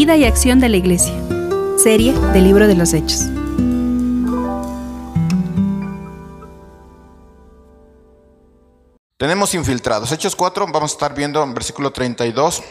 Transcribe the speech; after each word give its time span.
Vida 0.00 0.16
y 0.16 0.24
acción 0.24 0.60
de 0.60 0.70
la 0.70 0.78
Iglesia. 0.78 1.12
Serie 1.76 2.14
del 2.32 2.44
Libro 2.44 2.66
de 2.66 2.74
los 2.74 2.94
Hechos. 2.94 3.26
Tenemos 9.18 9.52
infiltrados. 9.52 10.10
Hechos 10.10 10.34
4, 10.34 10.68
vamos 10.72 10.92
a 10.92 10.94
estar 10.94 11.14
viendo 11.14 11.42
en 11.42 11.52
versículo 11.52 11.92
32, 11.92 12.62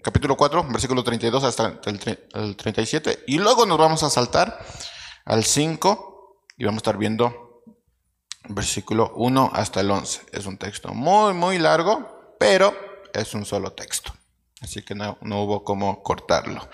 capítulo 0.00 0.36
4, 0.36 0.68
versículo 0.68 1.02
32 1.02 1.42
hasta 1.42 1.80
el, 1.86 2.54
37. 2.54 3.24
Y 3.26 3.38
luego 3.38 3.66
nos 3.66 3.76
vamos 3.76 4.04
a 4.04 4.08
saltar 4.08 4.64
al 5.24 5.42
5 5.42 6.44
y 6.56 6.66
vamos 6.66 6.76
a 6.78 6.82
estar 6.82 6.98
viendo 6.98 7.64
versículo 8.48 9.12
1 9.16 9.50
hasta 9.52 9.80
el 9.80 9.90
11. 9.90 10.26
Es 10.30 10.46
un 10.46 10.56
texto 10.56 10.94
muy, 10.94 11.34
muy 11.34 11.58
largo, 11.58 12.36
pero 12.38 12.72
es 13.12 13.34
un 13.34 13.44
solo 13.44 13.72
texto. 13.72 14.15
Así 14.60 14.82
que 14.82 14.94
no, 14.94 15.18
hubo 15.20 15.64
cómo 15.64 16.02
cortarlo. 16.02 16.66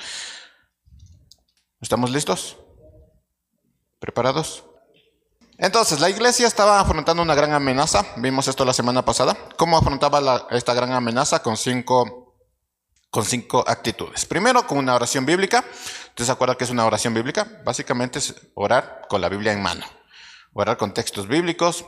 ¿Estamos 1.81 2.11
listos? 2.11 2.57
¿Preparados? 3.99 4.65
Entonces, 5.59 6.01
la 6.01 6.11
iglesia 6.11 6.47
estaba 6.47 6.81
afrontando 6.81 7.23
una 7.23 7.35
gran 7.35 7.53
amenaza. 7.53 8.07
Vimos 8.17 8.49
esto 8.49 8.65
la 8.65 8.73
semana 8.73 9.05
pasada. 9.05 9.37
¿Cómo 9.57 9.77
afrontaba 9.77 10.47
esta 10.51 10.75
gran 10.75 10.93
amenaza? 10.93 11.43
Con 11.43 11.57
cinco, 11.57 12.37
con 13.11 13.25
cinco 13.25 13.65
actitudes. 13.67 14.27
Primero, 14.27 14.67
con 14.67 14.79
una 14.79 14.95
oración 14.95 15.27
bíblica. 15.27 15.65
¿Ustedes 16.09 16.27
se 16.27 16.33
acuerdan 16.33 16.57
que 16.57 16.65
es 16.65 16.71
una 16.71 16.87
oración 16.87 17.15
bíblica? 17.15 17.63
Básicamente 17.65 18.19
es 18.21 18.35
orar 18.55 19.07
con 19.09 19.21
la 19.21 19.29
Biblia 19.29 19.53
en 19.53 19.63
mano. 19.63 19.85
Orar 20.53 20.77
con 20.77 20.95
textos 20.95 21.27
bíblicos, 21.29 21.85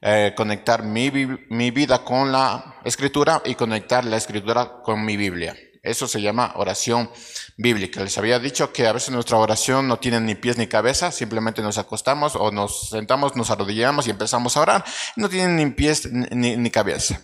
eh, 0.00 0.34
conectar 0.36 0.82
mi, 0.82 1.10
mi, 1.48 1.70
vida 1.70 2.04
con 2.04 2.30
la 2.32 2.76
escritura 2.84 3.42
y 3.44 3.54
conectar 3.54 4.04
la 4.04 4.16
escritura 4.16 4.82
con 4.82 5.04
mi 5.04 5.16
Biblia. 5.16 5.56
Eso 5.82 6.08
se 6.08 6.20
llama 6.20 6.52
oración 6.56 7.10
bíblica. 7.56 8.02
Les 8.02 8.18
había 8.18 8.38
dicho 8.38 8.72
que 8.72 8.86
a 8.86 8.92
veces 8.92 9.10
nuestra 9.10 9.38
oración 9.38 9.86
no 9.86 9.98
tiene 9.98 10.20
ni 10.20 10.34
pies 10.34 10.58
ni 10.58 10.66
cabeza, 10.66 11.12
simplemente 11.12 11.62
nos 11.62 11.78
acostamos 11.78 12.34
o 12.34 12.50
nos 12.50 12.90
sentamos, 12.90 13.36
nos 13.36 13.50
arrodillamos 13.50 14.06
y 14.06 14.10
empezamos 14.10 14.56
a 14.56 14.60
orar. 14.60 14.84
No 15.14 15.28
tiene 15.28 15.64
ni 15.64 15.70
pies 15.70 16.10
ni, 16.10 16.56
ni 16.56 16.70
cabeza. 16.70 17.20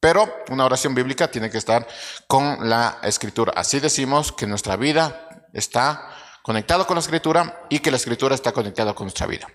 Pero 0.00 0.32
una 0.50 0.64
oración 0.64 0.94
bíblica 0.94 1.30
tiene 1.30 1.50
que 1.50 1.58
estar 1.58 1.86
con 2.26 2.68
la 2.68 2.98
escritura. 3.02 3.52
Así 3.56 3.80
decimos 3.80 4.32
que 4.32 4.46
nuestra 4.46 4.76
vida 4.76 5.28
está 5.52 6.10
conectada 6.42 6.86
con 6.86 6.96
la 6.96 7.00
escritura 7.00 7.66
y 7.68 7.80
que 7.80 7.90
la 7.90 7.96
escritura 7.96 8.34
está 8.34 8.52
conectada 8.52 8.94
con 8.94 9.06
nuestra 9.06 9.26
vida. 9.26 9.46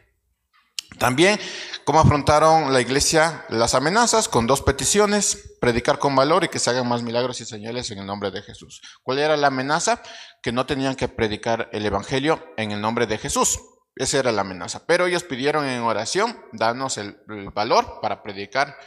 También 0.97 1.39
cómo 1.83 1.99
afrontaron 1.99 2.73
la 2.73 2.81
iglesia 2.81 3.45
las 3.49 3.73
amenazas 3.73 4.27
con 4.27 4.45
dos 4.45 4.61
peticiones, 4.61 5.55
predicar 5.59 5.99
con 5.99 6.15
valor 6.15 6.43
y 6.43 6.49
que 6.49 6.59
se 6.59 6.69
hagan 6.69 6.87
más 6.87 7.01
milagros 7.01 7.41
y 7.41 7.45
señales 7.45 7.89
en 7.91 7.99
el 7.99 8.05
nombre 8.05 8.31
de 8.31 8.41
Jesús. 8.41 8.81
¿Cuál 9.01 9.19
era 9.19 9.37
la 9.37 9.47
amenaza? 9.47 10.01
Que 10.41 10.51
no 10.51 10.65
tenían 10.65 10.95
que 10.95 11.07
predicar 11.07 11.69
el 11.71 11.85
Evangelio 11.85 12.43
en 12.57 12.71
el 12.71 12.81
nombre 12.81 13.07
de 13.07 13.17
Jesús. 13.17 13.59
Esa 13.95 14.19
era 14.19 14.31
la 14.31 14.41
amenaza. 14.41 14.85
Pero 14.85 15.07
ellos 15.07 15.23
pidieron 15.23 15.65
en 15.65 15.81
oración, 15.81 16.39
danos 16.53 16.97
el, 16.97 17.17
valor 17.53 17.99
para 18.01 18.23
predicar 18.23 18.77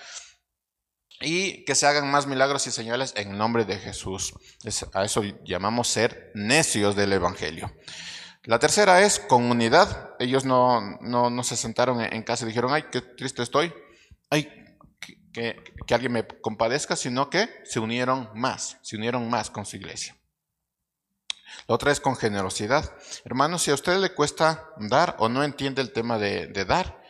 y 1.20 1.64
que 1.64 1.74
se 1.74 1.86
hagan 1.86 2.10
más 2.10 2.26
milagros 2.26 2.66
y 2.66 2.70
señales 2.70 3.12
en 3.16 3.36
nombre 3.36 3.64
de 3.64 3.78
Jesús. 3.78 4.34
a 4.92 5.04
eso 5.04 5.22
llamamos 5.44 5.88
ser 5.88 6.30
necios 6.34 6.96
del 6.96 7.12
Evangelio. 7.12 7.72
La 8.44 8.58
tercera 8.58 9.00
es 9.02 9.18
comunidad. 9.18 10.14
Ellos 10.18 10.44
no, 10.44 10.98
no, 11.00 11.42
se 11.44 11.56
sentaron 11.56 12.00
en 12.00 12.22
casa 12.22 12.44
y 12.44 12.48
dijeron, 12.48 12.72
ay, 12.72 12.84
qué 12.92 13.00
triste 13.00 13.42
estoy, 13.42 13.72
ay, 14.30 14.76
que, 15.32 15.56
que, 15.86 15.94
alguien 15.94 16.12
me 16.12 16.26
compadezca, 16.26 16.94
sino 16.94 17.30
que 17.30 17.48
se 17.64 17.80
unieron 17.80 18.30
más, 18.34 18.78
se 18.82 18.96
unieron 18.96 19.28
más 19.30 19.50
con 19.50 19.64
su 19.64 19.76
iglesia. 19.76 20.16
La 21.66 21.74
otra 21.74 21.90
es 21.90 22.00
con 22.00 22.16
generosidad. 22.16 22.96
Hermanos, 23.24 23.62
si 23.62 23.70
a 23.70 23.74
usted 23.74 23.96
le 23.96 24.14
cuesta 24.14 24.70
dar 24.76 25.16
o 25.18 25.28
no 25.28 25.42
entiende 25.42 25.80
el 25.80 25.92
tema 25.92 26.18
de, 26.18 26.46
de 26.46 26.64
dar, 26.64 27.02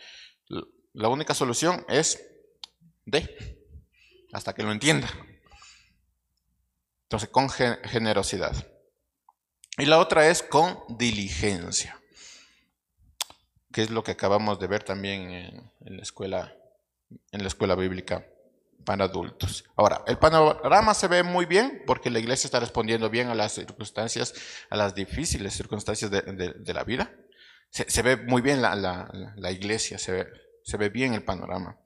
la 0.92 1.08
única 1.08 1.34
solución 1.34 1.84
es 1.88 2.24
de, 3.04 3.58
hasta 4.32 4.54
que 4.54 4.62
lo 4.62 4.70
entienda. 4.70 5.08
Entonces, 7.02 7.28
con 7.28 7.50
generosidad. 7.50 8.73
Y 9.76 9.86
la 9.86 9.98
otra 9.98 10.28
es 10.28 10.42
con 10.42 10.78
diligencia, 10.88 12.00
que 13.72 13.82
es 13.82 13.90
lo 13.90 14.04
que 14.04 14.12
acabamos 14.12 14.60
de 14.60 14.68
ver 14.68 14.84
también 14.84 15.30
en, 15.32 15.96
la 15.96 16.02
escuela, 16.02 16.56
en 17.32 17.42
la 17.42 17.48
escuela 17.48 17.74
bíblica 17.74 18.24
para 18.84 19.06
adultos. 19.06 19.64
Ahora, 19.74 20.04
el 20.06 20.18
panorama 20.18 20.94
se 20.94 21.08
ve 21.08 21.24
muy 21.24 21.46
bien 21.46 21.82
porque 21.86 22.08
la 22.10 22.20
iglesia 22.20 22.46
está 22.46 22.60
respondiendo 22.60 23.10
bien 23.10 23.28
a 23.28 23.34
las 23.34 23.52
circunstancias, 23.52 24.34
a 24.70 24.76
las 24.76 24.94
difíciles 24.94 25.54
circunstancias 25.54 26.08
de, 26.10 26.74
la 26.74 26.84
vida. 26.84 27.12
Se, 27.70 28.02
ve 28.02 28.16
muy 28.16 28.42
bien 28.42 28.62
la, 28.62 28.76
la, 28.76 29.50
iglesia, 29.50 29.98
se 29.98 30.12
ve, 30.12 30.26
se 30.62 30.76
ve 30.76 30.88
bien 30.88 31.14
el 31.14 31.24
panorama. 31.24 31.80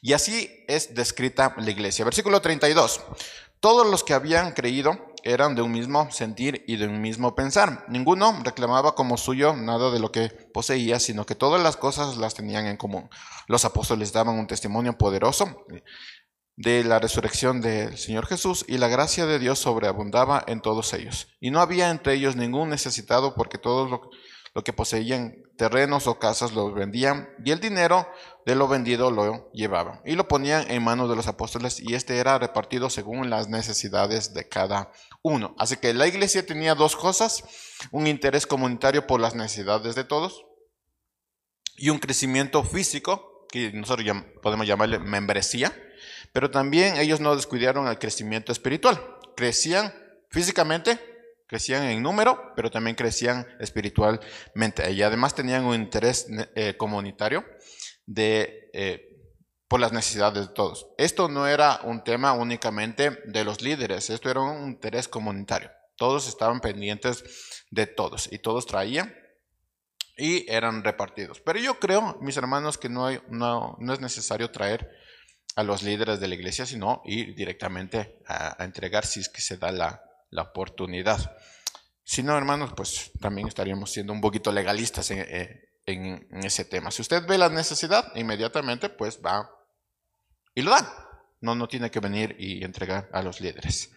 Y 0.00 0.12
así 0.12 0.64
es 0.68 0.94
descrita 0.94 1.56
la 1.58 1.70
iglesia. 1.70 2.04
Versículo 2.04 2.40
32. 2.40 3.00
Todos 3.58 3.86
los 3.88 4.04
que 4.04 4.14
habían 4.14 4.52
creído 4.52 5.11
eran 5.24 5.54
de 5.54 5.62
un 5.62 5.72
mismo 5.72 6.10
sentir 6.10 6.64
y 6.66 6.76
de 6.76 6.86
un 6.86 7.00
mismo 7.00 7.34
pensar. 7.34 7.84
Ninguno 7.88 8.40
reclamaba 8.42 8.94
como 8.94 9.16
suyo 9.16 9.54
nada 9.54 9.90
de 9.90 9.98
lo 9.98 10.12
que 10.12 10.28
poseía, 10.28 10.98
sino 11.00 11.26
que 11.26 11.34
todas 11.34 11.62
las 11.62 11.76
cosas 11.76 12.16
las 12.16 12.34
tenían 12.34 12.66
en 12.66 12.76
común. 12.76 13.08
Los 13.48 13.64
apóstoles 13.64 14.12
daban 14.12 14.38
un 14.38 14.46
testimonio 14.46 14.98
poderoso 14.98 15.64
de 16.56 16.84
la 16.84 16.98
resurrección 16.98 17.60
del 17.60 17.96
Señor 17.96 18.26
Jesús 18.26 18.64
y 18.68 18.78
la 18.78 18.88
gracia 18.88 19.26
de 19.26 19.38
Dios 19.38 19.58
sobreabundaba 19.58 20.44
en 20.46 20.60
todos 20.60 20.92
ellos. 20.92 21.28
Y 21.40 21.50
no 21.50 21.60
había 21.60 21.90
entre 21.90 22.14
ellos 22.14 22.36
ningún 22.36 22.68
necesitado 22.68 23.34
porque 23.34 23.58
todos 23.58 23.90
lo, 23.90 24.10
lo 24.54 24.62
que 24.62 24.72
poseían 24.72 25.34
terrenos 25.62 26.08
o 26.08 26.18
casas 26.18 26.54
lo 26.54 26.72
vendían 26.72 27.28
y 27.44 27.52
el 27.52 27.60
dinero 27.60 28.08
de 28.44 28.56
lo 28.56 28.66
vendido 28.66 29.12
lo 29.12 29.48
llevaban 29.52 30.00
y 30.04 30.16
lo 30.16 30.26
ponían 30.26 30.68
en 30.68 30.82
manos 30.82 31.08
de 31.08 31.14
los 31.14 31.28
apóstoles 31.28 31.78
y 31.78 31.94
este 31.94 32.18
era 32.18 32.36
repartido 32.36 32.90
según 32.90 33.30
las 33.30 33.48
necesidades 33.48 34.34
de 34.34 34.48
cada 34.48 34.90
uno. 35.22 35.54
Así 35.60 35.76
que 35.76 35.94
la 35.94 36.08
iglesia 36.08 36.44
tenía 36.44 36.74
dos 36.74 36.96
cosas, 36.96 37.44
un 37.92 38.08
interés 38.08 38.44
comunitario 38.44 39.06
por 39.06 39.20
las 39.20 39.36
necesidades 39.36 39.94
de 39.94 40.02
todos 40.02 40.44
y 41.76 41.90
un 41.90 42.00
crecimiento 42.00 42.64
físico, 42.64 43.46
que 43.48 43.70
nosotros 43.70 44.04
podemos 44.42 44.66
llamarle 44.66 44.98
membresía, 44.98 45.72
pero 46.32 46.50
también 46.50 46.96
ellos 46.96 47.20
no 47.20 47.36
descuidaron 47.36 47.86
el 47.86 48.00
crecimiento 48.00 48.50
espiritual. 48.50 49.00
Crecían 49.36 49.94
físicamente, 50.28 51.11
crecían 51.52 51.84
en 51.84 52.02
número, 52.02 52.54
pero 52.56 52.70
también 52.70 52.96
crecían 52.96 53.46
espiritualmente. 53.60 54.90
Y 54.90 55.02
además 55.02 55.34
tenían 55.34 55.66
un 55.66 55.74
interés 55.74 56.26
eh, 56.54 56.78
comunitario 56.78 57.44
de, 58.06 58.70
eh, 58.72 59.18
por 59.68 59.78
las 59.78 59.92
necesidades 59.92 60.48
de 60.48 60.54
todos. 60.54 60.86
Esto 60.96 61.28
no 61.28 61.46
era 61.46 61.80
un 61.84 62.02
tema 62.04 62.32
únicamente 62.32 63.22
de 63.26 63.44
los 63.44 63.60
líderes, 63.60 64.08
esto 64.08 64.30
era 64.30 64.40
un 64.40 64.66
interés 64.66 65.08
comunitario. 65.08 65.70
Todos 65.96 66.26
estaban 66.26 66.60
pendientes 66.60 67.22
de 67.70 67.86
todos 67.86 68.32
y 68.32 68.38
todos 68.38 68.64
traían 68.64 69.14
y 70.16 70.50
eran 70.50 70.82
repartidos. 70.82 71.42
Pero 71.42 71.58
yo 71.58 71.78
creo, 71.78 72.16
mis 72.22 72.38
hermanos, 72.38 72.78
que 72.78 72.88
no, 72.88 73.04
hay, 73.04 73.20
no, 73.28 73.76
no 73.78 73.92
es 73.92 74.00
necesario 74.00 74.50
traer 74.50 74.88
a 75.54 75.62
los 75.62 75.82
líderes 75.82 76.18
de 76.18 76.28
la 76.28 76.34
iglesia, 76.34 76.64
sino 76.64 77.02
ir 77.04 77.34
directamente 77.34 78.22
a, 78.26 78.64
entregar 78.64 79.04
si 79.04 79.20
es 79.20 79.28
que 79.28 79.42
se 79.42 79.58
da 79.58 79.70
la, 79.70 80.02
la 80.32 80.42
oportunidad. 80.42 81.36
Si 82.02 82.22
no, 82.22 82.36
hermanos, 82.36 82.72
pues 82.74 83.12
también 83.20 83.46
estaríamos 83.46 83.92
siendo 83.92 84.12
un 84.12 84.20
poquito 84.20 84.50
legalistas 84.50 85.10
en, 85.12 85.20
eh, 85.20 86.28
ese 86.42 86.64
tema. 86.64 86.90
Si 86.90 87.02
usted 87.02 87.24
ve 87.26 87.38
la 87.38 87.48
necesidad, 87.48 88.10
inmediatamente 88.16 88.88
pues 88.88 89.20
va 89.24 89.48
y 90.54 90.62
lo 90.62 90.72
da. 90.72 91.08
No, 91.40 91.54
no 91.54 91.68
tiene 91.68 91.90
que 91.90 92.00
venir 92.00 92.36
y 92.38 92.64
entregar 92.64 93.08
a 93.12 93.22
los 93.22 93.40
líderes. 93.40 93.90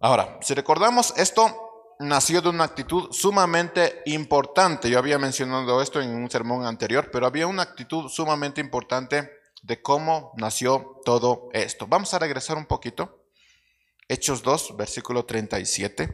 Ahora, 0.00 0.38
si 0.42 0.54
recordamos, 0.54 1.14
esto 1.16 1.94
nació 1.98 2.40
de 2.40 2.48
una 2.48 2.64
actitud 2.64 3.12
sumamente 3.12 4.02
importante. 4.06 4.90
Yo 4.90 4.98
había 4.98 5.18
mencionado 5.18 5.80
esto 5.82 6.00
en 6.00 6.14
un 6.14 6.30
sermón 6.30 6.66
anterior, 6.66 7.10
pero 7.12 7.26
había 7.26 7.46
una 7.46 7.62
actitud 7.62 8.08
sumamente 8.08 8.60
importante 8.60 9.30
de 9.62 9.82
cómo 9.82 10.32
nació 10.36 11.00
todo 11.04 11.48
esto. 11.52 11.86
Vamos 11.86 12.12
a 12.12 12.18
regresar 12.18 12.56
un 12.56 12.66
poquito. 12.66 13.23
Hechos 14.08 14.42
2, 14.42 14.76
versículo 14.76 15.24
37. 15.24 16.10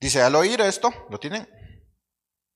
Dice, 0.00 0.22
al 0.22 0.34
oír 0.34 0.60
esto, 0.60 0.92
¿lo 1.10 1.18
tienen? 1.18 1.48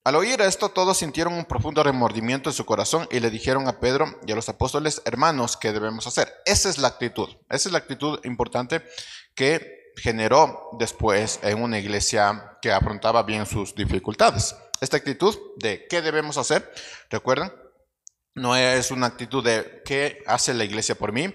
Al 0.03 0.17
oír 0.17 0.41
esto, 0.41 0.71
todos 0.71 0.97
sintieron 0.97 1.35
un 1.35 1.45
profundo 1.45 1.83
remordimiento 1.83 2.49
en 2.49 2.55
su 2.55 2.65
corazón 2.65 3.07
y 3.11 3.21
le 3.21 3.29
dijeron 3.29 3.69
a 3.69 3.81
Pedro 3.81 4.19
y 4.27 4.33
a 4.33 4.35
los 4.35 4.49
apóstoles, 4.49 5.03
hermanos, 5.05 5.59
¿qué 5.59 5.73
debemos 5.73 6.07
hacer? 6.07 6.33
Esa 6.47 6.71
es 6.71 6.79
la 6.79 6.89
actitud, 6.89 7.29
esa 7.51 7.69
es 7.69 7.73
la 7.73 7.79
actitud 7.79 8.19
importante 8.25 8.83
que 9.35 9.93
generó 9.97 10.71
después 10.79 11.39
en 11.43 11.63
una 11.63 11.79
iglesia 11.79 12.57
que 12.63 12.73
afrontaba 12.73 13.25
bien 13.25 13.45
sus 13.45 13.75
dificultades. 13.75 14.57
Esta 14.81 14.97
actitud 14.97 15.37
de 15.59 15.87
qué 15.87 16.01
debemos 16.01 16.39
hacer, 16.39 16.73
recuerden, 17.11 17.53
no 18.41 18.57
es 18.57 18.91
una 18.91 19.07
actitud 19.07 19.45
de 19.45 19.83
qué 19.85 20.23
hace 20.27 20.55
la 20.55 20.65
iglesia 20.65 20.95
por 20.95 21.13
mí, 21.13 21.33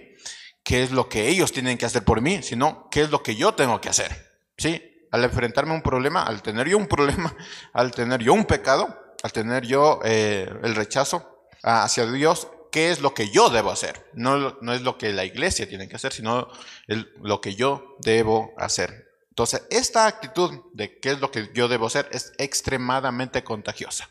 qué 0.63 0.83
es 0.83 0.91
lo 0.91 1.07
que 1.07 1.27
ellos 1.27 1.51
tienen 1.51 1.77
que 1.77 1.85
hacer 1.85 2.03
por 2.03 2.21
mí, 2.21 2.41
sino 2.41 2.89
qué 2.89 3.01
es 3.01 3.11
lo 3.11 3.21
que 3.21 3.35
yo 3.35 3.53
tengo 3.53 3.79
que 3.79 3.89
hacer. 3.89 4.11
¿Sí? 4.57 5.07
Al 5.11 5.23
enfrentarme 5.23 5.71
a 5.71 5.75
un 5.75 5.81
problema, 5.81 6.23
al 6.23 6.41
tener 6.41 6.67
yo 6.67 6.77
un 6.77 6.87
problema, 6.87 7.35
al 7.73 7.91
tener 7.91 8.21
yo 8.21 8.33
un 8.33 8.45
pecado, 8.45 9.13
al 9.23 9.31
tener 9.31 9.65
yo 9.65 9.99
eh, 10.03 10.49
el 10.63 10.75
rechazo 10.75 11.47
hacia 11.63 12.05
Dios, 12.11 12.47
¿qué 12.71 12.91
es 12.91 13.01
lo 13.01 13.13
que 13.13 13.29
yo 13.29 13.49
debo 13.49 13.71
hacer? 13.71 14.09
No, 14.13 14.57
no 14.61 14.73
es 14.73 14.81
lo 14.81 14.97
que 14.97 15.13
la 15.13 15.25
iglesia 15.25 15.69
tiene 15.69 15.87
que 15.87 15.95
hacer, 15.95 16.11
sino 16.11 16.49
lo 16.87 17.41
que 17.41 17.55
yo 17.55 17.95
debo 17.99 18.53
hacer. 18.57 19.05
Entonces, 19.29 19.63
esta 19.69 20.07
actitud 20.07 20.51
de 20.73 20.99
qué 20.99 21.11
es 21.11 21.19
lo 21.19 21.29
que 21.29 21.49
yo 21.53 21.67
debo 21.67 21.87
hacer 21.87 22.07
es 22.11 22.33
extremadamente 22.37 23.43
contagiosa. 23.43 24.07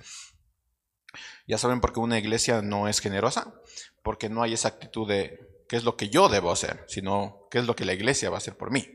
Ya 1.46 1.58
saben 1.58 1.80
por 1.80 1.92
qué 1.92 2.00
una 2.00 2.18
iglesia 2.18 2.62
no 2.62 2.88
es 2.88 3.00
generosa, 3.00 3.54
porque 4.02 4.28
no 4.28 4.42
hay 4.42 4.54
esa 4.54 4.68
actitud 4.68 5.08
de 5.08 5.64
qué 5.68 5.76
es 5.76 5.84
lo 5.84 5.96
que 5.96 6.08
yo 6.08 6.28
debo 6.28 6.50
hacer, 6.50 6.84
sino 6.88 7.48
qué 7.50 7.58
es 7.58 7.66
lo 7.66 7.76
que 7.76 7.84
la 7.84 7.92
iglesia 7.92 8.30
va 8.30 8.36
a 8.36 8.38
hacer 8.38 8.56
por 8.56 8.70
mí. 8.70 8.86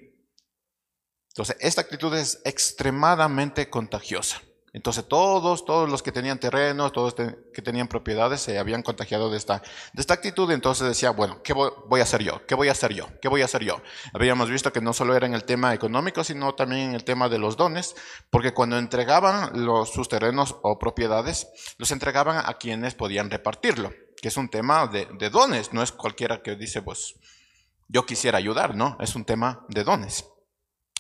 Entonces, 1.30 1.58
esta 1.60 1.82
actitud 1.82 2.14
es 2.16 2.42
extremadamente 2.44 3.70
contagiosa. 3.70 4.42
Entonces 4.80 5.06
todos, 5.10 5.66
todos 5.66 5.90
los 5.90 6.02
que 6.02 6.14
tenían 6.14 6.40
terrenos, 6.40 6.94
todos 6.94 7.14
que 7.14 7.62
tenían 7.62 7.90
propiedades 7.90 8.40
se 8.40 8.58
habían 8.58 8.82
contagiado 8.82 9.30
de 9.30 9.36
esta, 9.36 9.62
de 9.92 10.00
esta 10.00 10.14
actitud. 10.14 10.50
Entonces 10.52 10.88
decía, 10.88 11.10
bueno, 11.10 11.44
¿qué 11.44 11.52
voy, 11.52 12.00
a 12.00 12.04
hacer 12.04 12.24
yo? 12.24 12.46
¿Qué 12.48 12.56
voy 12.56 12.70
a 12.70 12.72
hacer 12.72 12.94
yo? 12.94 13.10
¿Qué 13.22 13.28
voy 13.28 13.42
a 13.42 13.46
hacer 13.46 13.62
yo? 13.62 13.82
Habíamos 14.14 14.50
visto 14.50 14.72
que 14.72 14.80
no 14.80 14.94
solo 14.94 15.18
era 15.18 15.28
en 15.28 15.34
el 15.34 15.44
tema 15.44 15.74
económico, 15.74 16.24
sino 16.24 16.56
también 16.56 16.92
en 16.92 16.96
el 16.96 17.04
tema 17.04 17.28
de 17.28 17.40
los 17.40 17.58
dones, 17.58 17.94
porque 18.30 18.54
cuando 18.54 18.78
entregaban 18.78 19.66
los, 19.66 19.92
sus 19.92 20.08
terrenos 20.08 20.56
o 20.62 20.80
propiedades, 20.80 21.50
los 21.78 21.92
entregaban 21.92 22.38
a 22.38 22.54
quienes 22.54 22.96
podían 22.96 23.30
repartirlo, 23.30 23.92
que 24.22 24.30
es 24.30 24.38
un 24.38 24.48
tema 24.48 24.88
de, 24.88 25.10
de 25.20 25.30
dones, 25.30 25.74
no 25.74 25.84
es 25.84 25.92
cualquiera 25.92 26.42
que 26.42 26.56
dice, 26.56 26.82
pues 26.82 27.16
yo 27.90 28.06
quisiera 28.06 28.38
ayudar, 28.38 28.78
no, 28.78 28.96
es 29.02 29.14
un 29.14 29.26
tema 29.26 29.66
de 29.68 29.84
dones. 29.84 30.24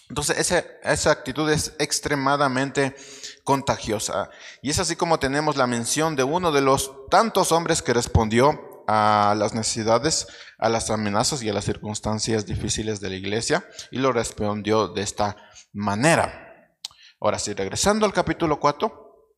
Entonces, 0.09 0.51
esa, 0.83 1.11
actitud 1.11 1.49
es 1.51 1.73
extremadamente 1.77 2.95
contagiosa. 3.43 4.31
Y 4.63 4.71
es 4.71 4.79
así 4.79 4.95
como 4.95 5.19
tenemos 5.19 5.55
la 5.55 5.67
mención 5.67 6.15
de 6.15 6.23
uno 6.23 6.51
de 6.51 6.61
los 6.61 6.91
tantos 7.09 7.51
hombres 7.51 7.83
que 7.83 7.93
respondió 7.93 8.83
a 8.87 9.35
las 9.37 9.53
necesidades, 9.53 10.27
a 10.57 10.67
las 10.67 10.89
amenazas 10.89 11.43
y 11.43 11.49
a 11.49 11.53
las 11.53 11.65
circunstancias 11.65 12.47
difíciles 12.47 12.99
de 12.99 13.09
la 13.09 13.15
iglesia, 13.15 13.69
y 13.91 13.99
lo 13.99 14.11
respondió 14.11 14.87
de 14.87 15.03
esta 15.03 15.37
manera. 15.73 16.73
Ahora 17.21 17.37
sí, 17.37 17.53
regresando 17.53 18.07
al 18.07 18.13
capítulo 18.13 18.59
4, 18.59 19.35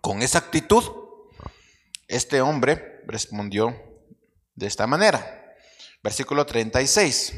con 0.00 0.22
esa 0.22 0.38
actitud, 0.38 0.84
este 2.08 2.40
hombre 2.40 3.02
respondió 3.06 3.76
de 4.54 4.66
esta 4.66 4.86
manera. 4.86 5.54
Versículo 6.02 6.46
36. 6.46 7.34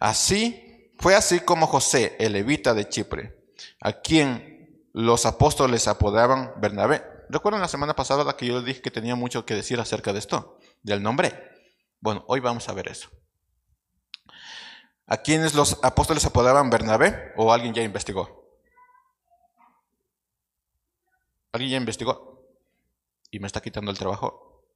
Así 0.00 0.71
fue 1.02 1.16
así 1.16 1.40
como 1.40 1.66
José, 1.66 2.14
el 2.20 2.34
levita 2.34 2.74
de 2.74 2.88
Chipre, 2.88 3.36
a 3.80 3.92
quien 4.02 4.86
los 4.92 5.26
apóstoles 5.26 5.88
apodaban 5.88 6.52
Bernabé. 6.58 7.02
¿Recuerdan 7.28 7.60
la 7.60 7.66
semana 7.66 7.96
pasada 7.96 8.36
que 8.36 8.46
yo 8.46 8.54
les 8.54 8.64
dije 8.64 8.82
que 8.82 8.92
tenía 8.92 9.16
mucho 9.16 9.44
que 9.44 9.56
decir 9.56 9.80
acerca 9.80 10.12
de 10.12 10.20
esto? 10.20 10.60
Del 10.84 11.02
nombre. 11.02 11.32
Bueno, 12.00 12.24
hoy 12.28 12.38
vamos 12.38 12.68
a 12.68 12.72
ver 12.72 12.86
eso. 12.86 13.10
¿A 15.08 15.16
quienes 15.16 15.54
los 15.54 15.80
apóstoles 15.82 16.24
apodaban 16.24 16.70
Bernabé 16.70 17.32
o 17.36 17.52
alguien 17.52 17.74
ya 17.74 17.82
investigó? 17.82 18.48
¿Alguien 21.50 21.72
ya 21.72 21.78
investigó? 21.78 22.46
¿Y 23.32 23.40
me 23.40 23.48
está 23.48 23.60
quitando 23.60 23.90
el 23.90 23.98
trabajo? 23.98 24.68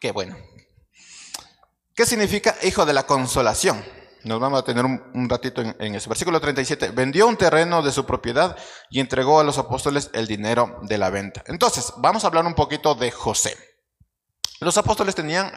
Qué 0.00 0.10
bueno. 0.10 0.36
¿Qué 1.94 2.04
significa 2.04 2.56
hijo 2.64 2.84
de 2.84 2.92
la 2.92 3.06
consolación? 3.06 3.84
Nos 4.26 4.40
vamos 4.40 4.60
a 4.60 4.64
tener 4.64 4.84
un, 4.84 5.28
ratito 5.28 5.62
en, 5.62 5.76
en, 5.78 5.94
ese. 5.94 6.08
Versículo 6.08 6.40
37. 6.40 6.90
Vendió 6.90 7.26
un 7.28 7.36
terreno 7.36 7.80
de 7.80 7.92
su 7.92 8.04
propiedad 8.04 8.56
y 8.90 9.00
entregó 9.00 9.40
a 9.40 9.44
los 9.44 9.56
apóstoles 9.56 10.10
el 10.12 10.26
dinero 10.26 10.80
de 10.82 10.98
la 10.98 11.10
venta. 11.10 11.44
Entonces, 11.46 11.92
vamos 11.98 12.24
a 12.24 12.26
hablar 12.26 12.44
un 12.44 12.54
poquito 12.54 12.94
de 12.94 13.10
José. 13.10 13.56
Los 14.60 14.76
apóstoles 14.78 15.14
tenían, 15.14 15.52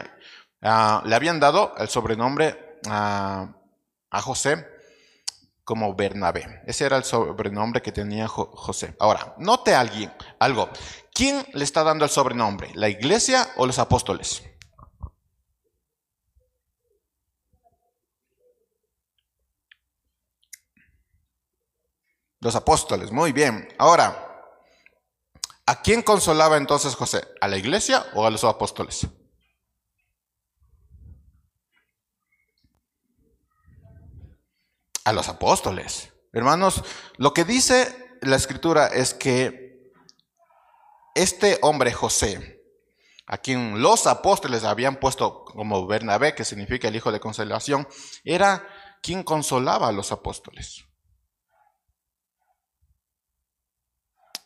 ah, 0.62 1.02
le 1.04 1.14
habían 1.14 1.40
dado 1.40 1.74
el 1.78 1.88
sobrenombre 1.88 2.78
a 2.88 3.52
José 4.22 4.66
como 5.70 5.94
Bernabé. 5.94 6.62
Ese 6.66 6.84
era 6.84 6.96
el 6.96 7.04
sobrenombre 7.04 7.80
que 7.80 7.92
tenía 7.92 8.26
José. 8.26 8.96
Ahora, 8.98 9.36
note 9.38 9.72
alguien, 9.72 10.12
algo. 10.40 10.68
¿Quién 11.14 11.46
le 11.52 11.62
está 11.62 11.84
dando 11.84 12.04
el 12.04 12.10
sobrenombre? 12.10 12.72
¿La 12.74 12.88
iglesia 12.88 13.48
o 13.56 13.66
los 13.66 13.78
apóstoles? 13.78 14.42
Los 22.40 22.56
apóstoles, 22.56 23.12
muy 23.12 23.32
bien. 23.32 23.68
Ahora, 23.78 24.56
¿a 25.66 25.82
quién 25.82 26.02
consolaba 26.02 26.56
entonces 26.56 26.94
José? 26.94 27.22
¿A 27.40 27.48
la 27.48 27.58
iglesia 27.58 28.06
o 28.14 28.26
a 28.26 28.30
los 28.30 28.44
apóstoles? 28.44 29.06
A 35.04 35.12
los 35.12 35.28
apóstoles. 35.28 36.14
Hermanos, 36.32 36.82
lo 37.18 37.34
que 37.34 37.44
dice 37.44 38.16
la 38.22 38.36
escritura 38.36 38.86
es 38.86 39.12
que 39.12 39.92
este 41.14 41.58
hombre 41.60 41.92
José, 41.92 42.62
a 43.26 43.36
quien 43.36 43.82
los 43.82 44.06
apóstoles 44.06 44.64
habían 44.64 44.96
puesto 44.96 45.44
como 45.44 45.86
Bernabé, 45.86 46.34
que 46.34 46.46
significa 46.46 46.88
el 46.88 46.96
hijo 46.96 47.12
de 47.12 47.20
consolación, 47.20 47.86
era 48.24 48.66
quien 49.02 49.24
consolaba 49.24 49.88
a 49.88 49.92
los 49.92 50.10
apóstoles. 50.10 50.89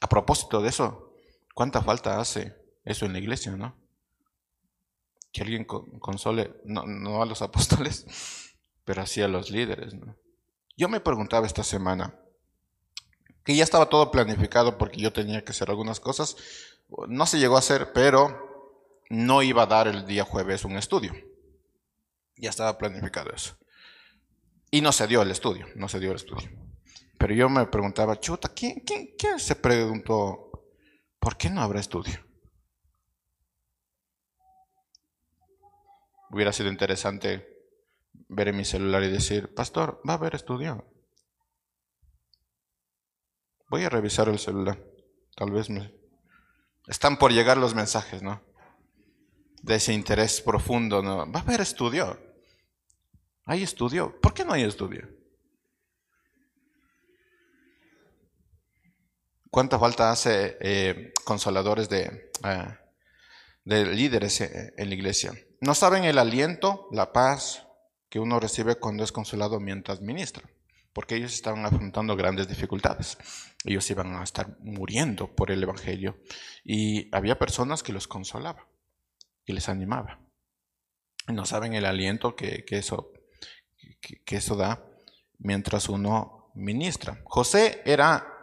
A 0.05 0.07
propósito 0.07 0.61
de 0.61 0.69
eso, 0.69 1.15
¿cuánta 1.55 1.81
falta 1.81 2.21
hace 2.21 2.55
eso 2.85 3.07
en 3.07 3.15
la 3.15 3.21
iglesia, 3.21 3.53
no? 3.53 3.75
Que 5.33 5.41
alguien 5.41 5.65
console, 5.65 6.61
no, 6.67 7.23
a 7.23 7.25
los 7.25 7.41
apóstoles, 7.49 8.05
pero 8.85 9.01
así 9.01 9.23
a 9.23 9.29
los 9.29 9.51
líderes, 9.51 9.95
¿no? 9.95 10.15
Yo 10.77 10.91
me 10.91 11.01
preguntaba 11.01 11.47
esta 11.47 11.65
semana, 11.65 12.21
que 13.47 13.57
ya 13.57 13.65
estaba 13.65 13.89
todo 13.89 14.11
planificado 14.11 14.77
porque 14.77 15.01
yo 15.01 15.11
tenía 15.11 15.43
que 15.43 15.53
hacer 15.53 15.71
algunas 15.71 16.01
cosas, 16.01 16.37
no 17.09 17.25
se 17.25 17.39
llegó 17.39 17.57
a 17.57 17.61
hacer, 17.61 17.95
pero 17.95 19.01
no 19.09 19.43
iba 19.43 19.63
a 19.63 19.67
dar 19.67 19.89
el 19.89 20.05
día 20.05 20.27
jueves 20.27 20.67
un 20.67 20.77
estudio. 20.77 21.15
Ya 22.37 22.51
estaba 22.51 22.77
planificado 22.77 23.31
eso. 23.31 23.57
Y 24.71 24.83
no 24.83 24.93
se 24.93 25.07
dio 25.07 25.23
el 25.23 25.31
estudio, 25.31 25.67
no 25.77 25.89
se 25.89 25.99
dio 25.99 26.11
el 26.11 26.17
estudio. 26.17 26.64
Pero 27.19 27.35
yo 27.35 27.49
me 27.49 27.67
preguntaba, 27.67 28.19
chuta, 28.19 28.49
¿quién, 28.49 28.81
quién, 28.81 29.39
se 29.39 29.57
preguntó, 29.57 30.51
¿por 31.19 31.37
qué 31.37 31.51
no 31.51 31.61
habrá 31.61 31.81
estudio? 31.81 32.21
Hubiera 36.31 36.53
sido 36.53 36.69
interesante 36.69 37.49
ver 38.29 38.49
en 38.49 38.57
mi 38.57 38.65
celular 38.65 39.03
y 39.05 39.11
decir, 39.11 39.55
pastor, 39.55 40.01
va 40.09 40.15
a 40.15 40.17
haber 40.17 40.35
estudio. 40.35 40.85
Voy 43.69 43.85
a 43.85 43.89
revisar 43.89 44.29
el 44.29 44.39
celular. 44.39 44.83
Tal 45.37 45.51
vez 45.51 45.71
me... 45.71 45.95
Están 46.87 47.19
por 47.19 47.33
llegar 47.33 47.57
los 47.57 47.75
mensajes, 47.75 48.23
¿no? 48.23 48.43
De 49.63 49.77
ese 49.77 49.93
interés 49.93 50.41
profundo, 50.41 51.03
¿no? 51.03 51.31
Va 51.31 51.41
a 51.41 51.43
haber 51.43 51.61
estudio. 51.61 52.19
¿Hay 53.47 53.63
estudio? 53.63 54.21
¿Por 54.21 54.35
qué 54.35 54.45
no 54.45 54.53
hay 54.53 54.65
estudio? 54.65 55.14
¿Cuánta 59.55 59.79
falta 59.79 60.11
hace 60.11 60.57
eh, 60.59 61.13
consoladores 61.23 61.89
de, 61.89 62.33
eh, 62.43 62.79
de 63.65 63.87
líderes 63.87 64.41
eh, 64.41 64.75
en 64.77 64.89
la 64.89 64.95
iglesia? 64.97 65.33
No 65.61 65.77
saben 65.77 66.03
el 66.03 66.19
aliento, 66.19 66.89
la 66.91 67.13
paz 67.13 67.65
que 68.09 68.19
uno 68.19 68.41
recibe 68.41 68.75
cuando 68.81 69.05
es 69.05 69.13
consolado 69.13 69.61
mientras 69.61 70.01
ministra, 70.01 70.43
porque 70.93 71.15
ellos 71.15 71.33
estaban 71.33 71.65
afrontando 71.65 72.17
grandes 72.17 72.49
dificultades. 72.49 73.17
Ellos 73.65 73.89
iban 73.93 74.17
a 74.17 74.25
estar 74.25 74.59
muriendo 74.59 75.33
por 75.33 75.53
el 75.53 75.63
Evangelio 75.63 76.19
y 76.65 77.09
había 77.15 77.39
personas 77.39 77.85
que 77.85 77.93
los 77.93 78.09
consolaba 78.09 78.67
y 79.47 79.53
les 79.53 79.69
animaba. 79.69 80.19
No 81.29 81.47
saben 81.47 81.75
el 81.75 81.85
aliento 81.85 82.35
que, 82.35 82.65
eso, 82.71 83.13
que 84.01 84.37
eso 84.37 84.57
da 84.57 84.85
mientras 85.39 85.89
uno 85.89 86.51
ministra. 86.57 87.21
José 87.23 87.83
era 87.85 88.34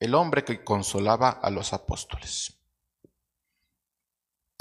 el 0.00 0.14
hombre 0.14 0.44
que 0.44 0.64
consolaba 0.64 1.30
a 1.30 1.50
los 1.50 1.72
apóstoles. 1.72 2.54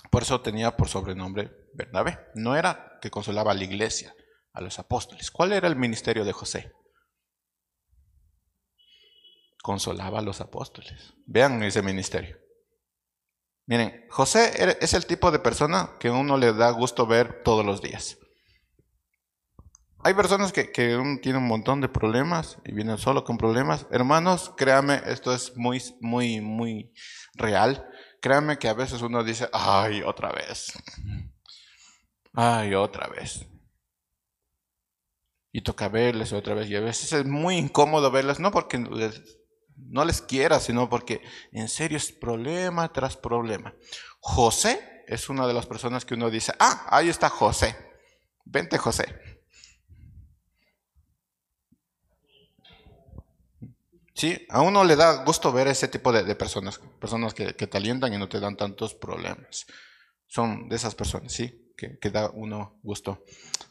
Por 0.09 0.23
eso 0.23 0.41
tenía 0.41 0.75
por 0.75 0.87
sobrenombre 0.87 1.69
Bernabé. 1.73 2.19
No 2.35 2.55
era 2.55 2.97
que 3.01 3.11
consolaba 3.11 3.51
a 3.51 3.55
la 3.55 3.63
iglesia, 3.63 4.15
a 4.53 4.61
los 4.61 4.79
apóstoles. 4.79 5.31
¿Cuál 5.31 5.53
era 5.53 5.67
el 5.67 5.75
ministerio 5.75 6.25
de 6.25 6.33
José? 6.33 6.73
Consolaba 9.61 10.19
a 10.19 10.23
los 10.23 10.41
apóstoles. 10.41 11.13
Vean 11.25 11.61
ese 11.63 11.81
ministerio. 11.81 12.37
Miren, 13.65 14.05
José 14.09 14.77
es 14.79 14.93
el 14.93 15.05
tipo 15.05 15.29
de 15.29 15.39
persona 15.39 15.91
que 15.99 16.09
uno 16.09 16.37
le 16.37 16.53
da 16.53 16.71
gusto 16.71 17.05
ver 17.05 17.43
todos 17.43 17.65
los 17.65 17.81
días. 17.81 18.17
Hay 20.03 20.13
personas 20.13 20.53
que, 20.53 20.65
tienen 20.65 21.37
un 21.37 21.47
montón 21.47 21.81
de 21.81 21.89
problemas 21.89 22.57
y 22.65 22.71
vienen 22.71 22.97
solo 22.97 23.23
con 23.23 23.37
problemas. 23.37 23.87
Hermanos, 23.91 24.53
créame, 24.55 25.01
esto 25.05 25.33
es 25.33 25.55
muy, 25.57 25.81
muy, 25.99 26.39
muy 26.39 26.93
real. 27.33 27.87
Créame 28.21 28.57
que 28.57 28.67
a 28.67 28.73
veces 28.73 29.01
uno 29.01 29.23
dice, 29.23 29.49
ay, 29.51 30.01
otra 30.03 30.31
vez. 30.31 30.71
Ay, 32.33 32.75
otra 32.75 33.07
vez. 33.07 33.47
Y 35.51 35.61
toca 35.61 35.89
verles 35.89 36.31
otra 36.31 36.53
vez. 36.53 36.69
Y 36.69 36.75
a 36.75 36.81
veces 36.81 37.11
es 37.13 37.25
muy 37.25 37.57
incómodo 37.57 38.11
verles, 38.11 38.39
no 38.39 38.51
porque 38.51 38.77
no 38.77 40.05
les 40.05 40.21
quiera, 40.21 40.59
sino 40.59 40.89
porque 40.89 41.21
en 41.51 41.67
serio 41.67 41.97
es 41.97 42.11
problema 42.11 42.93
tras 42.93 43.17
problema. 43.17 43.73
José 44.19 45.03
es 45.07 45.29
una 45.29 45.47
de 45.47 45.53
las 45.53 45.65
personas 45.65 46.05
que 46.05 46.13
uno 46.13 46.29
dice, 46.29 46.53
ah, 46.59 46.85
ahí 46.89 47.09
está 47.09 47.29
José. 47.29 47.75
Vente 48.45 48.77
José. 48.77 49.36
Sí, 54.17 54.47
a 54.49 54.61
uno 54.61 54.83
le 54.83 54.95
da 54.95 55.23
gusto 55.23 55.51
ver 55.51 55.67
ese 55.67 55.87
tipo 55.87 56.11
de, 56.11 56.35
personas, 56.35 56.79
personas 56.99 57.33
que, 57.35 57.53
te 57.53 57.77
alientan 57.77 58.13
y 58.13 58.17
no 58.17 58.27
te 58.27 58.39
dan 58.39 58.57
tantos 58.57 58.95
problemas. 58.95 59.67
Son 60.25 60.67
de 60.67 60.75
esas 60.75 60.95
personas, 60.95 61.31
sí, 61.31 61.71
que, 61.77 61.99
que 61.99 62.09
da 62.09 62.31
uno 62.33 62.79
gusto 62.81 63.23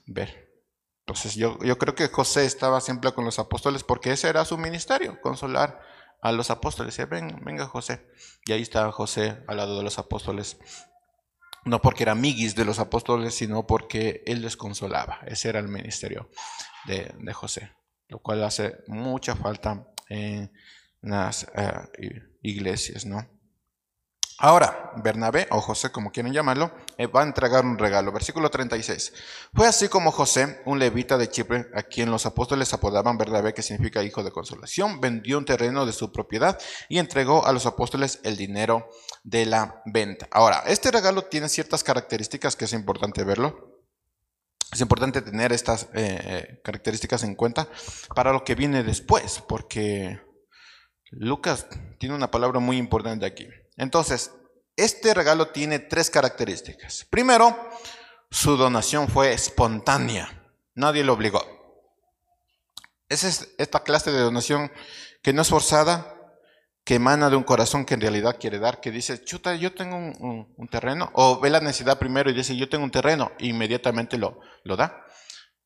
ver. 0.06 0.62
Entonces 1.00 1.34
yo, 1.34 1.58
yo 1.62 1.78
creo 1.78 1.94
que 1.94 2.08
José 2.08 2.44
estaba 2.44 2.80
siempre 2.80 3.12
con 3.12 3.24
los 3.24 3.38
apóstoles 3.38 3.82
porque 3.82 4.12
ese 4.12 4.28
era 4.28 4.44
su 4.44 4.56
ministerio, 4.56 5.20
consolar 5.20 5.80
a 6.22 6.30
los 6.30 6.50
apóstoles. 6.50 6.94
Decía, 6.94 7.06
Ven, 7.06 7.40
venga 7.44 7.66
José. 7.66 8.06
Y 8.44 8.52
ahí 8.52 8.62
estaba 8.62 8.92
José 8.92 9.42
al 9.48 9.56
lado 9.56 9.76
de 9.76 9.82
los 9.82 9.98
apóstoles 9.98 10.58
no 11.66 11.82
porque 11.82 12.04
era 12.04 12.12
amiguis 12.12 12.54
de 12.54 12.64
los 12.64 12.78
apóstoles, 12.78 13.34
sino 13.34 13.66
porque 13.66 14.22
él 14.24 14.40
les 14.40 14.56
consolaba. 14.56 15.18
Ese 15.26 15.48
era 15.48 15.58
el 15.58 15.68
ministerio 15.68 16.30
de, 16.86 17.32
José, 17.32 17.72
lo 18.08 18.20
cual 18.20 18.44
hace 18.44 18.76
mucha 18.86 19.34
falta 19.34 19.84
en 20.08 20.50
las 21.02 21.46
eh, 21.54 22.22
iglesias, 22.42 23.06
¿no? 23.06 23.26
Ahora, 24.38 24.92
Bernabé 25.02 25.46
o 25.50 25.62
José, 25.62 25.90
como 25.90 26.12
quieren 26.12 26.34
llamarlo, 26.34 26.70
eh, 26.98 27.06
va 27.06 27.22
a 27.22 27.24
entregar 27.24 27.64
un 27.64 27.78
regalo. 27.78 28.12
Versículo 28.12 28.50
36. 28.50 29.14
Fue 29.54 29.66
así 29.66 29.88
como 29.88 30.12
José, 30.12 30.60
un 30.66 30.78
levita 30.78 31.16
de 31.16 31.30
Chipre, 31.30 31.68
a 31.74 31.82
quien 31.82 32.10
los 32.10 32.26
apóstoles 32.26 32.70
apodaban 32.74 33.16
Bernabé, 33.16 33.54
que 33.54 33.62
significa 33.62 34.02
hijo 34.02 34.22
de 34.22 34.30
consolación, 34.30 35.00
vendió 35.00 35.38
un 35.38 35.46
terreno 35.46 35.86
de 35.86 35.94
su 35.94 36.12
propiedad 36.12 36.58
y 36.90 36.98
entregó 36.98 37.46
a 37.46 37.52
los 37.52 37.64
apóstoles 37.64 38.20
el 38.24 38.36
dinero 38.36 38.90
de 39.24 39.46
la 39.46 39.80
venta. 39.86 40.28
Ahora, 40.30 40.64
este 40.66 40.90
regalo 40.90 41.24
tiene 41.24 41.48
ciertas 41.48 41.82
características 41.82 42.56
que 42.56 42.66
es 42.66 42.74
importante 42.74 43.24
verlo. 43.24 43.75
Es 44.72 44.80
importante 44.80 45.22
tener 45.22 45.52
estas 45.52 45.88
eh, 45.94 46.60
características 46.64 47.22
en 47.22 47.34
cuenta 47.34 47.68
para 48.14 48.32
lo 48.32 48.44
que 48.44 48.54
viene 48.54 48.82
después, 48.82 49.42
porque 49.46 50.20
Lucas 51.10 51.66
tiene 51.98 52.14
una 52.14 52.30
palabra 52.30 52.58
muy 52.58 52.76
importante 52.76 53.26
aquí. 53.26 53.48
Entonces, 53.76 54.32
este 54.76 55.14
regalo 55.14 55.48
tiene 55.48 55.78
tres 55.78 56.10
características. 56.10 57.06
Primero, 57.08 57.56
su 58.30 58.56
donación 58.56 59.08
fue 59.08 59.32
espontánea. 59.32 60.52
Nadie 60.74 61.04
lo 61.04 61.14
obligó. 61.14 61.42
Es 63.08 63.24
esta 63.58 63.84
clase 63.84 64.10
de 64.10 64.18
donación 64.18 64.70
que 65.22 65.32
no 65.32 65.42
es 65.42 65.48
forzada, 65.48 66.15
que 66.86 66.94
emana 66.94 67.28
de 67.28 67.34
un 67.34 67.42
corazón 67.42 67.84
que 67.84 67.94
en 67.94 68.00
realidad 68.00 68.36
quiere 68.38 68.60
dar, 68.60 68.80
que 68.80 68.92
dice, 68.92 69.24
chuta, 69.24 69.56
yo 69.56 69.74
tengo 69.74 69.96
un, 69.96 70.68
terreno, 70.70 71.10
o 71.14 71.40
ve 71.40 71.50
la 71.50 71.58
necesidad 71.58 71.98
primero 71.98 72.30
y 72.30 72.32
dice, 72.32 72.56
yo 72.56 72.68
tengo 72.68 72.84
un 72.84 72.92
terreno, 72.92 73.32
e 73.40 73.48
inmediatamente 73.48 74.16
lo, 74.16 74.38
lo 74.62 74.76
da. 74.76 75.04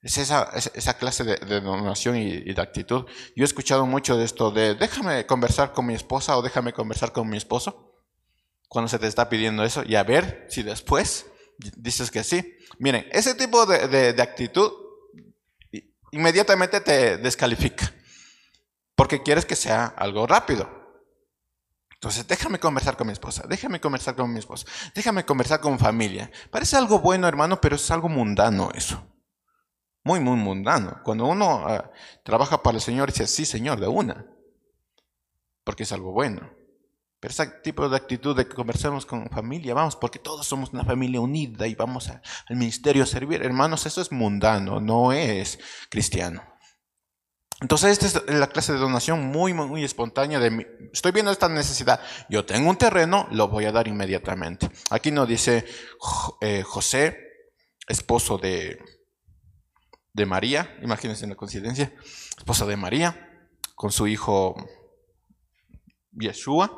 Es 0.00 0.16
esa, 0.16 0.50
esa 0.54 0.94
clase 0.94 1.24
de, 1.24 1.60
donación 1.60 2.16
y, 2.16 2.54
de 2.54 2.62
actitud. 2.62 3.04
Yo 3.36 3.44
he 3.44 3.44
escuchado 3.44 3.84
mucho 3.84 4.16
de 4.16 4.24
esto 4.24 4.50
de, 4.50 4.74
déjame 4.74 5.26
conversar 5.26 5.72
con 5.72 5.84
mi 5.84 5.92
esposa 5.92 6.38
o 6.38 6.42
déjame 6.42 6.72
conversar 6.72 7.12
con 7.12 7.28
mi 7.28 7.36
esposo 7.36 8.00
cuando 8.70 8.88
se 8.88 8.98
te 8.98 9.06
está 9.06 9.28
pidiendo 9.28 9.62
eso 9.62 9.82
y 9.84 9.96
a 9.96 10.04
ver 10.04 10.46
si 10.48 10.62
después 10.62 11.26
dices 11.76 12.10
que 12.10 12.24
sí. 12.24 12.56
Miren, 12.78 13.06
ese 13.12 13.34
tipo 13.34 13.66
de, 13.66 14.14
actitud 14.22 14.72
inmediatamente 16.12 16.80
te 16.80 17.18
descalifica 17.18 17.92
porque 18.94 19.22
quieres 19.22 19.44
que 19.44 19.54
sea 19.54 19.84
algo 19.84 20.26
rápido. 20.26 20.79
Entonces, 22.00 22.26
déjame 22.26 22.58
conversar 22.58 22.96
con 22.96 23.08
mi 23.08 23.12
esposa, 23.12 23.44
déjame 23.46 23.78
conversar 23.78 24.16
con 24.16 24.32
mi 24.32 24.38
esposa, 24.38 24.66
déjame 24.94 25.26
conversar 25.26 25.60
con 25.60 25.78
familia. 25.78 26.30
Parece 26.50 26.78
algo 26.78 26.98
bueno, 26.98 27.28
hermano, 27.28 27.60
pero 27.60 27.76
es 27.76 27.90
algo 27.90 28.08
mundano 28.08 28.70
eso. 28.74 29.06
Muy, 30.02 30.18
muy 30.18 30.36
mundano. 30.36 31.02
Cuando 31.04 31.26
uno 31.26 31.62
ah, 31.68 31.90
trabaja 32.24 32.62
para 32.62 32.78
el 32.78 32.80
Señor, 32.80 33.12
dice, 33.12 33.26
sí, 33.26 33.44
Señor, 33.44 33.80
de 33.80 33.86
una. 33.86 34.24
Porque 35.62 35.82
es 35.82 35.92
algo 35.92 36.12
bueno. 36.12 36.50
Pero 37.20 37.32
ese 37.32 37.46
tipo 37.62 37.86
de 37.86 37.98
actitud 37.98 38.34
de 38.34 38.46
que 38.46 38.54
conversemos 38.54 39.04
con 39.04 39.28
familia, 39.28 39.74
vamos, 39.74 39.94
porque 39.94 40.18
todos 40.18 40.46
somos 40.46 40.72
una 40.72 40.86
familia 40.86 41.20
unida 41.20 41.66
y 41.66 41.74
vamos 41.74 42.08
al 42.08 42.56
ministerio 42.56 43.02
a 43.02 43.06
servir. 43.06 43.42
Hermanos, 43.42 43.84
eso 43.84 44.00
es 44.00 44.10
mundano, 44.10 44.80
no 44.80 45.12
es 45.12 45.58
cristiano. 45.90 46.49
Entonces, 47.60 48.02
esta 48.02 48.06
es 48.06 48.38
la 48.38 48.48
clase 48.48 48.72
de 48.72 48.78
donación 48.78 49.26
muy, 49.26 49.52
muy, 49.52 49.84
espontánea 49.84 50.38
de 50.38 50.90
estoy 50.92 51.12
viendo 51.12 51.30
esta 51.30 51.48
necesidad, 51.48 52.00
yo 52.28 52.46
tengo 52.46 52.70
un 52.70 52.76
terreno, 52.76 53.28
lo 53.32 53.48
voy 53.48 53.66
a 53.66 53.72
dar 53.72 53.86
inmediatamente. 53.86 54.70
Aquí 54.90 55.10
nos 55.10 55.28
dice 55.28 55.66
eh, 56.40 56.62
José, 56.62 57.18
esposo 57.86 58.38
de, 58.38 58.78
de 60.14 60.26
María, 60.26 60.78
imagínense 60.82 61.26
la 61.26 61.34
coincidencia, 61.34 61.92
esposo 62.38 62.66
de 62.66 62.76
María, 62.76 63.50
con 63.74 63.92
su 63.92 64.06
hijo 64.06 64.56
Yeshua, 66.12 66.70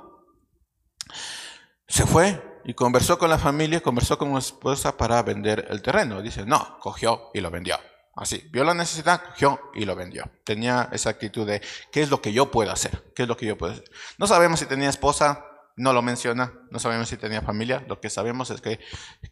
se 1.87 2.07
fue 2.07 2.43
y 2.65 2.75
conversó 2.75 3.19
con 3.19 3.31
la 3.31 3.39
familia, 3.39 3.83
conversó 3.83 4.19
con 4.19 4.31
su 4.33 4.39
esposa 4.39 4.97
para 4.97 5.23
vender 5.23 5.67
el 5.71 5.83
terreno. 5.83 6.23
Dice, 6.23 6.47
no, 6.47 6.79
cogió 6.81 7.31
y 7.35 7.41
lo 7.41 7.51
vendió. 7.51 7.77
Así, 8.15 8.47
vio 8.51 8.63
la 8.65 8.75
necesidad, 8.75 9.23
cogió 9.25 9.59
y 9.75 9.85
lo 9.87 9.97
vendió. 9.97 10.31
Tenía 10.45 10.89
esa 10.93 11.11
actitud 11.11 11.47
de, 11.47 11.63
¿qué 11.91 12.03
es 12.03 12.11
lo 12.11 12.21
que 12.21 12.33
yo 12.33 12.51
puedo 12.51 12.71
hacer? 12.71 13.13
¿Qué 13.15 13.23
es 13.23 13.29
lo 13.29 13.37
que 13.37 13.47
yo 13.47 13.57
puedo 13.57 13.73
hacer? 13.73 13.85
No 14.19 14.27
sabemos 14.27 14.61
si 14.61 14.67
tenía 14.67 14.91
esposa, 14.91 15.47
no 15.77 15.93
lo 15.95 16.03
menciona, 16.03 16.53
no 16.71 16.79
sabemos 16.79 17.09
si 17.09 17.17
tenía 17.17 17.41
familia, 17.41 17.85
lo 17.89 18.01
que 18.01 18.11
sabemos 18.11 18.51
es 18.51 18.61
que 18.61 18.81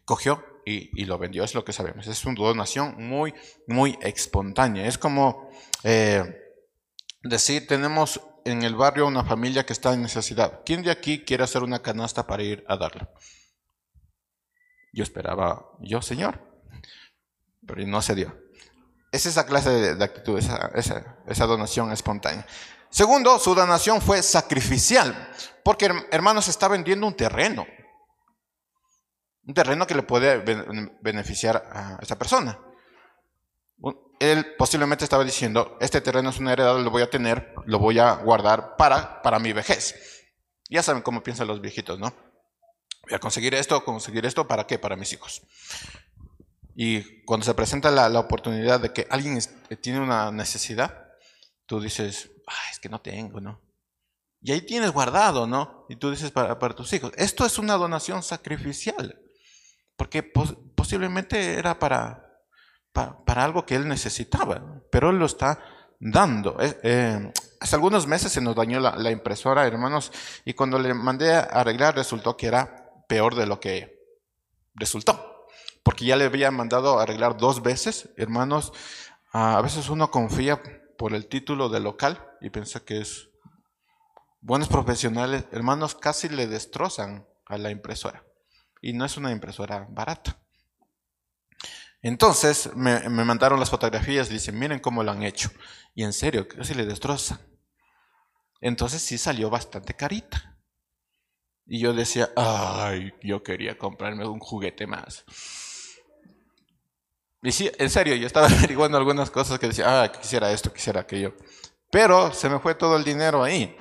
cogió 0.05 0.43
y, 0.65 1.05
lo 1.05 1.17
vendió, 1.17 1.43
es 1.43 1.53
lo 1.53 1.63
que 1.63 1.73
sabemos. 1.73 2.07
Es 2.07 2.25
una 2.25 2.35
donación 2.35 2.95
muy, 2.97 3.33
muy 3.67 3.97
espontánea. 4.01 4.87
Es 4.87 4.97
como 4.97 5.49
eh, 5.83 6.23
decir, 7.23 7.67
tenemos 7.67 8.21
en 8.45 8.63
el 8.63 8.75
barrio 8.75 9.07
una 9.07 9.23
familia 9.23 9.65
que 9.65 9.73
está 9.73 9.93
en 9.93 10.01
necesidad. 10.01 10.61
¿Quién 10.65 10.81
de 10.81 10.91
aquí 10.91 11.23
quiere 11.23 11.43
hacer 11.43 11.63
una 11.63 11.81
canasta 11.81 12.25
para 12.25 12.43
ir 12.43 12.63
a 12.67 12.77
darla? 12.77 13.09
Yo 14.93 15.03
esperaba, 15.03 15.65
yo, 15.79 16.01
Señor, 16.01 16.41
pero 17.65 17.85
no 17.85 18.01
se 18.01 18.15
dio. 18.15 18.35
Es 19.11 19.25
esa 19.25 19.45
clase 19.45 19.95
de, 19.95 20.03
actitud, 20.03 20.39
esa, 20.39 21.45
donación 21.45 21.91
espontánea. 21.91 22.45
Segundo, 22.89 23.39
su 23.39 23.53
donación 23.53 24.01
fue 24.01 24.23
sacrificial, 24.23 25.31
porque 25.63 25.91
hermanos 26.11 26.47
está 26.47 26.67
vendiendo 26.67 27.07
un 27.07 27.15
terreno, 27.15 27.65
un 29.45 29.53
terreno 29.53 29.85
que 29.85 29.95
le 29.95 30.03
puede 30.03 30.37
beneficiar 31.01 31.69
a 31.71 31.99
esa 32.01 32.17
persona 32.17 32.57
él 34.21 34.53
posiblemente 34.55 35.03
estaba 35.03 35.23
diciendo, 35.23 35.77
este 35.81 35.99
terreno 35.99 36.29
es 36.29 36.37
una 36.37 36.53
heredad, 36.53 36.79
lo 36.79 36.91
voy 36.91 37.01
a 37.01 37.09
tener, 37.09 37.55
lo 37.65 37.79
voy 37.79 37.97
a 37.97 38.13
guardar 38.13 38.75
para, 38.77 39.19
para 39.23 39.39
mi 39.39 39.51
vejez. 39.51 39.95
Ya 40.69 40.83
saben 40.83 41.01
cómo 41.01 41.23
piensan 41.23 41.47
los 41.47 41.59
viejitos, 41.59 41.97
¿no? 41.97 42.13
Voy 43.01 43.15
a 43.15 43.19
conseguir 43.19 43.55
esto, 43.55 43.83
conseguir 43.83 44.27
esto, 44.27 44.47
¿para 44.47 44.67
qué? 44.67 44.77
Para 44.77 44.95
mis 44.95 45.11
hijos. 45.11 45.41
Y 46.83 47.21
cuando 47.25 47.45
se 47.45 47.53
presenta 47.53 47.91
la, 47.91 48.09
la 48.09 48.21
oportunidad 48.21 48.79
de 48.79 48.91
que 48.91 49.05
alguien 49.11 49.39
tiene 49.81 49.99
una 49.99 50.31
necesidad, 50.31 51.11
tú 51.67 51.79
dices, 51.79 52.31
es 52.71 52.79
que 52.79 52.89
no 52.89 52.99
tengo, 52.99 53.39
¿no? 53.39 53.61
Y 54.41 54.51
ahí 54.51 54.65
tienes 54.65 54.89
guardado, 54.89 55.45
¿no? 55.45 55.85
Y 55.89 55.97
tú 55.97 56.09
dices 56.09 56.31
para, 56.31 56.57
para 56.57 56.73
tus 56.73 56.91
hijos. 56.93 57.11
Esto 57.17 57.45
es 57.45 57.59
una 57.59 57.75
donación 57.75 58.23
sacrificial, 58.23 59.21
porque 59.95 60.23
posiblemente 60.23 61.53
era 61.53 61.77
para, 61.77 62.41
para, 62.91 63.43
algo 63.43 63.63
que 63.63 63.75
él 63.75 63.87
necesitaba, 63.87 64.81
pero 64.91 65.11
él 65.11 65.19
lo 65.19 65.27
está 65.27 65.63
dando. 65.99 66.57
Eh, 66.59 67.31
hace 67.59 67.75
algunos 67.75 68.07
meses 68.07 68.31
se 68.31 68.41
nos 68.41 68.55
dañó 68.55 68.79
la, 68.79 69.11
impresora, 69.11 69.67
hermanos, 69.67 70.11
y 70.45 70.55
cuando 70.55 70.79
le 70.79 70.95
mandé 70.95 71.31
a 71.31 71.41
arreglar 71.41 71.95
resultó 71.95 72.35
que 72.35 72.47
era 72.47 72.91
peor 73.07 73.35
de 73.35 73.45
lo 73.45 73.59
que 73.59 74.01
resultó, 74.73 75.30
porque 75.83 76.05
ya 76.05 76.15
le 76.15 76.25
había 76.25 76.51
mandado 76.51 76.99
arreglar 76.99 77.37
dos 77.37 77.61
veces, 77.61 78.09
hermanos. 78.17 78.73
A 79.33 79.61
veces 79.61 79.89
uno 79.89 80.11
confía 80.11 80.61
por 80.97 81.13
el 81.13 81.27
título 81.27 81.69
de 81.69 81.79
local 81.79 82.27
y 82.41 82.49
piensa 82.49 82.83
que 82.85 82.99
es 82.99 83.29
buenos 84.41 84.67
profesionales, 84.67 85.45
hermanos, 85.51 85.95
casi 85.95 86.29
le 86.29 86.47
destrozan 86.47 87.27
a 87.45 87.57
la 87.57 87.71
impresora. 87.71 88.25
Y 88.81 88.93
no 88.93 89.05
es 89.05 89.17
una 89.17 89.31
impresora 89.31 89.87
barata. 89.89 90.41
Entonces 92.01 92.75
me, 92.75 93.07
mandaron 93.09 93.59
las 93.59 93.69
fotografías 93.69 94.29
y 94.29 94.33
dicen, 94.33 94.57
miren 94.57 94.79
cómo 94.79 95.03
lo 95.03 95.11
han 95.11 95.23
hecho. 95.23 95.51
Y 95.93 96.03
en 96.03 96.13
serio, 96.13 96.47
casi 96.47 96.73
le 96.73 96.85
destrozan. 96.85 97.39
Entonces 98.59 99.01
sí 99.01 99.17
salió 99.17 99.49
bastante 99.49 99.93
carita. 99.93 100.59
Y 101.65 101.79
yo 101.79 101.93
decía, 101.93 102.31
ay, 102.35 103.13
yo 103.21 103.43
quería 103.43 103.77
comprarme 103.77 104.25
un 104.27 104.39
juguete 104.39 104.87
más. 104.87 105.25
Y 107.43 107.51
sí, 107.51 107.71
en 107.77 107.89
serio, 107.89 108.15
yo 108.15 108.27
estaba 108.27 108.47
averiguando 108.57 108.97
algunas 108.97 109.31
cosas 109.31 109.59
que 109.59 109.67
decía, 109.67 110.03
ah, 110.03 110.11
quisiera 110.11 110.51
esto, 110.51 110.71
quisiera 110.71 111.01
aquello. 111.01 111.35
Pero 111.91 112.33
se 112.33 112.49
me 112.49 112.59
fue 112.59 112.75
todo 112.75 112.95
el 112.95 113.03
dinero 113.03 113.43
ahí. 113.43 113.75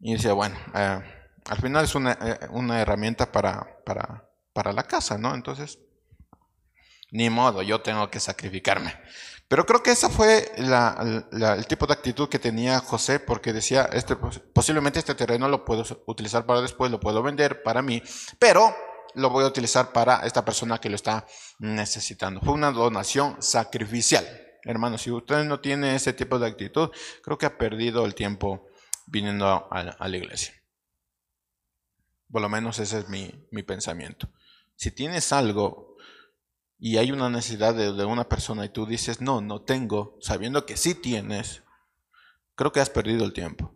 Y 0.00 0.14
decía, 0.14 0.32
bueno, 0.32 0.56
eh, 0.74 1.00
al 1.46 1.58
final 1.58 1.84
es 1.84 1.94
una, 1.94 2.12
eh, 2.12 2.38
una 2.50 2.80
herramienta 2.80 3.30
para, 3.30 3.78
para, 3.84 4.28
para 4.52 4.72
la 4.72 4.82
casa, 4.84 5.16
¿no? 5.18 5.34
Entonces, 5.34 5.78
ni 7.10 7.30
modo, 7.30 7.62
yo 7.62 7.80
tengo 7.82 8.10
que 8.10 8.20
sacrificarme. 8.20 8.94
Pero 9.48 9.64
creo 9.64 9.82
que 9.82 9.92
ese 9.92 10.08
fue 10.08 10.50
el 10.56 11.66
tipo 11.68 11.86
de 11.86 11.92
actitud 11.92 12.28
que 12.28 12.40
tenía 12.40 12.80
José, 12.80 13.20
porque 13.20 13.52
decía, 13.52 13.88
este, 13.92 14.16
posiblemente 14.16 14.98
este 14.98 15.14
terreno 15.14 15.48
lo 15.48 15.64
puedo 15.64 15.84
utilizar 16.06 16.46
para 16.46 16.60
después, 16.60 16.90
lo 16.90 16.98
puedo 16.98 17.22
vender 17.22 17.62
para 17.62 17.80
mí, 17.80 18.02
pero 18.40 18.74
lo 19.16 19.30
voy 19.30 19.44
a 19.44 19.48
utilizar 19.48 19.92
para 19.92 20.26
esta 20.26 20.44
persona 20.44 20.78
que 20.78 20.90
lo 20.90 20.96
está 20.96 21.26
necesitando. 21.58 22.40
Fue 22.40 22.54
una 22.54 22.70
donación 22.70 23.42
sacrificial. 23.42 24.24
Hermano, 24.62 24.98
si 24.98 25.10
usted 25.10 25.44
no 25.44 25.60
tiene 25.60 25.94
ese 25.94 26.12
tipo 26.12 26.38
de 26.38 26.46
actitud, 26.46 26.90
creo 27.22 27.38
que 27.38 27.46
ha 27.46 27.56
perdido 27.58 28.04
el 28.04 28.14
tiempo 28.14 28.68
viniendo 29.06 29.68
a, 29.70 30.08
la 30.08 30.16
iglesia. 30.16 30.54
Por 32.30 32.42
lo 32.42 32.48
menos 32.48 32.78
ese 32.78 32.98
es 32.98 33.08
mi, 33.08 33.32
mi 33.50 33.62
pensamiento. 33.62 34.28
Si 34.74 34.90
tienes 34.90 35.32
algo 35.32 35.96
y 36.78 36.98
hay 36.98 37.10
una 37.10 37.30
necesidad 37.30 37.74
de, 37.74 38.04
una 38.04 38.28
persona 38.28 38.64
y 38.66 38.68
tú 38.68 38.84
dices, 38.84 39.20
no, 39.20 39.40
no 39.40 39.62
tengo, 39.62 40.18
sabiendo 40.20 40.66
que 40.66 40.76
sí 40.76 40.94
tienes, 40.94 41.62
creo 42.54 42.72
que 42.72 42.80
has 42.80 42.90
perdido 42.90 43.24
el 43.24 43.32
tiempo. 43.32 43.74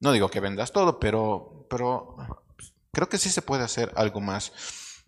No 0.00 0.12
digo 0.12 0.30
que 0.30 0.40
vendas 0.40 0.72
todo, 0.72 0.98
pero, 0.98 1.66
pero 1.68 2.16
creo 2.92 3.08
que 3.08 3.18
sí 3.18 3.30
se 3.30 3.42
puede 3.42 3.64
hacer 3.64 3.92
algo 3.96 4.20
más 4.20 4.52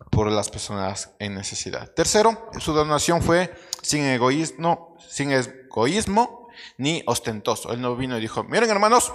por 0.09 0.31
las 0.31 0.49
personas 0.49 1.11
en 1.19 1.35
necesidad. 1.35 1.93
Tercero, 1.93 2.49
su 2.59 2.73
donación 2.73 3.21
fue 3.21 3.53
sin 3.81 4.03
egoísmo, 4.03 4.97
sin 5.07 5.31
egoísmo 5.31 6.49
ni 6.77 7.03
ostentoso. 7.05 7.71
Él 7.71 7.81
no 7.81 7.95
vino 7.95 8.17
y 8.17 8.21
dijo, 8.21 8.43
miren 8.43 8.69
hermanos, 8.69 9.11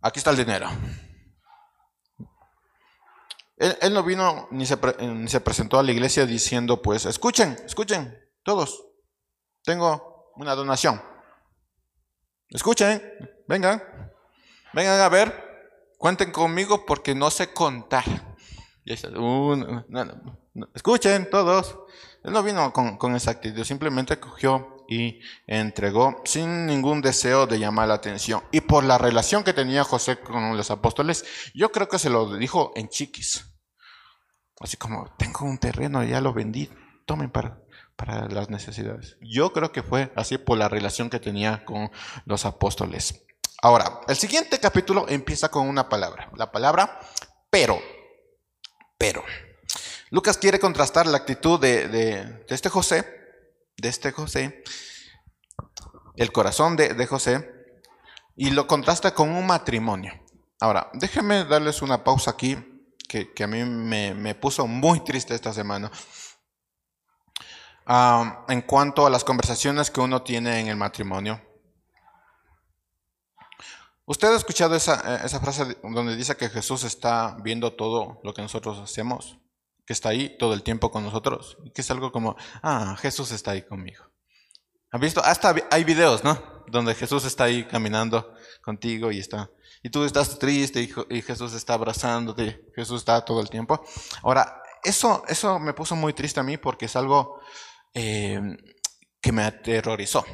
aquí 0.00 0.18
está 0.18 0.30
el 0.30 0.36
dinero. 0.36 0.68
Él, 3.56 3.92
no 3.92 4.02
vino 4.02 4.48
ni 4.52 4.64
se, 4.64 4.78
ni 5.02 5.28
se 5.28 5.40
presentó 5.40 5.78
a 5.78 5.82
la 5.82 5.92
iglesia 5.92 6.24
diciendo, 6.24 6.80
pues, 6.80 7.04
escuchen, 7.04 7.58
escuchen, 7.66 8.18
todos, 8.42 8.86
tengo 9.62 10.32
una 10.36 10.54
donación. 10.54 11.02
Escuchen, 12.48 13.02
vengan, 13.46 13.82
vengan 14.72 15.00
a 15.00 15.08
ver, 15.10 15.49
cuenten 16.00 16.32
conmigo 16.32 16.86
porque 16.86 17.14
no 17.14 17.30
sé 17.30 17.52
contar. 17.52 18.04
escuchen 20.74 21.28
todos. 21.28 21.78
Él 22.24 22.32
no 22.32 22.42
vino 22.42 22.72
con, 22.72 22.96
con 22.96 23.14
esa 23.14 23.32
actitud, 23.32 23.64
simplemente 23.64 24.18
cogió 24.18 24.86
y 24.88 25.20
entregó 25.46 26.22
sin 26.24 26.64
ningún 26.64 27.02
deseo 27.02 27.46
de 27.46 27.58
llamar 27.58 27.88
la 27.88 27.94
atención. 27.94 28.42
Y 28.50 28.62
por 28.62 28.82
la 28.82 28.96
relación 28.96 29.44
que 29.44 29.52
tenía 29.52 29.84
José 29.84 30.18
con 30.20 30.56
los 30.56 30.70
apóstoles, 30.70 31.24
yo 31.54 31.70
creo 31.70 31.88
que 31.88 31.98
se 31.98 32.08
lo 32.08 32.34
dijo 32.34 32.72
en 32.76 32.88
chiquis. 32.88 33.44
Así 34.58 34.78
como, 34.78 35.14
tengo 35.18 35.44
un 35.44 35.58
terreno, 35.58 36.02
ya 36.02 36.22
lo 36.22 36.32
vendí, 36.32 36.70
tomen 37.06 37.30
para, 37.30 37.60
para 37.96 38.26
las 38.28 38.48
necesidades. 38.48 39.18
Yo 39.20 39.52
creo 39.52 39.70
que 39.70 39.82
fue 39.82 40.12
así 40.16 40.38
por 40.38 40.56
la 40.56 40.68
relación 40.70 41.10
que 41.10 41.20
tenía 41.20 41.64
con 41.66 41.90
los 42.24 42.46
apóstoles. 42.46 43.26
Ahora, 43.62 44.00
el 44.08 44.16
siguiente 44.16 44.58
capítulo 44.58 45.06
empieza 45.08 45.50
con 45.50 45.68
una 45.68 45.88
palabra, 45.88 46.30
la 46.36 46.50
palabra 46.50 47.00
pero, 47.50 47.80
pero. 48.96 49.24
Lucas 50.10 50.38
quiere 50.38 50.58
contrastar 50.58 51.06
la 51.06 51.18
actitud 51.18 51.60
de, 51.60 51.88
de, 51.88 52.44
este 52.48 52.68
José, 52.68 53.04
de 53.76 53.88
este 53.88 54.12
José, 54.12 54.62
el 56.16 56.32
corazón 56.32 56.76
de, 56.76 56.94
de 56.94 57.06
José, 57.06 57.48
y 58.36 58.50
lo 58.50 58.66
contrasta 58.66 59.14
con 59.14 59.30
un 59.30 59.46
matrimonio. 59.46 60.12
Ahora, 60.60 60.90
déjenme 60.94 61.44
darles 61.44 61.82
una 61.82 62.02
pausa 62.02 62.32
aquí 62.32 62.56
que, 63.34 63.42
a 63.42 63.46
mí 63.48 63.64
me, 63.64 64.34
puso 64.36 64.66
muy 64.66 65.00
triste 65.00 65.34
esta 65.34 65.52
semana. 65.52 65.90
en 68.48 68.62
cuanto 68.62 69.04
a 69.04 69.10
las 69.10 69.24
conversaciones 69.24 69.90
que 69.90 70.00
uno 70.00 70.22
tiene 70.22 70.60
en 70.60 70.68
el 70.68 70.76
matrimonio. 70.76 71.40
¿Usted 74.10 74.32
ha 74.32 74.36
escuchado 74.36 74.74
esa, 74.74 75.24
eh, 75.24 75.40
frase 75.40 75.76
donde 75.84 76.16
dice 76.16 76.36
que 76.36 76.48
Jesús 76.48 76.82
está 76.82 77.36
viendo 77.44 77.74
todo 77.74 78.20
lo 78.24 78.34
que 78.34 78.42
nosotros 78.42 78.80
hacemos? 78.80 79.38
Que 79.86 79.92
está 79.92 80.08
ahí 80.08 80.36
todo 80.36 80.52
el 80.52 80.64
tiempo 80.64 80.90
con 80.90 81.04
nosotros. 81.04 81.58
Que 81.72 81.82
es 81.82 81.90
algo 81.92 82.10
como, 82.10 82.34
ah, 82.60 82.96
Jesús 82.98 83.30
está 83.30 83.52
ahí 83.52 83.62
conmigo. 83.62 84.02
¿Han 84.90 85.00
visto? 85.00 85.22
Hasta 85.24 85.54
hay 85.70 85.84
videos, 85.84 86.24
¿no? 86.24 86.42
Donde 86.66 86.96
Jesús 86.96 87.24
está 87.24 87.44
ahí 87.44 87.62
caminando 87.68 88.34
contigo 88.64 89.12
y 89.12 89.20
está 89.20 89.48
y 89.80 89.90
tú 89.90 90.02
estás 90.02 90.40
triste 90.40 90.82
y, 91.08 91.22
Jesús 91.22 91.54
está 91.54 91.74
abrazándote, 91.74 92.64
Jesús 92.74 92.98
está 93.02 93.24
todo 93.24 93.40
el 93.40 93.48
tiempo. 93.48 93.80
Ahora, 94.24 94.60
eso, 94.82 95.22
eso 95.28 95.60
me 95.60 95.72
puso 95.72 95.94
muy 95.94 96.14
triste 96.14 96.40
a 96.40 96.42
mí 96.42 96.56
porque 96.56 96.86
es 96.86 96.96
algo 96.96 97.40
eh, 97.94 98.40
que 99.20 99.30
me 99.30 99.44
aterrorizó. 99.44 100.24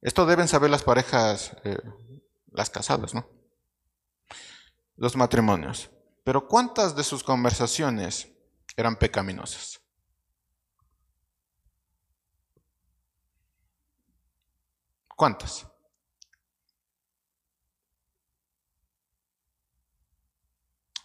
Esto 0.00 0.26
deben 0.26 0.48
saber 0.48 0.70
las 0.70 0.82
parejas, 0.82 1.56
eh, 1.64 1.78
las 2.52 2.70
casadas, 2.70 3.14
¿no? 3.14 3.28
Los 4.96 5.16
matrimonios. 5.16 5.90
Pero 6.24 6.48
¿cuántas 6.48 6.96
de 6.96 7.04
sus 7.04 7.22
conversaciones 7.22 8.28
eran 8.76 8.96
pecaminosas? 8.96 9.80
¿Cuántas? 15.16 15.66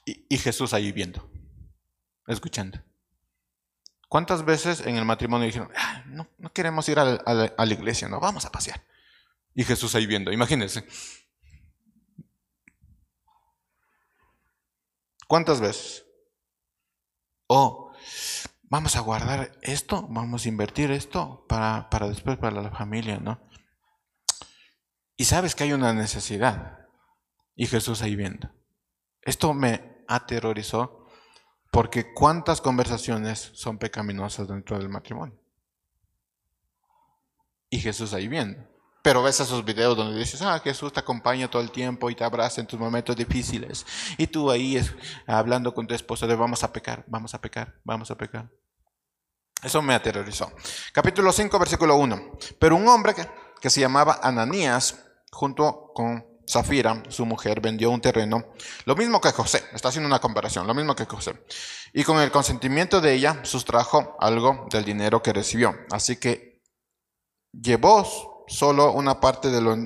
Y, 0.06 0.38
Jesús 0.38 0.74
ahí 0.74 0.92
viendo, 0.92 1.30
escuchando. 2.28 2.80
¿Cuántas 4.12 4.44
veces 4.44 4.82
en 4.82 4.98
el 4.98 5.06
matrimonio 5.06 5.46
dijeron, 5.46 5.70
ah, 5.74 6.04
no, 6.08 6.28
queremos 6.52 6.90
ir 6.90 7.00
a 7.00 7.06
la, 7.06 7.66
iglesia, 7.66 8.10
no, 8.10 8.20
vamos 8.20 8.44
a 8.44 8.52
pasear? 8.52 8.84
Y 9.56 9.64
Jesús 9.64 9.96
ahí 9.96 10.06
viendo, 10.06 10.34
imagínense. 10.34 10.86
¿Cuántas 15.30 15.62
veces? 15.62 16.06
oh, 17.48 17.94
vamos 18.64 18.98
a 18.98 19.00
guardar 19.00 19.58
esto, 19.62 20.06
vamos 20.10 20.46
a 20.46 20.50
invertir 20.50 20.92
esto 20.92 21.46
para, 21.48 21.90
para 21.90 22.10
después, 22.10 22.38
para 22.38 22.62
la 22.62 22.72
familia, 22.72 23.18
¿no? 23.18 23.40
y 25.16 25.24
sabes 25.24 25.56
que 25.56 25.64
hay 25.64 25.72
una 25.72 25.94
necesidad. 25.94 26.80
Y 27.56 27.68
Jesús 27.68 28.02
ahí 28.02 28.18
viendo. 28.18 28.50
Esto 29.22 29.54
me 29.54 30.04
aterrorizó 30.08 31.01
porque 31.72 32.14
cuántas 32.14 32.60
conversaciones 32.60 33.52
son 33.54 33.78
pecaminosas 33.78 34.48
dentro 34.48 34.78
del 34.78 34.90
matrimonio. 34.90 35.40
Y 37.70 37.80
Jesús 37.80 38.14
ahí 38.14 38.28
viendo. 38.28 38.62
Pero 39.02 39.24
ves 39.24 39.40
esos 39.40 39.66
videos 39.66 39.98
donde 39.98 40.20
dices, 40.20 40.42
ah, 40.42 40.60
Jesús 40.60 40.94
te 40.94 41.00
acompaña 41.00 41.50
todo 41.50 41.62
el 41.62 41.72
tiempo 41.72 42.10
y 42.10 42.16
te 42.16 42.26
abraza 42.26 42.62
en 42.62 42.68
tus 42.68 42.78
momentos 42.78 43.16
difíciles. 43.16 43.86
Y 44.18 44.28
tú 44.28 44.52
ahí 44.52 44.76
es, 44.76 44.94
hablando 45.26 45.74
con 45.74 45.88
tu 45.88 45.96
esposa 45.96 46.28
de 46.28 46.36
vamos 46.36 46.64
a 46.64 46.72
pecar, 46.72 47.04
vamos 47.08 47.34
a 47.34 47.42
pecar, 47.42 47.80
vamos 47.84 48.12
a 48.12 48.16
pecar. 48.16 48.52
Eso 49.64 49.82
me 49.82 49.96
aterrorizó. 49.96 50.52
Capítulo 50.92 51.32
5, 51.32 51.58
versículo 51.58 51.96
1. 51.96 52.32
Pero 52.60 52.76
un 52.76 52.88
hombre 52.90 53.16
que, 53.16 53.28
que 53.60 53.70
se 53.70 53.80
llamaba 53.80 54.20
Ananías 54.22 55.04
junto 55.32 55.92
con 55.96 56.31
Zafira, 56.52 57.02
su 57.10 57.26
mujer, 57.26 57.62
vendió 57.62 57.90
un 57.92 58.02
terreno, 58.02 58.46
lo 58.86 58.96
mismo 58.96 59.22
que 59.22 59.32
José, 59.32 59.64
está 59.74 59.88
haciendo 59.88 60.08
una 60.08 60.20
comparación, 60.20 60.68
lo 60.68 60.74
mismo 60.74 60.96
que 60.96 61.06
José. 61.06 61.34
Y 61.94 62.04
con 62.04 62.20
el 62.20 62.32
consentimiento 62.32 63.00
de 63.00 63.14
ella, 63.14 63.40
sustrajo 63.44 64.18
algo 64.20 64.68
del 64.70 64.84
dinero 64.84 65.24
que 65.24 65.34
recibió. 65.34 65.74
Así 65.92 66.18
que 66.18 66.62
llevó 67.54 68.46
solo 68.48 68.92
una 68.92 69.20
parte 69.20 69.50
de 69.50 69.62
lo 69.62 69.78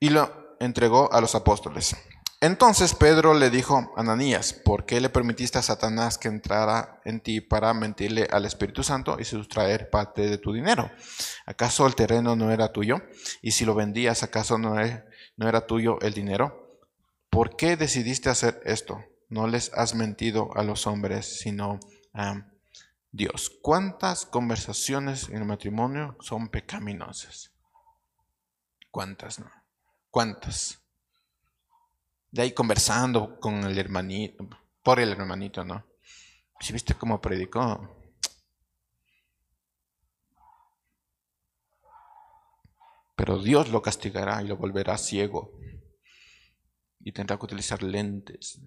y 0.00 0.10
lo 0.10 0.56
entregó 0.60 1.12
a 1.12 1.20
los 1.20 1.34
apóstoles. 1.34 1.94
Entonces 2.40 2.94
Pedro 2.94 3.32
le 3.32 3.48
dijo 3.48 3.94
a 3.96 4.00
Ananías, 4.00 4.52
¿por 4.52 4.84
qué 4.84 5.00
le 5.00 5.08
permitiste 5.08 5.56
a 5.56 5.62
Satanás 5.62 6.18
que 6.18 6.28
entrara 6.28 7.00
en 7.06 7.20
ti 7.20 7.40
para 7.40 7.72
mentirle 7.72 8.28
al 8.30 8.44
Espíritu 8.44 8.82
Santo 8.82 9.16
y 9.18 9.24
sustraer 9.24 9.88
parte 9.88 10.28
de 10.28 10.36
tu 10.36 10.52
dinero? 10.52 10.90
¿Acaso 11.46 11.86
el 11.86 11.94
terreno 11.94 12.36
no 12.36 12.50
era 12.50 12.70
tuyo? 12.70 13.02
Y 13.40 13.52
si 13.52 13.64
lo 13.64 13.74
vendías, 13.74 14.22
¿acaso 14.22 14.58
no 14.58 14.78
era, 15.38 15.66
tuyo 15.66 16.00
el 16.00 16.14
dinero? 16.14 16.64
¿por 17.34 17.56
qué 17.56 17.76
decidiste 17.76 18.30
hacer 18.30 18.62
esto? 18.64 19.04
No 19.28 19.48
les 19.48 19.72
has 19.74 19.96
mentido 19.96 20.56
a 20.56 20.62
los 20.62 20.86
hombres, 20.86 21.40
sino 21.40 21.80
a 22.12 22.46
Dios. 23.10 23.50
¿Cuántas 23.60 24.24
conversaciones 24.24 25.28
en 25.28 25.38
el 25.38 25.44
matrimonio 25.44 26.16
son 26.20 26.48
pecaminosas? 26.48 27.50
¿Cuántas 28.92 29.40
no? 29.40 29.50
¿Cuántas? 30.12 30.78
De 32.30 32.42
ahí 32.42 32.52
conversando 32.52 33.40
con 33.40 33.64
el 33.64 33.76
hermanito, 33.78 34.48
por 34.84 35.00
el 35.00 35.10
hermanito, 35.10 35.64
¿no? 35.64 35.84
Si 36.60 36.72
viste 36.72 36.94
cómo 36.94 37.20
predicó, 37.20 37.96
pero 43.14 43.38
Dios 43.38 43.68
lo 43.68 43.82
castigará 43.82 44.42
y 44.42 44.46
lo 44.46 44.56
volverá 44.56 44.98
ciego 44.98 45.52
y 47.00 47.12
tendrá 47.12 47.36
que 47.36 47.44
utilizar 47.44 47.82
lentes. 47.82 48.60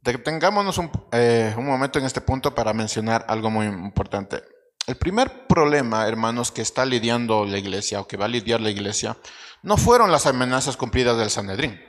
Detengámonos 0.00 0.78
un, 0.78 0.90
eh, 1.10 1.52
un 1.58 1.66
momento 1.66 1.98
en 1.98 2.04
este 2.04 2.20
punto 2.20 2.54
para 2.54 2.72
mencionar 2.72 3.24
algo 3.28 3.50
muy 3.50 3.66
importante. 3.66 4.40
El 4.86 4.96
primer 4.96 5.48
problema, 5.48 6.06
hermanos, 6.06 6.52
que 6.52 6.62
está 6.62 6.86
lidiando 6.86 7.44
la 7.44 7.58
iglesia 7.58 8.00
o 8.00 8.06
que 8.06 8.16
va 8.16 8.26
a 8.26 8.28
lidiar 8.28 8.60
la 8.60 8.70
iglesia, 8.70 9.16
no 9.64 9.76
fueron 9.76 10.12
las 10.12 10.26
amenazas 10.26 10.76
cumplidas 10.76 11.18
del 11.18 11.28
Sanedrín. 11.28 11.80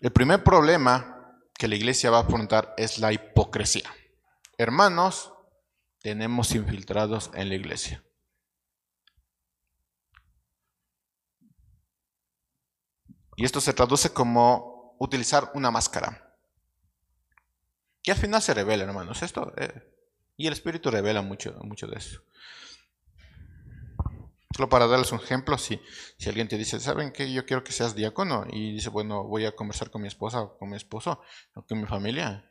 El 0.00 0.12
primer 0.12 0.44
problema 0.44 1.15
que 1.58 1.68
la 1.68 1.76
iglesia 1.76 2.10
va 2.10 2.18
a 2.18 2.22
afrontar 2.22 2.74
es 2.76 2.98
la 2.98 3.12
hipocresía. 3.12 3.90
Hermanos, 4.58 5.32
tenemos 6.00 6.54
infiltrados 6.54 7.30
en 7.34 7.48
la 7.48 7.54
iglesia. 7.54 8.04
Y 13.36 13.44
esto 13.44 13.60
se 13.60 13.74
traduce 13.74 14.10
como 14.10 14.96
utilizar 14.98 15.50
una 15.54 15.70
máscara. 15.70 16.34
Y 18.02 18.10
al 18.10 18.16
final 18.16 18.40
se 18.40 18.54
revela, 18.54 18.84
hermanos. 18.84 19.22
Esto, 19.22 19.52
eh, 19.56 19.94
y 20.36 20.46
el 20.46 20.52
Espíritu 20.52 20.90
revela 20.90 21.22
mucho, 21.22 21.52
mucho 21.62 21.86
de 21.86 21.96
eso. 21.96 22.22
Solo 24.54 24.68
para 24.68 24.86
darles 24.86 25.12
un 25.12 25.18
ejemplo, 25.18 25.58
si, 25.58 25.80
si 26.18 26.28
alguien 26.28 26.48
te 26.48 26.56
dice, 26.56 26.80
¿saben 26.80 27.12
qué? 27.12 27.30
Yo 27.32 27.44
quiero 27.44 27.64
que 27.64 27.72
seas 27.72 27.94
diácono. 27.94 28.46
Y 28.50 28.72
dice, 28.72 28.88
bueno, 28.88 29.24
voy 29.24 29.44
a 29.44 29.54
conversar 29.54 29.90
con 29.90 30.02
mi 30.02 30.08
esposa 30.08 30.40
o 30.40 30.58
con 30.58 30.70
mi 30.70 30.76
esposo 30.76 31.20
o 31.54 31.62
con 31.62 31.80
mi 31.80 31.86
familia. 31.86 32.50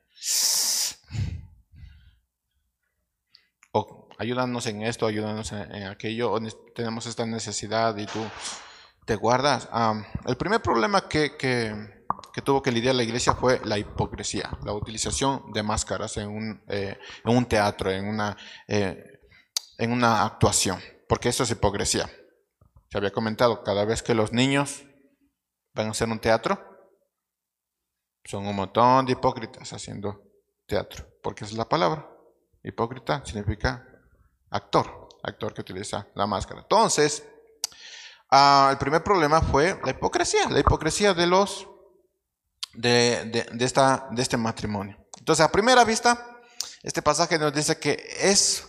O 3.71 4.09
ayúdanos 4.17 4.65
en 4.67 4.83
esto, 4.83 5.07
ayúdanos 5.07 5.51
en, 5.51 5.83
aquello. 5.87 6.31
O 6.31 6.39
tenemos 6.75 7.05
esta 7.07 7.25
necesidad 7.25 7.97
y 7.97 8.05
tú 8.05 8.19
te 9.05 9.15
guardas. 9.15 9.69
el 10.25 10.37
primer 10.37 10.61
problema 10.61 11.07
que, 11.07 11.35
que 11.37 11.95
que 12.35 12.41
tuvo 12.41 12.61
que 12.61 12.69
lidiar 12.69 12.95
la 12.95 13.03
iglesia 13.03 13.33
fue 13.33 13.61
la 13.63 13.77
hipocresía, 13.77 14.49
la 14.65 14.73
utilización 14.73 15.53
de 15.53 15.63
máscaras 15.63 16.17
en 16.17 16.27
un, 16.27 16.61
eh, 16.67 16.97
en 17.23 17.37
un 17.37 17.45
teatro, 17.45 17.89
en 17.89 18.09
una, 18.09 18.35
eh, 18.67 19.21
en 19.77 19.93
una 19.93 20.25
actuación, 20.25 20.81
porque 21.07 21.29
eso 21.29 21.43
es 21.43 21.51
hipocresía. 21.51 22.09
Se 22.89 22.97
había 22.97 23.11
comentado, 23.11 23.63
cada 23.63 23.85
vez 23.85 24.03
que 24.03 24.13
los 24.13 24.31
niños 24.31 24.85
van 25.73 25.87
a 25.87 25.91
hacer 25.91 26.07
un 26.09 26.19
teatro, 26.19 26.59
son 28.23 28.47
un 28.47 28.55
montón 28.55 29.05
de 29.05 29.13
hipócritas 29.13 29.71
haciendo 29.73 30.23
teatro, 30.65 31.05
porque 31.21 31.45
es 31.45 31.53
la 31.53 31.67
palabra. 31.67 32.09
Hipócrita 32.63 33.23
significa 33.25 33.87
actor, 34.49 35.09
actor 35.23 35.53
que 35.53 35.61
utiliza 35.61 36.07
la 36.15 36.25
máscara. 36.25 36.61
Entonces, 36.61 37.23
ah, 38.31 38.69
el 38.71 38.77
primer 38.77 39.03
problema 39.03 39.41
fue 39.41 39.79
la 39.83 39.91
hipocresía, 39.91 40.49
la 40.49 40.59
hipocresía 40.59 41.13
de 41.13 41.27
los 41.27 41.67
de, 42.73 43.45
esta, 43.59 44.07
de 44.11 44.21
este 44.21 44.37
matrimonio. 44.37 44.97
Entonces, 45.17 45.45
a 45.45 45.51
primera 45.51 45.83
vista, 45.83 46.39
este 46.83 47.01
pasaje 47.01 47.37
nos 47.37 47.53
dice 47.53 47.79
que 47.79 48.03
es 48.19 48.67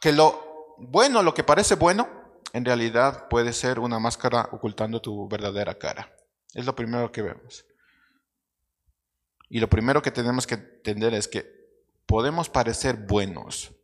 que 0.00 0.12
lo 0.12 0.45
bueno, 0.78 1.22
lo 1.22 1.34
que 1.34 1.44
parece 1.44 1.74
bueno, 1.74 2.40
en 2.52 2.64
realidad 2.64 3.28
puede 3.28 3.52
ser 3.52 3.78
una 3.78 3.98
máscara 3.98 4.48
ocultando 4.52 5.00
tu 5.00 5.28
verdadera 5.28 5.78
cara. 5.78 6.16
Es 6.54 6.64
lo 6.64 6.74
primero 6.74 7.12
que 7.12 7.22
vemos. 7.22 7.66
Y 9.48 9.60
lo 9.60 9.68
primero 9.68 10.02
que 10.02 10.10
tenemos 10.10 10.46
que 10.46 10.54
entender 10.54 11.14
es 11.14 11.28
que 11.28 11.46
podemos 12.06 12.48
parecer 12.48 12.96
buenos, 12.96 13.74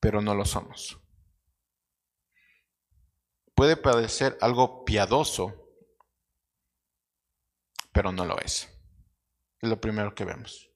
pero 0.00 0.20
no 0.20 0.34
lo 0.34 0.44
somos. 0.44 0.98
Puede 3.54 3.76
parecer 3.76 4.38
algo 4.40 4.84
piadoso, 4.84 5.68
pero 7.92 8.12
no 8.12 8.24
lo 8.24 8.38
es. 8.38 8.68
Es 9.60 9.68
lo 9.68 9.80
primero 9.80 10.14
que 10.14 10.24
vemos. 10.24 10.71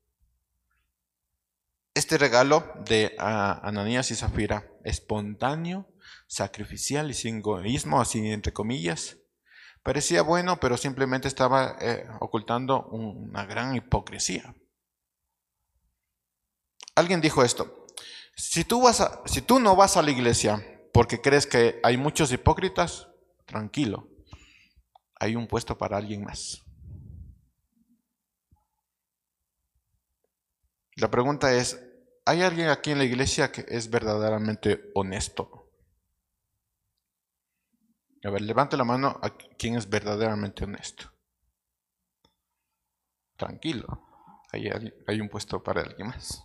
Este 1.97 2.19
regalo 2.19 2.75
de 2.85 3.17
Ananías 3.19 4.11
y 4.11 4.17
Zafira, 4.17 4.71
espontáneo, 4.85 5.89
sacrificial 6.27 7.11
y 7.11 7.15
sin 7.15 7.39
egoísmo, 7.39 8.03
así 8.03 8.19
entre 8.33 8.53
comillas, 8.53 9.17
parecía 9.83 10.21
bueno, 10.21 10.61
pero 10.61 10.77
simplemente 10.77 11.27
estaba 11.27 11.79
eh, 11.81 12.07
ocultando 12.21 12.85
una 12.89 13.47
gran 13.47 13.75
hipocresía. 13.75 14.55
Alguien 16.95 17.23
dijo 17.23 17.43
esto, 17.43 17.87
si 18.37 18.65
tú, 18.65 18.83
si 19.25 19.41
tú 19.41 19.59
no 19.59 19.75
vas 19.75 19.97
a 19.97 20.03
la 20.03 20.11
iglesia 20.11 20.63
porque 20.93 21.23
crees 21.23 21.47
que 21.47 21.81
hay 21.83 21.97
muchos 21.97 22.31
hipócritas, 22.31 23.09
tranquilo, 23.47 24.07
hay 25.19 25.35
un 25.35 25.49
puesto 25.49 25.79
para 25.79 25.97
alguien 25.97 26.25
más. 26.25 26.63
La 30.97 31.11
pregunta 31.11 31.55
es, 31.55 31.86
¿hay 32.27 32.43
alguien 32.43 32.69
aquí 32.69 32.91
en 32.91 32.99
la 32.99 33.05
iglesia 33.05 33.51
que 33.51 33.65
es 33.69 33.89
verdaderamente 33.89 34.91
honesto? 34.95 35.71
A 38.25 38.31
ver, 38.31 38.43
levante 38.43 38.77
la 38.77 38.85
mano 38.85 39.19
a 39.23 39.31
quien 39.57 39.77
es 39.77 39.89
verdaderamente 39.89 40.65
honesto. 40.65 41.13
Tranquilo, 43.37 43.87
hay, 44.53 45.21
un 45.21 45.29
puesto 45.29 45.63
para 45.63 45.83
alguien 45.83 46.09
más. 46.09 46.43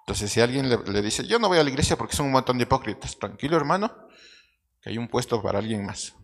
Entonces, 0.00 0.32
si 0.32 0.40
alguien 0.40 0.70
le, 0.70 1.02
dice, 1.02 1.26
yo 1.26 1.38
no 1.38 1.48
voy 1.48 1.58
a 1.58 1.64
la 1.64 1.70
iglesia 1.70 1.96
porque 1.96 2.16
son 2.16 2.26
un 2.26 2.32
montón 2.32 2.56
de 2.56 2.62
hipócritas, 2.62 3.18
tranquilo 3.18 3.56
hermano, 3.56 4.08
que 4.80 4.90
hay 4.90 4.98
un 4.98 5.08
puesto 5.08 5.42
para 5.42 5.58
alguien 5.58 5.84
más. 5.84 6.14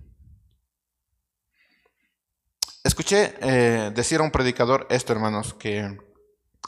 Escuché 2.84 3.34
eh, 3.40 3.90
decir 3.94 4.20
a 4.20 4.22
un 4.22 4.30
predicador 4.30 4.86
esto, 4.88 5.12
hermanos, 5.12 5.52
que 5.54 5.98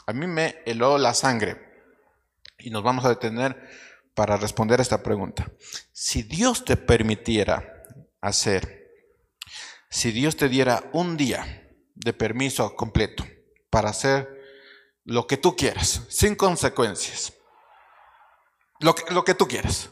a 0.05 0.13
mí 0.13 0.27
me 0.27 0.61
heló 0.65 0.97
la 0.97 1.13
sangre. 1.13 1.61
Y 2.57 2.69
nos 2.69 2.83
vamos 2.83 3.05
a 3.05 3.09
detener 3.09 3.69
para 4.13 4.37
responder 4.37 4.79
a 4.79 4.83
esta 4.83 5.03
pregunta. 5.03 5.51
Si 5.91 6.23
Dios 6.23 6.65
te 6.65 6.77
permitiera 6.77 7.83
hacer, 8.21 8.85
si 9.89 10.11
Dios 10.11 10.37
te 10.37 10.49
diera 10.49 10.89
un 10.93 11.17
día 11.17 11.69
de 11.95 12.13
permiso 12.13 12.75
completo 12.75 13.25
para 13.69 13.89
hacer 13.89 14.41
lo 15.03 15.27
que 15.27 15.37
tú 15.37 15.55
quieras, 15.55 16.01
sin 16.09 16.35
consecuencias, 16.35 17.33
lo 18.79 18.95
que, 18.95 19.13
lo 19.13 19.23
que 19.23 19.35
tú 19.35 19.47
quieras, 19.47 19.89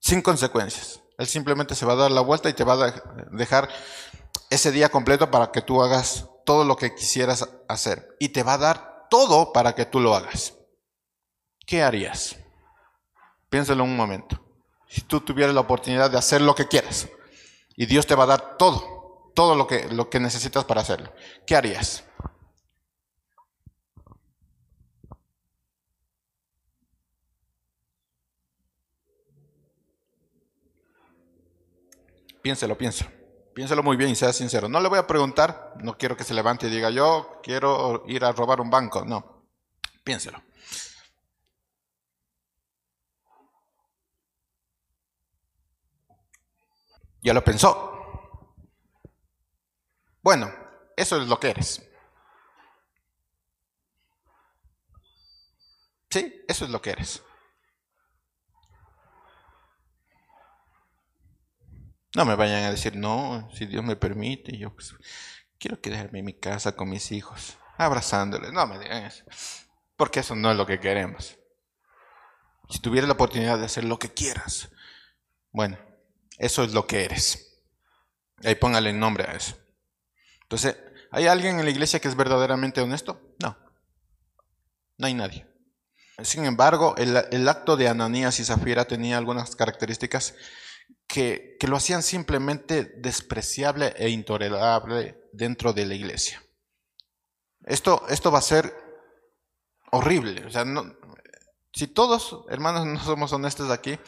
sin 0.00 0.22
consecuencias. 0.22 1.00
Él 1.18 1.26
simplemente 1.26 1.74
se 1.74 1.86
va 1.86 1.92
a 1.92 1.96
dar 1.96 2.10
la 2.10 2.20
vuelta 2.20 2.48
y 2.48 2.54
te 2.54 2.64
va 2.64 2.74
a 2.74 3.02
dejar 3.30 3.68
ese 4.50 4.72
día 4.72 4.88
completo 4.88 5.30
para 5.30 5.52
que 5.52 5.62
tú 5.62 5.82
hagas 5.82 6.28
todo 6.44 6.64
lo 6.64 6.76
que 6.76 6.94
quisieras 6.94 7.48
hacer. 7.68 8.16
Y 8.18 8.30
te 8.30 8.42
va 8.42 8.54
a 8.54 8.58
dar 8.58 8.93
todo 9.14 9.52
para 9.52 9.76
que 9.76 9.84
tú 9.84 10.00
lo 10.00 10.12
hagas. 10.12 10.54
¿Qué 11.64 11.84
harías? 11.84 12.36
Piénsalo 13.48 13.84
un 13.84 13.96
momento. 13.96 14.44
Si 14.88 15.02
tú 15.02 15.20
tuvieras 15.20 15.54
la 15.54 15.60
oportunidad 15.60 16.10
de 16.10 16.18
hacer 16.18 16.40
lo 16.40 16.52
que 16.52 16.66
quieras 16.66 17.08
y 17.76 17.86
Dios 17.86 18.08
te 18.08 18.16
va 18.16 18.24
a 18.24 18.26
dar 18.26 18.58
todo, 18.58 19.30
todo 19.32 19.54
lo 19.54 19.68
que, 19.68 19.86
lo 19.92 20.10
que 20.10 20.18
necesitas 20.18 20.64
para 20.64 20.80
hacerlo, 20.80 21.12
¿qué 21.46 21.54
harías? 21.54 22.02
Piénselo, 32.42 32.76
piénselo. 32.76 33.23
Piénselo 33.54 33.82
muy 33.84 33.96
bien 33.96 34.10
y 34.10 34.16
sea 34.16 34.32
sincero. 34.32 34.68
No 34.68 34.80
le 34.80 34.88
voy 34.88 34.98
a 34.98 35.06
preguntar, 35.06 35.74
no 35.80 35.96
quiero 35.96 36.16
que 36.16 36.24
se 36.24 36.34
levante 36.34 36.66
y 36.66 36.70
diga, 36.70 36.90
yo 36.90 37.40
quiero 37.42 38.02
ir 38.08 38.24
a 38.24 38.32
robar 38.32 38.60
un 38.60 38.68
banco. 38.68 39.04
No, 39.04 39.46
piénselo. 40.02 40.42
Ya 47.22 47.32
lo 47.32 47.42
pensó. 47.44 47.90
Bueno, 50.20 50.50
eso 50.96 51.20
es 51.20 51.28
lo 51.28 51.38
que 51.38 51.50
eres. 51.50 51.82
Sí, 56.10 56.44
eso 56.48 56.64
es 56.64 56.70
lo 56.70 56.82
que 56.82 56.90
eres. 56.90 57.22
No 62.14 62.24
me 62.24 62.36
vayan 62.36 62.64
a 62.64 62.70
decir, 62.70 62.96
no, 62.96 63.50
si 63.54 63.66
Dios 63.66 63.84
me 63.84 63.96
permite, 63.96 64.56
yo 64.56 64.72
pues, 64.72 64.94
quiero 65.58 65.80
quedarme 65.80 66.20
en 66.20 66.24
mi 66.26 66.34
casa 66.34 66.72
con 66.72 66.88
mis 66.88 67.10
hijos, 67.12 67.58
abrazándoles. 67.76 68.52
No 68.52 68.66
me 68.66 68.78
digan 68.78 69.04
eso, 69.04 69.24
porque 69.96 70.20
eso 70.20 70.34
no 70.34 70.50
es 70.50 70.56
lo 70.56 70.66
que 70.66 70.80
queremos. 70.80 71.36
Si 72.70 72.80
tuvieras 72.80 73.08
la 73.08 73.14
oportunidad 73.14 73.58
de 73.58 73.66
hacer 73.66 73.84
lo 73.84 73.98
que 73.98 74.12
quieras, 74.12 74.70
bueno, 75.50 75.78
eso 76.38 76.64
es 76.64 76.72
lo 76.72 76.86
que 76.86 77.04
eres. 77.04 77.62
Ahí 78.44 78.54
póngale 78.54 78.92
nombre 78.92 79.24
a 79.24 79.32
eso. 79.32 79.56
Entonces, 80.42 80.76
¿hay 81.10 81.26
alguien 81.26 81.58
en 81.58 81.64
la 81.64 81.70
iglesia 81.70 82.00
que 82.00 82.08
es 82.08 82.16
verdaderamente 82.16 82.80
honesto? 82.80 83.20
No. 83.40 83.56
No 84.98 85.06
hay 85.06 85.14
nadie. 85.14 85.46
Sin 86.22 86.44
embargo, 86.44 86.94
el, 86.96 87.48
acto 87.48 87.76
de 87.76 87.88
Ananías 87.88 88.38
y 88.38 88.44
Zafira 88.44 88.84
tenía 88.84 89.18
algunas 89.18 89.56
características 89.56 90.34
que, 91.06 91.56
lo 91.66 91.76
hacían 91.76 92.02
simplemente 92.02 92.84
despreciable 92.98 93.94
e 93.96 94.10
intolerable 94.10 95.16
dentro 95.32 95.72
de 95.72 95.86
la 95.86 95.94
iglesia. 95.94 96.42
Esto, 97.64 98.06
esto 98.10 98.30
va 98.30 98.40
a 98.40 98.42
ser 98.42 98.74
horrible. 99.92 100.44
O 100.44 100.50
sea, 100.50 100.64
si 101.72 101.86
todos, 101.86 102.44
hermanos, 102.50 102.86
no 102.86 103.02
somos 103.02 103.32
honestos 103.32 103.70
aquí, 103.70 103.98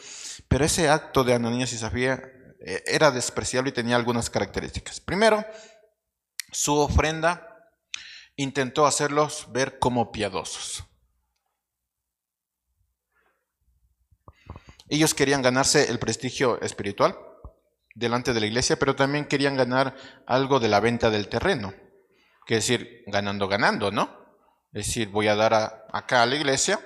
pero 0.47 0.65
ese 0.65 0.89
acto 0.89 1.23
de 1.23 1.33
Ananías 1.33 1.73
y 1.73 1.77
Zafira 1.77 2.21
eh, 2.59 2.83
era 2.85 3.11
despreciable 3.11 3.69
y 3.69 3.73
tenía 3.73 3.95
algunas 3.95 4.29
características. 4.29 4.99
Primero, 4.99 5.43
su 6.51 6.77
ofrenda 6.77 7.71
intentó 8.35 8.85
hacerlos 8.85 9.47
ver 9.51 9.79
como 9.79 10.11
piadosos. 10.11 10.83
Ellos 14.89 15.13
querían 15.13 15.41
ganarse 15.41 15.89
el 15.89 15.99
prestigio 15.99 16.61
espiritual 16.61 17.17
delante 17.93 18.33
de 18.33 18.39
la 18.39 18.45
iglesia, 18.45 18.77
pero 18.77 18.95
también 18.95 19.25
querían 19.25 19.57
ganar 19.57 19.95
algo 20.25 20.59
de 20.59 20.67
la 20.67 20.79
venta 20.79 21.09
del 21.09 21.27
terreno. 21.27 21.73
Que 22.45 22.55
decir, 22.55 23.03
ganando, 23.07 23.47
ganando, 23.47 23.91
¿no? 23.91 24.09
Es 24.71 24.87
decir, 24.87 25.09
voy 25.09 25.27
a 25.27 25.35
dar 25.35 25.85
acá 25.91 26.21
a 26.21 26.25
la 26.25 26.35
iglesia 26.35 26.79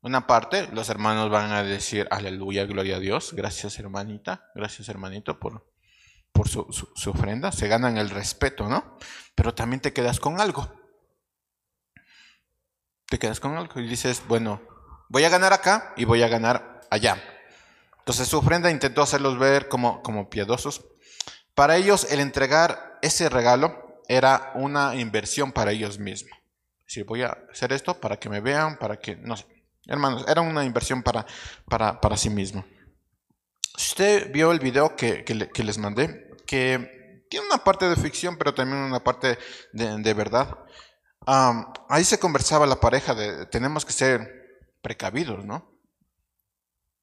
una 0.00 0.26
parte, 0.26 0.68
los 0.72 0.88
hermanos 0.88 1.28
van 1.28 1.50
a 1.50 1.64
decir, 1.64 2.06
aleluya, 2.10 2.64
gloria 2.66 2.96
a 2.96 3.00
Dios, 3.00 3.32
gracias 3.34 3.78
hermanita, 3.78 4.48
gracias 4.54 4.88
hermanito 4.88 5.40
por, 5.40 5.68
por 6.32 6.48
su, 6.48 6.66
su 6.94 7.10
ofrenda, 7.10 7.50
se 7.50 7.66
ganan 7.66 7.98
el 7.98 8.10
respeto, 8.10 8.68
¿no? 8.68 8.96
Pero 9.34 9.54
también 9.54 9.80
te 9.80 9.92
quedas 9.92 10.20
con 10.20 10.40
algo. 10.40 10.72
Te 13.06 13.18
quedas 13.18 13.40
con 13.40 13.56
algo 13.56 13.80
y 13.80 13.88
dices, 13.88 14.22
bueno, 14.28 14.62
voy 15.08 15.24
a 15.24 15.30
ganar 15.30 15.52
acá 15.52 15.94
y 15.96 16.04
voy 16.04 16.22
a 16.22 16.28
ganar 16.28 16.77
allá. 16.90 17.22
Entonces 17.98 18.28
su 18.28 18.38
ofrenda 18.38 18.70
intentó 18.70 19.02
hacerlos 19.02 19.38
ver 19.38 19.68
como, 19.68 20.02
como 20.02 20.30
piadosos. 20.30 20.84
Para 21.54 21.76
ellos 21.76 22.06
el 22.10 22.20
entregar 22.20 22.98
ese 23.02 23.28
regalo 23.28 24.02
era 24.08 24.52
una 24.54 24.96
inversión 24.96 25.52
para 25.52 25.72
ellos 25.72 25.98
mismos. 25.98 26.38
Si 26.86 27.02
voy 27.02 27.22
a 27.22 27.36
hacer 27.52 27.72
esto 27.72 28.00
para 28.00 28.18
que 28.18 28.30
me 28.30 28.40
vean, 28.40 28.78
para 28.78 28.98
que, 28.98 29.16
no 29.16 29.36
sé. 29.36 29.46
Hermanos, 29.86 30.24
era 30.28 30.40
una 30.40 30.64
inversión 30.64 31.02
para, 31.02 31.26
para, 31.68 32.00
para 32.00 32.16
sí 32.16 32.30
mismo. 32.30 32.64
Si 33.76 33.90
usted 33.90 34.32
vio 34.32 34.50
el 34.52 34.58
video 34.58 34.96
que, 34.96 35.24
que, 35.24 35.64
les 35.64 35.78
mandé, 35.78 36.30
que 36.46 37.24
tiene 37.30 37.46
una 37.46 37.62
parte 37.62 37.88
de 37.88 37.96
ficción, 37.96 38.36
pero 38.36 38.54
también 38.54 38.82
una 38.82 39.04
parte 39.04 39.38
de, 39.72 40.14
verdad. 40.14 40.58
ahí 41.88 42.04
se 42.04 42.18
conversaba 42.18 42.66
la 42.66 42.80
pareja 42.80 43.14
de 43.14 43.46
tenemos 43.46 43.84
que 43.84 43.92
ser 43.92 44.64
precavidos, 44.82 45.44
¿no? 45.44 45.77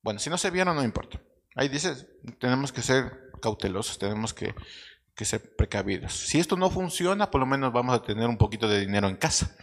Bueno, 0.06 0.20
si 0.20 0.30
no 0.30 0.38
se 0.38 0.52
vieron, 0.52 0.76
no 0.76 0.84
importa. 0.84 1.20
Ahí 1.56 1.68
dice, 1.68 1.96
tenemos 2.40 2.72
que 2.72 2.84
ser 2.84 3.32
cautelosos, 3.42 3.98
tenemos 3.98 4.36
que, 4.36 4.54
ser 5.26 5.56
precavidos. 5.56 6.14
Si 6.14 6.38
esto 6.38 6.56
no 6.56 6.70
funciona, 6.70 7.32
por 7.32 7.42
lo 7.42 7.48
menos 7.48 7.74
vamos 7.74 7.96
a 7.96 8.04
tener 8.04 8.28
un 8.28 8.38
poquito 8.38 8.68
de 8.68 8.82
dinero 8.82 9.08
en 9.08 9.16
casa. 9.16 9.58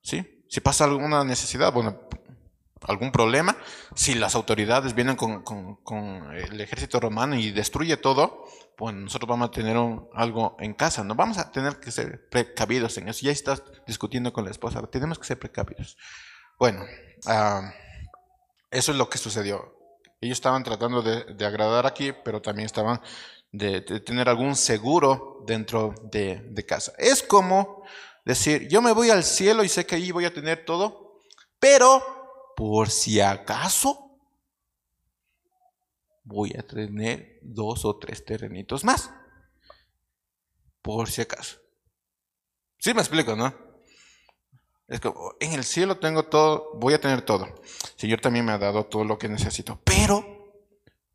¿Sí? 0.00 0.44
Si 0.48 0.60
pasa 0.60 0.84
alguna 0.84 1.24
necesidad, 1.24 1.72
bueno, 1.72 1.98
algún 2.82 3.10
problema, 3.10 3.56
si 3.96 4.14
las 4.14 4.36
autoridades 4.36 4.94
vienen 4.94 5.16
con, 5.16 5.42
el 6.32 6.60
ejército 6.60 7.00
romano 7.00 7.34
y 7.34 7.50
destruye 7.50 7.96
todo, 7.96 8.44
pues 8.76 8.94
nosotros 8.94 9.28
vamos 9.28 9.48
a 9.48 9.50
tener 9.50 9.76
algo 10.14 10.56
en 10.60 10.74
casa, 10.74 11.02
no 11.02 11.16
vamos 11.16 11.38
a 11.38 11.50
tener 11.50 11.80
que 11.80 11.90
ser 11.90 12.28
precavidos 12.28 12.96
en 12.98 13.08
eso. 13.08 13.26
Ya 13.26 13.32
estás 13.32 13.64
discutiendo 13.88 14.32
con 14.32 14.44
la 14.44 14.52
esposa, 14.52 14.80
tenemos 14.86 15.18
que 15.18 15.26
ser 15.26 15.40
precavidos. 15.40 15.96
Bueno, 16.60 16.84
ah, 17.26 17.72
eso 18.74 18.92
es 18.92 18.98
lo 18.98 19.08
que 19.08 19.18
sucedió. 19.18 19.76
Ellos 20.20 20.36
estaban 20.36 20.64
tratando 20.64 21.02
de, 21.02 21.46
agradar 21.46 21.86
aquí, 21.86 22.12
pero 22.12 22.42
también 22.42 22.66
estaban 22.66 23.00
de, 23.52 23.80
tener 23.80 24.28
algún 24.28 24.56
seguro 24.56 25.42
dentro 25.46 25.94
de, 26.10 26.40
de, 26.50 26.66
casa. 26.66 26.92
Es 26.98 27.22
como 27.22 27.84
decir, 28.24 28.68
yo 28.68 28.82
me 28.82 28.92
voy 28.92 29.10
al 29.10 29.22
cielo 29.22 29.62
y 29.62 29.68
sé 29.68 29.86
que 29.86 29.96
allí 29.96 30.10
voy 30.12 30.24
a 30.24 30.34
tener 30.34 30.64
todo, 30.64 31.20
pero 31.58 32.02
por 32.56 32.90
si 32.90 33.20
acaso 33.20 34.18
voy 36.24 36.54
a 36.58 36.66
tener 36.66 37.38
dos 37.42 37.84
o 37.84 37.98
tres 37.98 38.24
terrenitos 38.24 38.82
más. 38.82 39.10
Por 40.82 41.08
si 41.10 41.22
acaso. 41.22 41.58
Sí 42.78 42.92
me 42.92 43.00
explico, 43.00 43.36
¿no? 43.36 43.63
Es 44.94 45.00
que 45.00 45.12
en 45.40 45.54
el 45.54 45.64
cielo 45.64 45.98
tengo 45.98 46.26
todo, 46.26 46.70
voy 46.74 46.94
a 46.94 47.00
tener 47.00 47.22
todo. 47.22 47.46
El 47.46 47.98
Señor 47.98 48.20
también 48.20 48.44
me 48.44 48.52
ha 48.52 48.58
dado 48.58 48.86
todo 48.86 49.02
lo 49.02 49.18
que 49.18 49.28
necesito. 49.28 49.80
Pero, 49.82 50.24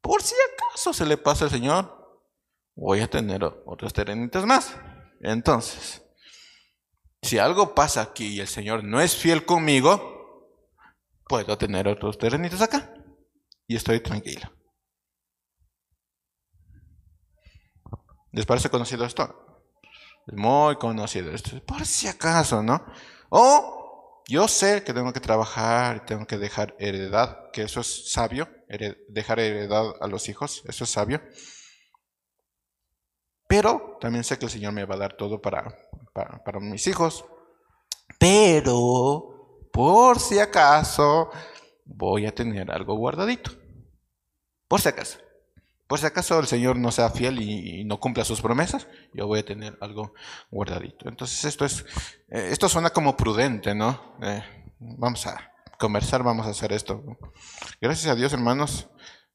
por 0.01 0.21
si 0.21 0.35
acaso 0.53 0.91
se 0.91 1.05
le 1.05 1.15
pasa 1.15 1.45
al 1.45 1.51
Señor, 1.51 2.19
voy 2.75 2.99
a 2.99 3.09
tener 3.09 3.41
otros 3.41 3.93
terrenitos 3.93 4.45
más. 4.45 4.75
Entonces, 5.21 6.03
si 7.21 7.37
algo 7.37 7.73
pasa 7.73 8.01
aquí 8.01 8.27
y 8.27 8.41
el 8.41 8.49
Señor 8.49 8.83
no 8.83 8.99
es 8.99 9.15
fiel 9.15 9.45
conmigo, 9.45 10.51
puedo 11.29 11.57
tener 11.57 11.87
otros 11.87 12.17
terrenitos 12.17 12.61
acá. 12.61 12.93
Y 13.65 13.77
estoy 13.77 14.01
tranquilo. 14.01 14.51
¿Les 18.33 18.45
parece 18.45 18.69
conocido 18.69 19.05
esto? 19.05 19.71
Es 20.27 20.33
muy 20.33 20.75
conocido 20.75 21.31
esto. 21.31 21.63
Por 21.63 21.85
si 21.85 22.09
acaso, 22.09 22.61
¿no? 22.61 22.85
O 23.29 24.23
yo 24.27 24.47
sé 24.47 24.83
que 24.83 24.93
tengo 24.93 25.11
que 25.13 25.19
trabajar 25.19 26.05
tengo 26.05 26.25
que 26.25 26.37
dejar 26.37 26.75
heredad, 26.79 27.49
que 27.51 27.63
eso 27.63 27.81
es 27.81 28.11
sabio, 28.11 28.47
dejar 29.07 29.39
heredad 29.39 29.93
a 30.01 30.07
los 30.07 30.29
hijos, 30.29 30.63
eso 30.67 30.83
es 30.83 30.89
sabio. 30.89 31.21
Pero 33.47 33.97
también 33.99 34.23
sé 34.23 34.37
que 34.37 34.45
el 34.45 34.51
Señor 34.51 34.73
me 34.73 34.85
va 34.85 34.95
a 34.95 34.99
dar 34.99 35.17
todo 35.17 35.41
para, 35.41 35.75
para, 36.13 36.43
para 36.43 36.59
mis 36.59 36.85
hijos. 36.85 37.25
Pero, 38.19 39.67
por 39.73 40.19
si 40.19 40.37
acaso, 40.37 41.31
voy 41.85 42.27
a 42.27 42.35
tener 42.35 42.69
algo 42.69 42.95
guardadito. 42.95 43.51
Por 44.67 44.79
si 44.81 44.89
acaso. 44.89 45.17
Por 45.89 45.97
si 45.97 46.05
acaso 46.05 46.39
el 46.39 46.45
Señor 46.45 46.77
no 46.77 46.91
sea 46.91 47.09
fiel 47.09 47.41
y, 47.41 47.83
no 47.83 47.99
cumpla 47.99 48.23
sus 48.23 48.41
promesas, 48.41 48.87
yo 49.11 49.25
voy 49.25 49.39
a 49.39 49.45
tener 49.45 49.75
algo 49.81 50.13
guardadito. 50.51 51.09
Entonces 51.09 51.43
esto 51.45 51.65
es, 51.65 51.83
eh, 52.29 52.49
esto 52.51 52.69
suena 52.69 52.91
como 52.91 53.17
prudente, 53.17 53.73
¿no? 53.73 54.15
Eh, 54.21 54.43
vamos 54.77 55.25
a 55.25 55.51
conversar, 55.79 56.21
vamos 56.21 56.45
a 56.45 56.51
hacer 56.51 56.73
esto. 56.73 57.03
Gracias 57.81 58.05
a 58.05 58.13
Dios, 58.13 58.31
hermanos, 58.33 58.87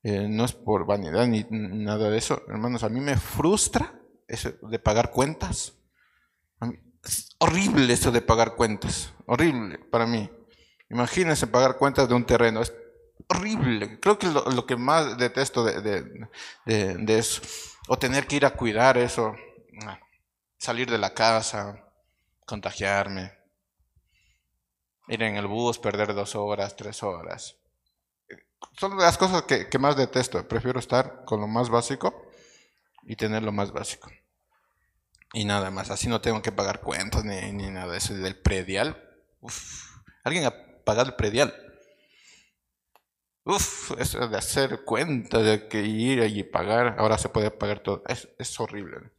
eh, 0.05 0.29
no 0.29 0.45
es 0.45 0.53
por 0.53 0.87
vanidad 0.87 1.27
ni 1.27 1.45
nada 1.51 2.09
de 2.09 2.19
eso, 2.19 2.41
hermanos. 2.49 2.85
A 2.85 2.89
mí 2.89 3.01
me 3.01 3.17
frustra 3.17 4.01
eso 4.29 4.53
de 4.63 4.79
pagar 4.79 5.11
cuentas. 5.11 5.75
Es 7.03 7.35
horrible 7.39 7.93
eso 7.93 8.13
de 8.13 8.23
pagar 8.23 8.55
cuentas, 8.55 9.13
horrible 9.27 9.81
para 9.91 10.07
mí. 10.07 10.31
Imagínense 10.89 11.49
pagar 11.49 11.79
cuentas 11.79 12.09
de 12.09 12.15
un 12.15 12.25
terreno 12.25 12.63
horrible. 13.29 14.01
Creo 14.01 14.19
que 14.19 14.29
lo, 14.29 14.67
que 14.67 14.77
más 14.77 15.17
detesto 15.19 15.65
de, 15.65 16.29
eso. 17.09 17.43
O 17.89 17.99
tener 17.99 18.27
que 18.27 18.37
ir 18.37 18.47
a 18.47 18.55
cuidar 18.55 18.99
eso. 18.99 19.35
Salir 20.59 20.91
de 20.91 20.99
la 20.99 21.15
casa, 21.15 21.85
contagiarme. 22.47 23.33
Ir 25.09 25.23
en 25.23 25.37
el 25.37 25.47
bus, 25.47 25.79
perder 25.79 26.15
dos 26.15 26.35
horas, 26.35 26.77
tres 26.77 27.03
horas. 27.03 27.57
Son 28.79 28.97
las 28.97 29.19
cosas 29.19 29.43
que, 29.43 29.79
más 29.79 29.97
detesto. 29.97 30.47
Prefiero 30.49 30.79
estar 30.79 31.25
con 31.25 31.41
lo 31.41 31.47
más 31.47 31.69
básico 31.69 32.29
y 33.03 33.17
tener 33.17 33.43
lo 33.43 33.53
más 33.53 33.73
básico. 33.73 34.11
Y 35.35 35.45
nada 35.45 35.71
más. 35.71 35.91
Así 35.91 36.09
no 36.09 36.21
tengo 36.21 36.41
que 36.41 36.53
pagar 36.53 36.81
cuentas 36.81 37.25
ni, 37.25 37.53
ni 37.53 37.71
nada 37.71 37.93
de 37.93 37.99
eso. 37.99 38.15
Del 38.15 38.41
predial. 38.41 39.11
¿Alguien 40.23 40.47
ha 40.47 40.55
pagado 40.85 41.11
el 41.11 41.17
predial? 41.17 41.64
Uf, 43.45 43.93
eso 43.99 44.27
de 44.27 44.39
hacer 44.39 44.85
cuenta, 44.85 45.39
de 45.39 45.69
que 45.69 45.83
ir 45.83 46.23
allí 46.23 46.41
y 46.41 46.45
pagar, 46.45 46.97
ahora 46.99 47.19
se 47.19 47.29
puede 47.29 47.51
pagar 47.51 47.81
todo. 47.81 48.03
Es, 48.07 48.29
es 48.39 48.59
horrible. 48.59 49.13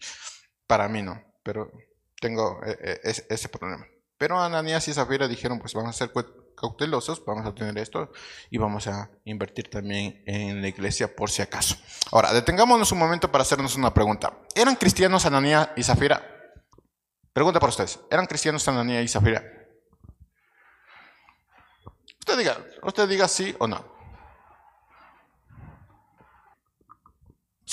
Para 0.65 0.87
mí 0.87 1.03
no, 1.03 1.23
pero 1.43 1.71
tengo 2.19 2.59
e, 2.65 2.99
e, 3.03 3.25
ese 3.29 3.49
problema. 3.49 3.85
Pero 4.17 4.39
Ananías 4.39 4.87
y 4.87 4.93
Zafira 4.93 5.27
dijeron, 5.27 5.59
pues 5.59 5.73
vamos 5.73 5.89
a 5.89 6.05
hacer 6.05 6.11
cautelosos, 6.55 7.23
vamos 7.25 7.45
a 7.45 7.53
tener 7.53 7.77
esto 7.77 8.11
y 8.49 8.57
vamos 8.57 8.87
a 8.87 9.11
invertir 9.25 9.69
también 9.69 10.23
en 10.25 10.61
la 10.61 10.69
iglesia 10.69 11.13
por 11.15 11.29
si 11.29 11.43
acaso. 11.43 11.75
Ahora, 12.11 12.33
detengámonos 12.33 12.91
un 12.91 12.97
momento 12.97 13.31
para 13.31 13.43
hacernos 13.43 13.75
una 13.75 13.93
pregunta. 13.93 14.39
¿Eran 14.55 14.75
cristianos 14.75 15.25
Ananía 15.25 15.73
y 15.75 15.83
Zafira? 15.83 16.23
Pregunta 17.33 17.59
para 17.59 17.69
ustedes. 17.69 17.99
¿Eran 18.09 18.25
cristianos 18.25 18.67
Ananía 18.67 19.01
y 19.01 19.07
Zafira? 19.07 19.43
Usted 22.19 22.37
diga, 22.39 22.57
usted 22.81 23.07
diga 23.07 23.27
sí 23.27 23.53
o 23.59 23.67
no. 23.67 23.94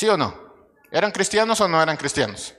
¿Sí 0.03 0.09
o 0.09 0.17
no? 0.17 0.35
¿Eran 0.91 1.13
cristianos 1.13 1.61
o 1.61 1.69
no 1.69 1.81
eran 1.81 1.97
cristianos? 1.97 2.57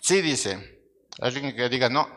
Sí, 0.00 0.22
dice. 0.22 0.80
Alguien 1.20 1.54
que 1.54 1.68
diga 1.68 1.90
no. 1.90 2.08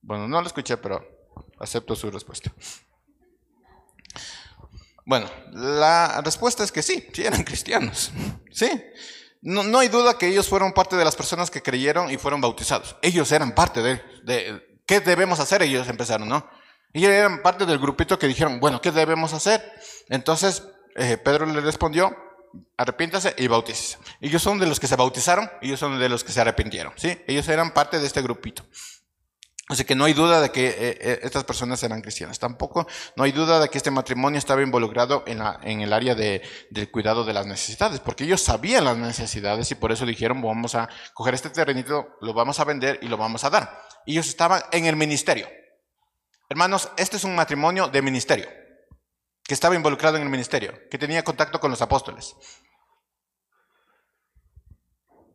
Bueno, 0.00 0.26
no 0.26 0.40
lo 0.40 0.46
escuché, 0.46 0.78
pero 0.78 1.06
acepto 1.60 1.94
su 1.94 2.10
respuesta. 2.10 2.50
Bueno, 5.04 5.30
la 5.52 6.22
respuesta 6.24 6.64
es 6.64 6.72
que 6.72 6.82
sí, 6.82 7.06
sí 7.12 7.26
eran 7.26 7.44
cristianos. 7.44 8.10
Sí. 8.50 8.70
No, 9.42 9.80
hay 9.80 9.88
duda 9.88 10.16
que 10.16 10.28
ellos 10.28 10.48
fueron 10.48 10.72
parte 10.72 10.96
de 10.96 11.04
las 11.04 11.14
personas 11.14 11.50
que 11.50 11.62
creyeron 11.62 12.10
y 12.10 12.16
fueron 12.16 12.40
bautizados. 12.40 12.96
Ellos 13.02 13.30
eran 13.32 13.54
parte 13.54 13.82
de, 13.82 14.02
de 14.24 14.80
¿qué 14.86 15.00
debemos 15.00 15.40
hacer? 15.40 15.60
Ellos 15.60 15.86
empezaron, 15.90 16.26
¿no? 16.26 16.48
Ellos 16.96 17.10
eran 17.10 17.42
parte 17.42 17.66
del 17.66 17.78
grupito 17.78 18.18
que 18.18 18.26
dijeron, 18.26 18.58
bueno, 18.58 18.80
¿qué 18.80 18.90
debemos 18.90 19.34
hacer? 19.34 19.62
Entonces 20.08 20.62
eh, 20.94 21.18
Pedro 21.18 21.44
le 21.44 21.60
respondió, 21.60 22.16
arrepiéntase 22.78 23.34
y 23.36 23.48
bautícese. 23.48 23.98
Ellos 24.22 24.40
son 24.40 24.58
de 24.58 24.64
los 24.64 24.80
que 24.80 24.86
se 24.86 24.96
bautizaron, 24.96 25.50
ellos 25.60 25.78
son 25.78 25.98
de 25.98 26.08
los 26.08 26.24
que 26.24 26.32
se 26.32 26.40
arrepintieron, 26.40 26.94
¿sí? 26.96 27.20
Ellos 27.26 27.46
eran 27.50 27.74
parte 27.74 27.98
de 27.98 28.06
este 28.06 28.22
grupito. 28.22 28.64
Así 29.68 29.84
que 29.84 29.94
no 29.94 30.06
hay 30.06 30.14
duda 30.14 30.40
de 30.40 30.50
que 30.50 30.68
eh, 30.68 30.76
eh, 30.78 31.20
estas 31.22 31.44
personas 31.44 31.82
eran 31.82 32.00
cristianas. 32.00 32.38
Tampoco 32.38 32.86
no 33.14 33.24
hay 33.24 33.32
duda 33.32 33.60
de 33.60 33.68
que 33.68 33.76
este 33.76 33.90
matrimonio 33.90 34.38
estaba 34.38 34.62
involucrado 34.62 35.22
en, 35.26 35.40
la, 35.40 35.60
en 35.64 35.82
el 35.82 35.92
área 35.92 36.14
de, 36.14 36.40
del 36.70 36.90
cuidado 36.90 37.24
de 37.24 37.34
las 37.34 37.44
necesidades, 37.44 38.00
porque 38.00 38.24
ellos 38.24 38.40
sabían 38.40 38.86
las 38.86 38.96
necesidades 38.96 39.70
y 39.70 39.74
por 39.74 39.92
eso 39.92 40.06
dijeron, 40.06 40.40
vamos 40.40 40.74
a 40.74 40.88
coger 41.12 41.34
este 41.34 41.50
terrenito, 41.50 42.16
lo 42.22 42.32
vamos 42.32 42.58
a 42.58 42.64
vender 42.64 43.00
y 43.02 43.08
lo 43.08 43.18
vamos 43.18 43.44
a 43.44 43.50
dar. 43.50 43.82
Ellos 44.06 44.28
estaban 44.28 44.62
en 44.72 44.86
el 44.86 44.96
ministerio. 44.96 45.46
Hermanos, 46.48 46.90
este 46.96 47.16
es 47.16 47.24
un 47.24 47.34
matrimonio 47.34 47.88
de 47.88 48.02
ministerio, 48.02 48.48
que 49.42 49.54
estaba 49.54 49.74
involucrado 49.74 50.16
en 50.16 50.22
el 50.22 50.28
ministerio, 50.28 50.88
que 50.88 50.98
tenía 50.98 51.24
contacto 51.24 51.58
con 51.58 51.70
los 51.70 51.82
apóstoles. 51.82 52.36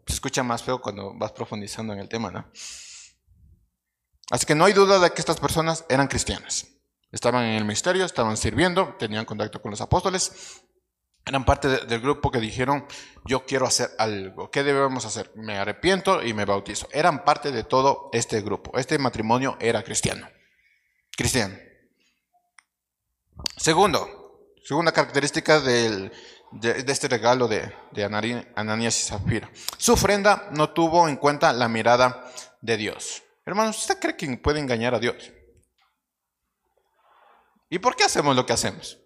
Se 0.08 0.14
escucha 0.14 0.42
más 0.44 0.64
feo 0.64 0.82
cuando 0.82 1.14
vas 1.18 1.34
profundizando 1.34 1.94
en 1.94 2.00
el 2.00 2.08
tema, 2.08 2.32
¿no? 2.32 2.50
Así 4.30 4.46
que 4.46 4.56
no 4.56 4.64
hay 4.64 4.74
duda 4.74 5.00
de 5.00 5.12
que 5.12 5.20
estas 5.20 5.40
personas 5.40 5.86
eran 5.90 6.08
cristianas. 6.08 6.68
Estaban 7.12 7.44
en 7.44 7.56
el 7.56 7.66
ministerio, 7.66 8.06
estaban 8.06 8.38
sirviendo, 8.38 8.96
tenían 8.98 9.26
contacto 9.26 9.62
con 9.62 9.72
los 9.72 9.82
apóstoles, 9.82 10.64
eran 11.26 11.44
parte 11.44 11.68
del 11.86 12.00
grupo 12.00 12.32
que 12.32 12.40
dijeron, 12.40 12.88
yo 13.26 13.46
quiero 13.46 13.68
hacer 13.68 13.90
algo, 14.00 14.50
¿qué 14.50 14.64
debemos 14.64 15.06
hacer? 15.06 15.32
Me 15.36 15.58
arrepiento 15.58 16.24
y 16.24 16.34
me 16.34 16.46
bautizo. 16.46 16.88
Eran 16.92 17.26
parte 17.26 17.52
de 17.52 17.66
todo 17.66 18.10
este 18.14 18.42
grupo. 18.42 18.78
Este 18.78 18.98
matrimonio 18.98 19.58
era 19.60 19.84
cristiano. 19.84 20.28
Cristiano. 21.16 21.58
Segundo, 23.58 24.56
segunda 24.64 24.92
característica 24.92 25.60
de, 25.60 26.12
este 26.88 27.08
regalo 27.08 27.48
de, 27.48 27.74
Ananías 28.56 29.00
y 29.00 29.04
Zafira. 29.04 29.50
Su 29.78 29.94
ofrenda 29.94 30.50
no 30.52 30.72
tuvo 30.72 31.08
en 31.08 31.18
cuenta 31.18 31.54
la 31.54 31.68
mirada 31.68 32.32
de 32.62 32.78
Dios. 32.78 33.24
Hermanos, 33.46 33.78
¿usted 33.78 34.00
cree 34.00 34.16
que 34.16 34.38
puede 34.38 34.60
engañar 34.60 34.96
a 34.96 35.00
Dios? 35.00 35.32
¿Y 37.70 37.80
por 37.80 37.96
qué 37.96 38.04
hacemos 38.04 38.36
lo 38.36 38.46
que 38.46 38.54
hacemos? 38.54 39.00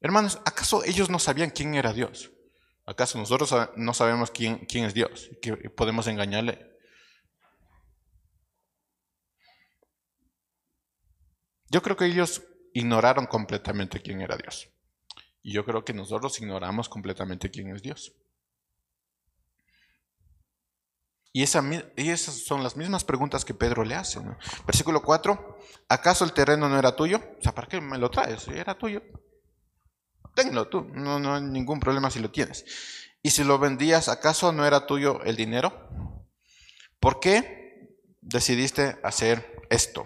Hermanos, 0.00 0.40
¿acaso 0.44 0.84
ellos 0.84 1.10
no 1.10 1.18
sabían 1.18 1.50
quién 1.50 1.74
era 1.74 1.92
Dios? 1.92 2.30
¿Acaso 2.86 3.18
nosotros 3.18 3.52
no 3.76 3.92
sabemos 3.92 4.30
quién, 4.30 4.58
quién 4.66 4.84
es 4.84 4.94
Dios? 4.94 5.30
¿Que 5.42 5.56
podemos 5.70 6.06
engañarle? 6.06 6.77
Yo 11.70 11.82
creo 11.82 11.96
que 11.96 12.06
ellos 12.06 12.42
ignoraron 12.72 13.26
completamente 13.26 14.00
quién 14.00 14.20
era 14.20 14.36
Dios. 14.36 14.68
Y 15.42 15.52
yo 15.52 15.64
creo 15.64 15.84
que 15.84 15.92
nosotros 15.92 16.38
ignoramos 16.40 16.88
completamente 16.88 17.50
quién 17.50 17.74
es 17.74 17.82
Dios. 17.82 18.12
Y, 21.32 21.42
esas 21.42 22.44
son 22.44 22.62
las 22.62 22.76
mismas 22.76 23.04
preguntas 23.04 23.44
que 23.44 23.54
Pedro 23.54 23.84
le 23.84 23.94
hace. 23.94 24.18
Versículo 24.66 25.02
4, 25.02 25.58
¿acaso 25.88 26.24
el 26.24 26.32
terreno 26.32 26.68
no 26.68 26.78
era 26.78 26.96
tuyo? 26.96 27.20
O 27.38 27.42
sea, 27.42 27.54
¿para 27.54 27.68
qué 27.68 27.80
me 27.80 27.98
lo 27.98 28.10
traes? 28.10 28.48
Era 28.48 28.76
tuyo. 28.76 29.02
Ténlo 30.34 30.68
tú, 30.68 30.88
no, 30.92 31.18
no 31.18 31.34
hay 31.34 31.42
ningún 31.42 31.80
problema 31.80 32.10
si 32.10 32.18
lo 32.18 32.30
tienes. 32.30 32.64
Y 33.22 33.30
si 33.30 33.44
lo 33.44 33.58
vendías, 33.58 34.08
¿acaso 34.08 34.52
no 34.52 34.66
era 34.66 34.86
tuyo 34.86 35.22
el 35.22 35.36
dinero? 35.36 36.26
¿Por 36.98 37.20
qué 37.20 37.96
decidiste 38.20 38.98
hacer 39.02 39.62
esto? 39.70 40.04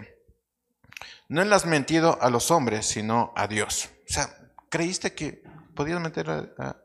No 1.33 1.43
le 1.43 1.55
has 1.55 1.65
mentido 1.65 2.19
a 2.21 2.29
los 2.29 2.51
hombres, 2.51 2.85
sino 2.85 3.33
a 3.35 3.47
Dios. 3.47 3.89
O 4.07 4.13
sea, 4.13 4.51
¿creíste 4.69 5.15
que 5.15 5.41
podías 5.75 5.99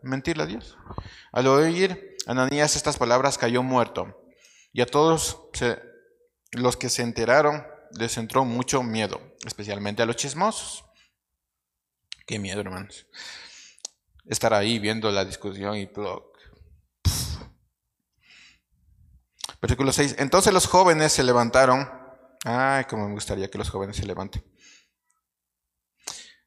mentirle 0.03 0.43
a 0.43 0.47
Dios? 0.47 0.79
Al 1.33 1.49
oír 1.49 2.17
Ananías 2.27 2.75
estas 2.75 2.97
palabras 2.97 3.37
cayó 3.37 3.63
muerto. 3.63 4.33
Y 4.73 4.81
a 4.81 4.87
todos 4.87 5.51
los 6.53 6.79
que 6.79 6.89
se 6.89 7.03
enteraron 7.03 7.63
les 7.93 8.17
entró 8.17 8.47
mucho 8.47 8.83
miedo, 8.83 9.21
especialmente 9.45 10.03
a 10.03 10.07
los 10.07 10.17
chismosos. 10.17 10.83
Qué 12.27 12.39
miedo, 12.39 12.63
hermanos. 12.63 13.07
Estar 14.25 14.55
ahí 14.55 14.79
viendo 14.79 15.11
la 15.11 15.27
discusión 15.27 15.77
y 15.77 15.89
todo. 15.89 16.33
Versículo 19.61 19.93
6. 19.93 20.17
Entonces 20.21 20.55
los 20.55 20.67
jóvenes 20.67 21.13
se 21.13 21.23
levantaron. 21.23 21.98
Ay, 22.51 22.85
como 22.85 23.07
me 23.07 23.13
gustaría 23.13 23.51
que 23.51 23.59
los 23.59 23.69
jóvenes 23.69 23.99
se 23.99 24.07
levanten. 24.07 24.43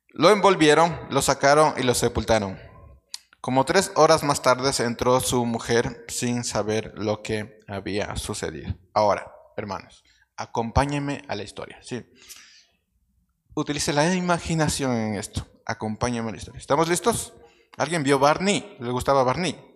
Lo 0.08 0.32
envolvieron, 0.32 1.00
lo 1.12 1.22
sacaron 1.22 1.76
y 1.78 1.84
lo 1.84 1.94
sepultaron. 1.94 2.60
Como 3.40 3.66
tres 3.66 3.92
horas 3.94 4.24
más 4.24 4.42
tarde 4.42 4.72
entró 4.84 5.20
su 5.20 5.46
mujer 5.46 6.04
sin 6.08 6.44
saber 6.44 6.92
lo 6.96 7.22
que 7.22 7.60
había 7.68 8.16
sucedido. 8.16 8.74
Ahora, 8.96 9.32
hermanos, 9.56 10.04
acompáñenme 10.38 11.22
a 11.28 11.36
la 11.36 11.44
historia. 11.44 11.78
¿sí? 11.84 12.04
Utilice 13.54 13.94
la 13.94 14.12
imaginación 14.12 14.94
en 14.94 15.16
esto. 15.16 15.46
Acompáñenme 15.68 16.30
a 16.30 16.32
la 16.32 16.38
historia. 16.40 16.60
¿Estamos 16.60 16.90
listos? 16.90 17.34
¿Alguien 17.78 18.02
vio 18.02 18.18
Barney? 18.18 18.76
¿Le 18.80 18.90
gustaba 18.90 19.24
Barney? 19.24 19.71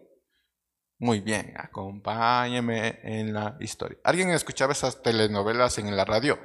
Muy 1.05 1.19
bien, 1.19 1.53
acompáñeme 1.55 2.99
en 3.03 3.31
la 3.31 3.57
historia. 3.59 3.95
¿Alguien 4.03 4.31
escuchaba 4.31 4.73
esas 4.73 5.03
telenovelas 5.03 5.77
en 5.77 5.95
la 5.95 6.03
radio? 6.03 6.39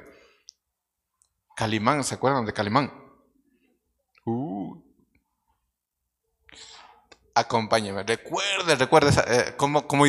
Calimán, 1.55 2.03
¿se 2.03 2.13
acuerdan 2.13 2.45
de 2.45 2.53
Calimán? 2.53 2.93
Uh, 4.23 4.79
acompáñeme. 7.33 8.03
Recuerde, 8.03 8.75
recuerde 8.75 9.11
eh, 9.25 9.55
cómo, 9.57 9.87
cómo 9.87 10.05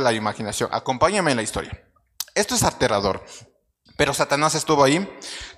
la 0.00 0.14
imaginación. 0.14 0.70
Acompáñame 0.72 1.32
en 1.32 1.36
la 1.36 1.42
historia. 1.42 1.86
Esto 2.34 2.54
es 2.54 2.62
aterrador. 2.62 3.22
Pero 4.00 4.14
Satanás 4.14 4.54
estuvo 4.54 4.82
ahí. 4.82 5.06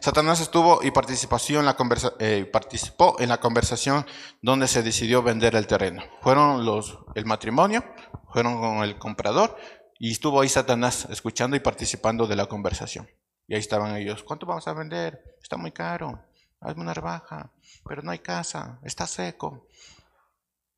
Satanás 0.00 0.40
estuvo 0.40 0.82
y 0.82 0.90
participación 0.90 1.60
en 1.60 1.66
la 1.66 1.76
eh, 2.18 2.44
participó 2.52 3.14
en 3.20 3.28
la 3.28 3.38
conversación 3.38 4.04
donde 4.40 4.66
se 4.66 4.82
decidió 4.82 5.22
vender 5.22 5.54
el 5.54 5.68
terreno. 5.68 6.02
Fueron 6.22 6.64
los, 6.64 6.98
el 7.14 7.24
matrimonio, 7.24 7.84
fueron 8.32 8.60
con 8.60 8.78
el 8.78 8.98
comprador 8.98 9.56
y 9.98 10.10
estuvo 10.10 10.40
ahí 10.40 10.48
Satanás 10.48 11.06
escuchando 11.10 11.56
y 11.56 11.60
participando 11.60 12.26
de 12.26 12.36
la 12.36 12.46
conversación. 12.46 13.08
Y 13.46 13.54
ahí 13.54 13.60
estaban 13.60 13.94
ellos. 13.96 14.22
¿Cuánto 14.22 14.46
vamos 14.46 14.66
a 14.66 14.72
vender? 14.72 15.36
Está 15.42 15.56
muy 15.56 15.72
caro. 15.72 16.20
Hazme 16.60 16.82
una 16.82 16.94
rebaja. 16.94 17.52
Pero 17.86 18.02
no 18.02 18.10
hay 18.10 18.18
casa. 18.18 18.80
Está 18.82 19.06
seco. 19.06 19.68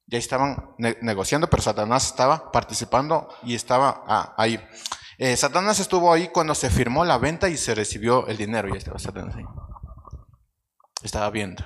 Ya 0.07 0.19
estaban 0.19 0.75
negociando, 1.01 1.49
pero 1.49 1.63
Satanás 1.63 2.07
estaba 2.07 2.53
participando 2.53 3.29
y 3.43 3.55
estaba 3.55 4.05
ah, 4.07 4.35
ahí. 4.37 4.61
Eh, 5.17 5.37
Satanás 5.37 5.81
estuvo 5.81 6.13
ahí 6.13 6.29
cuando 6.29 6.55
se 6.55 6.69
firmó 6.69 7.05
la 7.05 7.17
venta 7.17 7.49
y 7.49 7.57
se 7.57 7.75
recibió 7.75 8.27
el 8.27 8.37
dinero. 8.37 8.69
Ya 8.69 8.79
estaba 8.79 8.99
Satanás 8.99 9.37
ahí. 9.37 9.45
Estaba 11.03 11.31
viendo. 11.31 11.65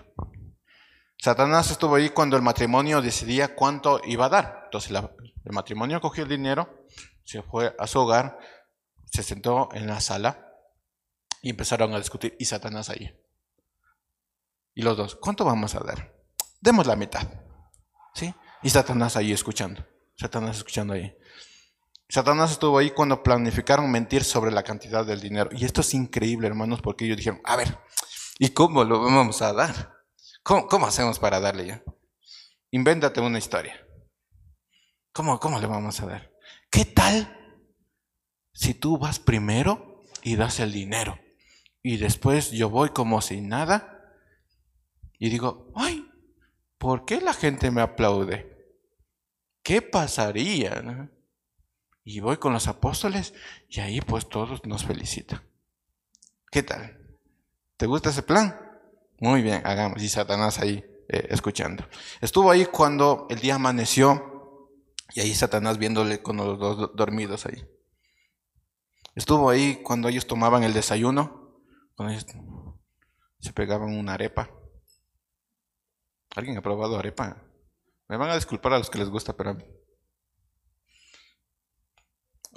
Satanás 1.20 1.70
estuvo 1.70 1.96
ahí 1.96 2.10
cuando 2.10 2.36
el 2.36 2.42
matrimonio 2.42 3.02
decidía 3.02 3.54
cuánto 3.54 4.00
iba 4.04 4.26
a 4.26 4.28
dar. 4.28 4.62
Entonces 4.66 4.92
el 4.92 5.52
matrimonio 5.52 6.00
cogió 6.00 6.22
el 6.22 6.30
dinero, 6.30 6.86
se 7.24 7.42
fue 7.42 7.74
a 7.78 7.86
su 7.86 7.98
hogar, 7.98 8.38
se 9.04 9.22
sentó 9.22 9.68
en 9.72 9.86
la 9.88 10.00
sala 10.00 10.46
y 11.42 11.50
empezaron 11.50 11.92
a 11.92 11.98
discutir. 11.98 12.36
Y 12.38 12.44
Satanás 12.44 12.88
ahí. 12.88 13.18
Y 14.74 14.82
los 14.82 14.96
dos, 14.96 15.16
¿cuánto 15.16 15.44
vamos 15.44 15.74
a 15.74 15.80
dar? 15.80 16.14
Demos 16.60 16.86
la 16.86 16.94
mitad. 16.94 17.26
¿Sí? 18.14 18.32
Y 18.62 18.70
Satanás 18.70 19.16
ahí 19.16 19.32
escuchando. 19.32 19.84
Satanás 20.16 20.58
escuchando 20.58 20.94
ahí. 20.94 21.16
Satanás 22.08 22.52
estuvo 22.52 22.78
ahí 22.78 22.90
cuando 22.90 23.22
planificaron 23.22 23.90
mentir 23.90 24.22
sobre 24.24 24.52
la 24.52 24.62
cantidad 24.62 25.04
del 25.04 25.20
dinero. 25.20 25.50
Y 25.52 25.64
esto 25.64 25.80
es 25.80 25.92
increíble, 25.94 26.46
hermanos, 26.46 26.80
porque 26.80 27.04
ellos 27.04 27.16
dijeron, 27.16 27.40
a 27.44 27.56
ver, 27.56 27.78
¿y 28.38 28.50
cómo 28.50 28.84
lo 28.84 29.00
vamos 29.00 29.42
a 29.42 29.52
dar? 29.52 29.97
¿Cómo, 30.49 30.86
hacemos 30.86 31.18
para 31.18 31.40
darle 31.40 31.66
ya? 31.66 31.82
Invéntate 32.70 33.20
una 33.20 33.36
historia. 33.36 33.86
¿Cómo, 35.12 35.38
¿Cómo 35.38 35.61
le 35.61 35.66
vamos 35.66 36.01
a 36.01 36.07
dar? 36.07 36.32
¿Qué 36.70 36.86
tal 36.86 37.36
si 38.55 38.72
tú 38.72 38.96
vas 38.96 39.18
primero 39.18 40.05
y 40.22 40.36
das 40.36 40.61
el 40.61 40.72
dinero? 40.72 41.18
Y 41.82 41.99
después 41.99 42.51
yo 42.51 42.70
voy 42.70 42.88
como 42.90 43.20
sin 43.20 43.49
nada 43.49 44.16
y 45.18 45.28
digo, 45.28 45.70
ay, 45.76 46.11
¿por 46.78 47.05
qué 47.05 47.20
la 47.20 47.34
gente 47.34 47.70
me 47.70 47.82
aplaude? 47.82 48.80
¿Qué 49.62 49.82
pasaría? 49.82 51.11
Y 52.05 52.20
voy 52.20 52.38
con 52.38 52.55
los 52.55 52.68
apóstoles 52.68 53.34
y 53.68 53.80
ahí 53.80 54.01
pues 54.01 54.26
todos 54.26 54.64
nos 54.64 54.82
felicitan. 54.82 55.46
¿Qué 56.51 56.62
tal? 56.62 57.18
¿Te 57.76 57.84
gusta 57.84 58.09
ese 58.09 58.22
plan? 58.22 58.67
Muy 59.20 59.42
bien, 59.42 59.62
hagamos. 59.64 60.02
Y 60.02 60.08
Satanás 60.08 60.58
ahí 60.58 60.84
eh, 61.08 61.26
escuchando. 61.30 61.86
Estuvo 62.20 62.50
ahí 62.50 62.66
cuando 62.66 63.26
el 63.30 63.38
día 63.38 63.56
amaneció 63.56 64.70
y 65.14 65.20
ahí 65.20 65.34
Satanás 65.34 65.78
viéndole 65.78 66.22
con 66.22 66.36
los 66.36 66.58
dos 66.58 66.90
dormidos 66.94 67.46
ahí. 67.46 67.66
Estuvo 69.14 69.50
ahí 69.50 69.82
cuando 69.82 70.08
ellos 70.08 70.26
tomaban 70.26 70.62
el 70.62 70.72
desayuno, 70.72 71.62
cuando 71.96 72.14
ellos 72.14 72.26
se 73.40 73.52
pegaban 73.52 73.96
una 73.96 74.14
arepa. 74.14 74.50
¿Alguien 76.36 76.56
ha 76.56 76.62
probado 76.62 76.98
arepa? 76.98 77.42
Me 78.06 78.16
van 78.16 78.30
a 78.30 78.36
disculpar 78.36 78.74
a 78.74 78.78
los 78.78 78.90
que 78.90 78.98
les 78.98 79.08
gusta, 79.08 79.36
pero 79.36 79.56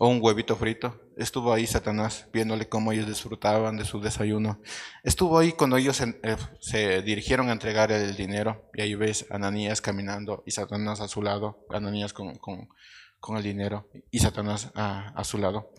o 0.03 0.07
un 0.07 0.19
huevito 0.19 0.55
frito. 0.55 0.99
Estuvo 1.15 1.53
ahí 1.53 1.67
Satanás 1.67 2.25
viéndole 2.33 2.67
cómo 2.67 2.91
ellos 2.91 3.05
disfrutaban 3.05 3.77
de 3.77 3.85
su 3.85 4.01
desayuno. 4.01 4.59
Estuvo 5.03 5.37
ahí 5.37 5.51
cuando 5.51 5.77
ellos 5.77 6.01
eh, 6.01 6.37
se 6.59 7.03
dirigieron 7.03 7.49
a 7.49 7.51
entregar 7.51 7.91
el 7.91 8.15
dinero 8.15 8.67
y 8.73 8.81
ahí 8.81 8.95
ves 8.95 9.27
a 9.29 9.35
Ananías 9.35 9.79
caminando 9.79 10.41
y 10.43 10.51
Satanás 10.51 11.01
a 11.01 11.07
su 11.07 11.21
lado, 11.21 11.67
Ananías 11.69 12.13
con, 12.13 12.33
con, 12.39 13.37
el 13.37 13.43
dinero 13.43 13.89
y 14.09 14.17
Satanás 14.17 14.71
a, 14.73 15.23
su 15.23 15.37
lado. 15.37 15.71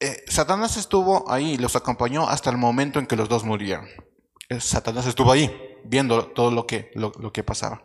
Eh, 0.00 0.24
Satanás 0.26 0.78
estuvo 0.78 1.30
ahí 1.30 1.58
los 1.58 1.76
acompañó 1.76 2.26
hasta 2.26 2.48
el 2.48 2.56
momento 2.56 2.98
en 2.98 3.06
que 3.06 3.14
los 3.14 3.28
dos 3.28 3.44
murieron. 3.44 3.86
Eh, 4.48 4.58
Satanás 4.58 5.06
estuvo 5.06 5.30
ahí 5.30 5.54
viendo 5.84 6.28
todo 6.28 6.50
lo 6.50 6.66
que, 6.66 6.92
lo, 6.94 7.12
lo 7.20 7.30
que 7.30 7.44
pasaba. 7.44 7.84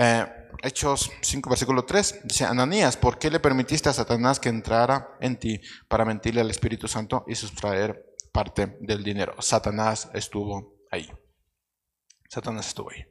Eh, 0.00 0.24
Hechos 0.62 1.10
5, 1.22 1.50
versículo 1.50 1.84
3, 1.84 2.20
dice, 2.22 2.44
Ananías, 2.44 2.96
¿por 2.96 3.18
qué 3.18 3.32
le 3.32 3.40
permitiste 3.40 3.88
a 3.88 3.92
Satanás 3.92 4.38
que 4.38 4.48
entrara 4.48 5.16
en 5.20 5.36
ti 5.36 5.60
para 5.88 6.04
mentirle 6.04 6.40
al 6.40 6.50
Espíritu 6.50 6.86
Santo 6.86 7.24
y 7.26 7.34
sustraer 7.34 8.14
parte 8.32 8.78
del 8.80 9.02
dinero? 9.02 9.34
Satanás 9.42 10.08
estuvo 10.14 10.84
ahí. 10.92 11.10
Satanás 12.28 12.68
estuvo 12.68 12.92
ahí. 12.92 13.04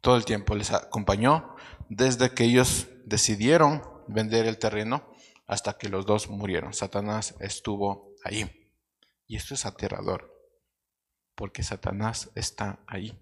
Todo 0.00 0.16
el 0.16 0.24
tiempo 0.24 0.56
les 0.56 0.72
acompañó 0.72 1.54
desde 1.88 2.30
que 2.34 2.42
ellos 2.42 2.88
decidieron 3.04 3.82
vender 4.08 4.46
el 4.46 4.58
terreno 4.58 5.12
hasta 5.46 5.78
que 5.78 5.88
los 5.88 6.06
dos 6.06 6.28
murieron. 6.28 6.74
Satanás 6.74 7.36
estuvo 7.38 8.14
ahí. 8.24 8.72
Y 9.28 9.36
esto 9.36 9.54
es 9.54 9.64
aterrador, 9.64 10.34
porque 11.36 11.62
Satanás 11.62 12.30
está 12.34 12.80
ahí. 12.88 13.16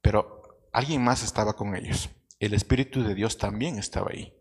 Pero 0.00 0.42
alguien 0.72 1.02
más 1.02 1.22
estaba 1.22 1.54
con 1.54 1.74
ellos. 1.74 2.10
El 2.38 2.54
Espíritu 2.54 3.02
de 3.02 3.14
Dios 3.14 3.38
también 3.38 3.78
estaba 3.78 4.10
ahí. 4.12 4.32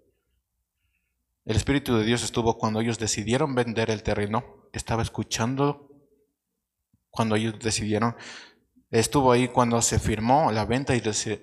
El 1.45 1.55
Espíritu 1.55 1.95
de 1.97 2.03
Dios 2.03 2.23
estuvo 2.23 2.57
cuando 2.57 2.81
ellos 2.81 2.99
decidieron 2.99 3.55
vender 3.55 3.89
el 3.89 4.03
terreno, 4.03 4.69
estaba 4.73 5.01
escuchando 5.01 5.89
cuando 7.09 7.35
ellos 7.35 7.57
decidieron, 7.59 8.15
estuvo 8.91 9.31
ahí 9.31 9.47
cuando 9.47 9.81
se 9.81 9.97
firmó 9.97 10.51
la 10.51 10.65
venta 10.65 10.93
y 10.95 10.99
se 11.13 11.41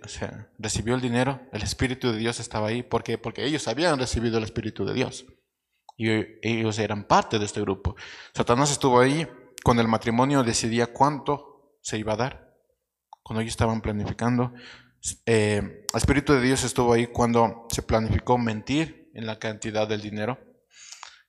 recibió 0.59 0.95
el 0.95 1.01
dinero, 1.01 1.41
el 1.53 1.63
Espíritu 1.63 2.13
de 2.13 2.19
Dios 2.19 2.39
estaba 2.39 2.69
ahí, 2.69 2.83
¿por 2.83 3.03
qué? 3.03 3.17
Porque 3.19 3.45
ellos 3.45 3.67
habían 3.67 3.99
recibido 3.99 4.39
el 4.39 4.45
Espíritu 4.45 4.85
de 4.85 4.95
Dios 4.95 5.25
y 5.97 6.11
ellos 6.43 6.79
eran 6.79 7.05
parte 7.05 7.39
de 7.39 7.47
este 7.47 7.61
grupo. 7.63 7.97
Satanás 8.35 8.71
estuvo 8.71 9.01
ahí 9.01 9.27
cuando 9.65 9.83
el 9.83 9.89
matrimonio 9.89 10.43
decidía 10.43 10.93
cuánto 10.93 11.79
se 11.81 11.99
iba 11.99 12.13
a 12.13 12.17
dar 12.17 12.54
cuando 13.25 13.41
ellos 13.41 13.53
estaban 13.53 13.81
planificando. 13.81 14.53
Eh, 15.27 15.57
el 15.93 15.97
Espíritu 15.97 16.35
de 16.35 16.43
Dios 16.43 16.63
estuvo 16.63 16.93
ahí 16.93 17.09
cuando 17.09 17.67
se 17.71 17.83
planificó 17.83 18.39
mentir 18.39 19.11
en 19.15 19.27
la 19.27 19.39
cantidad 19.39 19.89
del 19.89 20.03
dinero. 20.03 20.39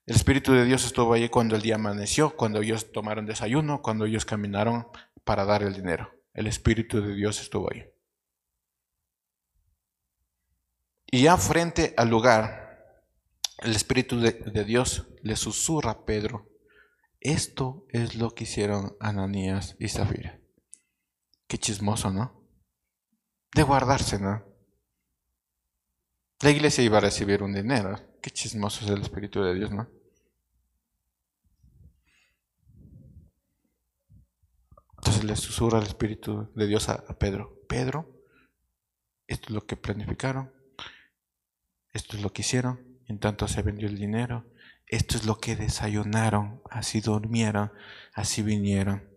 El 0.05 0.15
Espíritu 0.15 0.53
de 0.53 0.65
Dios 0.65 0.85
estuvo 0.85 1.13
ahí 1.13 1.29
cuando 1.29 1.55
el 1.55 1.61
día 1.61 1.75
amaneció, 1.75 2.35
cuando 2.35 2.61
ellos 2.61 2.91
tomaron 2.91 3.25
desayuno, 3.25 3.81
cuando 3.81 4.05
ellos 4.05 4.25
caminaron 4.25 4.87
para 5.23 5.45
dar 5.45 5.63
el 5.63 5.73
dinero. 5.73 6.11
El 6.33 6.47
Espíritu 6.47 7.01
de 7.01 7.15
Dios 7.15 7.41
estuvo 7.41 7.71
ahí. 7.73 7.85
Y 11.07 11.23
ya 11.23 11.37
frente 11.37 11.93
al 11.97 12.09
lugar, 12.09 13.05
el 13.59 13.73
Espíritu 13.73 14.19
de, 14.19 14.33
de 14.33 14.63
Dios 14.65 15.07
le 15.23 15.37
susurra 15.37 15.91
a 15.91 16.05
Pedro, 16.05 16.49
esto 17.21 17.87
es 17.89 18.15
lo 18.15 18.31
que 18.31 18.43
hicieron 18.43 18.97
Ananías 18.99 19.75
y 19.79 19.87
Zafira. 19.87 20.44
Qué 21.47 21.57
chismoso, 21.57 22.11
¿no? 22.11 22.43
De 23.53 23.63
guardarse, 23.63 24.19
¿no? 24.19 24.43
La 26.41 26.51
iglesia 26.51 26.83
iba 26.83 26.97
a 26.97 27.01
recibir 27.01 27.43
un 27.43 27.53
dinero. 27.53 27.95
Qué 28.21 28.29
chismoso 28.29 28.83
es 28.83 28.91
el 28.91 29.01
Espíritu 29.01 29.41
de 29.41 29.53
Dios, 29.53 29.71
¿no? 29.71 29.87
Entonces 34.97 35.23
le 35.23 35.35
susurra 35.35 35.79
el 35.79 35.85
Espíritu 35.85 36.51
de 36.55 36.67
Dios 36.67 36.89
a, 36.89 37.17
Pedro. 37.19 37.61
Pedro, 37.69 38.23
esto 39.27 39.49
es 39.49 39.51
lo 39.51 39.65
que 39.65 39.77
planificaron, 39.77 40.51
esto 41.93 42.17
es 42.17 42.23
lo 42.23 42.33
que 42.33 42.41
hicieron, 42.41 42.99
en 43.07 43.19
tanto 43.19 43.47
se 43.47 43.61
vendió 43.61 43.87
el 43.87 43.97
dinero, 43.97 44.51
esto 44.87 45.15
es 45.15 45.25
lo 45.25 45.37
que 45.37 45.55
desayunaron, 45.55 46.61
así 46.71 47.01
durmieron, 47.01 47.71
así 48.13 48.41
vinieron. 48.41 49.14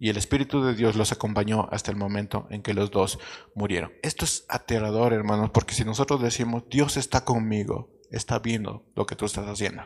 Y 0.00 0.08
el 0.08 0.16
Espíritu 0.16 0.62
de 0.64 0.74
Dios 0.74 0.96
los 0.96 1.12
acompañó 1.12 1.68
hasta 1.70 1.90
el 1.90 1.98
momento 1.98 2.48
en 2.50 2.62
que 2.62 2.72
los 2.72 2.90
dos 2.90 3.18
murieron. 3.54 3.92
Esto 4.02 4.24
es 4.24 4.46
aterrador, 4.48 5.12
hermanos, 5.12 5.50
porque 5.50 5.74
si 5.74 5.84
nosotros 5.84 6.22
decimos, 6.22 6.64
Dios 6.70 6.96
está 6.96 7.22
conmigo, 7.26 8.00
está 8.10 8.38
viendo 8.38 8.90
lo 8.96 9.04
que 9.04 9.14
tú 9.14 9.26
estás 9.26 9.46
haciendo, 9.46 9.84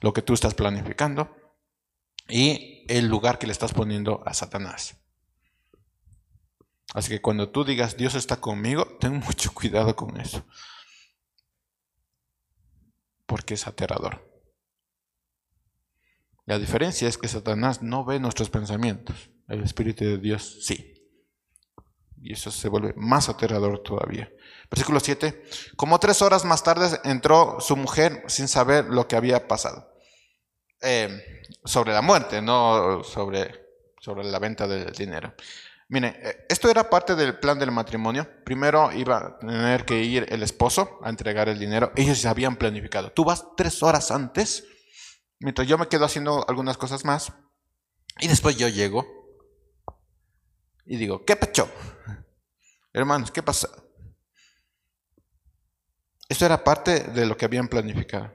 lo 0.00 0.12
que 0.12 0.22
tú 0.22 0.34
estás 0.34 0.54
planificando 0.54 1.36
y 2.28 2.84
el 2.88 3.06
lugar 3.06 3.38
que 3.38 3.46
le 3.46 3.52
estás 3.52 3.72
poniendo 3.72 4.24
a 4.26 4.34
Satanás. 4.34 4.96
Así 6.92 7.10
que 7.10 7.22
cuando 7.22 7.50
tú 7.50 7.64
digas, 7.64 7.96
Dios 7.96 8.16
está 8.16 8.40
conmigo, 8.40 8.98
ten 8.98 9.20
mucho 9.20 9.50
cuidado 9.54 9.94
con 9.94 10.20
eso, 10.20 10.44
porque 13.26 13.54
es 13.54 13.68
aterrador. 13.68 14.28
La 16.44 16.58
diferencia 16.58 17.06
es 17.06 17.18
que 17.18 17.28
Satanás 17.28 17.82
no 17.82 18.04
ve 18.04 18.18
nuestros 18.18 18.50
pensamientos. 18.50 19.30
El 19.48 19.62
Espíritu 19.62 20.04
de 20.04 20.18
Dios 20.18 20.58
sí. 20.62 20.90
Y 22.20 22.32
eso 22.32 22.50
se 22.50 22.68
vuelve 22.68 22.94
más 22.96 23.28
aterrador 23.28 23.82
todavía. 23.82 24.32
Versículo 24.70 24.98
7. 24.98 25.44
Como 25.76 26.00
tres 26.00 26.22
horas 26.22 26.44
más 26.44 26.62
tarde 26.62 26.98
entró 27.04 27.58
su 27.60 27.76
mujer 27.76 28.24
sin 28.28 28.48
saber 28.48 28.86
lo 28.86 29.06
que 29.06 29.16
había 29.16 29.46
pasado. 29.46 29.92
Eh, 30.80 31.42
sobre 31.64 31.92
la 31.92 32.00
muerte, 32.00 32.40
no 32.40 33.02
sobre, 33.04 33.66
sobre 34.00 34.24
la 34.24 34.38
venta 34.38 34.66
del 34.66 34.92
dinero. 34.92 35.34
Mire, 35.88 36.16
eh, 36.22 36.46
esto 36.48 36.70
era 36.70 36.88
parte 36.88 37.14
del 37.14 37.38
plan 37.38 37.58
del 37.58 37.70
matrimonio. 37.70 38.26
Primero 38.44 38.90
iba 38.92 39.18
a 39.18 39.38
tener 39.38 39.84
que 39.84 40.02
ir 40.02 40.26
el 40.30 40.42
esposo 40.42 40.98
a 41.02 41.10
entregar 41.10 41.48
el 41.48 41.58
dinero. 41.58 41.92
Ellos 41.94 42.18
se 42.18 42.28
habían 42.28 42.56
planificado. 42.56 43.12
Tú 43.12 43.24
vas 43.24 43.44
tres 43.56 43.82
horas 43.82 44.10
antes, 44.10 44.64
mientras 45.40 45.68
yo 45.68 45.76
me 45.76 45.88
quedo 45.88 46.06
haciendo 46.06 46.44
algunas 46.48 46.78
cosas 46.78 47.04
más. 47.04 47.32
Y 48.20 48.28
después 48.28 48.56
yo 48.56 48.68
llego 48.68 49.23
y 50.86 50.96
digo, 50.96 51.24
¿qué 51.24 51.36
pecho? 51.36 51.68
Hermanos, 52.92 53.30
¿qué 53.30 53.42
pasa? 53.42 53.68
Esto 56.28 56.46
era 56.46 56.64
parte 56.64 57.00
de 57.00 57.26
lo 57.26 57.36
que 57.36 57.44
habían 57.44 57.68
planificado. 57.68 58.32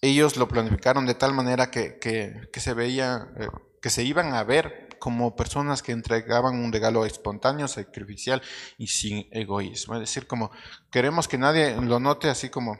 Ellos 0.00 0.36
lo 0.36 0.48
planificaron 0.48 1.06
de 1.06 1.14
tal 1.14 1.32
manera 1.32 1.70
que, 1.70 2.48
se 2.54 2.74
veía, 2.74 3.28
eh, 3.38 3.48
que 3.82 3.90
se 3.90 4.04
iban 4.04 4.34
a 4.34 4.44
ver 4.44 4.96
como 4.98 5.36
personas 5.36 5.82
que 5.82 5.92
entregaban 5.92 6.56
un 6.56 6.72
regalo 6.72 7.04
espontáneo, 7.04 7.68
sacrificial 7.68 8.42
y 8.78 8.86
sin 8.88 9.28
egoísmo. 9.30 9.94
Es 9.94 10.00
decir, 10.00 10.26
como 10.26 10.50
queremos 10.90 11.28
que 11.28 11.38
nadie 11.38 11.76
lo 11.80 12.00
note 12.00 12.28
así 12.28 12.48
como... 12.50 12.78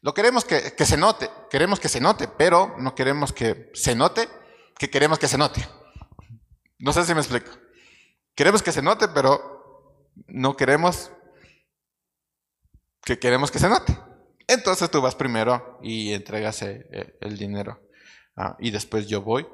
Lo 0.00 0.14
queremos 0.14 0.44
que, 0.44 0.74
que 0.74 0.84
se 0.84 0.96
note, 0.96 1.30
queremos 1.48 1.78
que 1.78 1.88
se 1.88 2.00
note, 2.00 2.28
pero 2.28 2.74
no 2.78 2.94
queremos 2.94 3.32
que 3.32 3.70
se 3.72 3.94
note, 3.94 4.28
que 4.78 4.90
queremos 4.90 5.18
que 5.18 5.28
se 5.28 5.38
note. 5.38 5.64
No 6.82 6.92
sé 6.92 7.04
si 7.04 7.14
me 7.14 7.20
explico. 7.20 7.48
Queremos 8.34 8.60
que 8.60 8.72
se 8.72 8.82
note, 8.82 9.06
pero 9.14 10.10
no 10.26 10.56
queremos 10.56 11.12
que 13.04 13.20
queremos 13.20 13.52
que 13.52 13.60
se 13.60 13.68
note. 13.68 13.96
Entonces 14.48 14.90
tú 14.90 15.00
vas 15.00 15.14
primero 15.14 15.78
y 15.80 16.12
entregas 16.12 16.60
eh, 16.62 17.16
el 17.20 17.38
dinero. 17.38 17.88
Ah, 18.34 18.56
y 18.58 18.72
después 18.72 19.06
yo 19.06 19.22
voy 19.22 19.46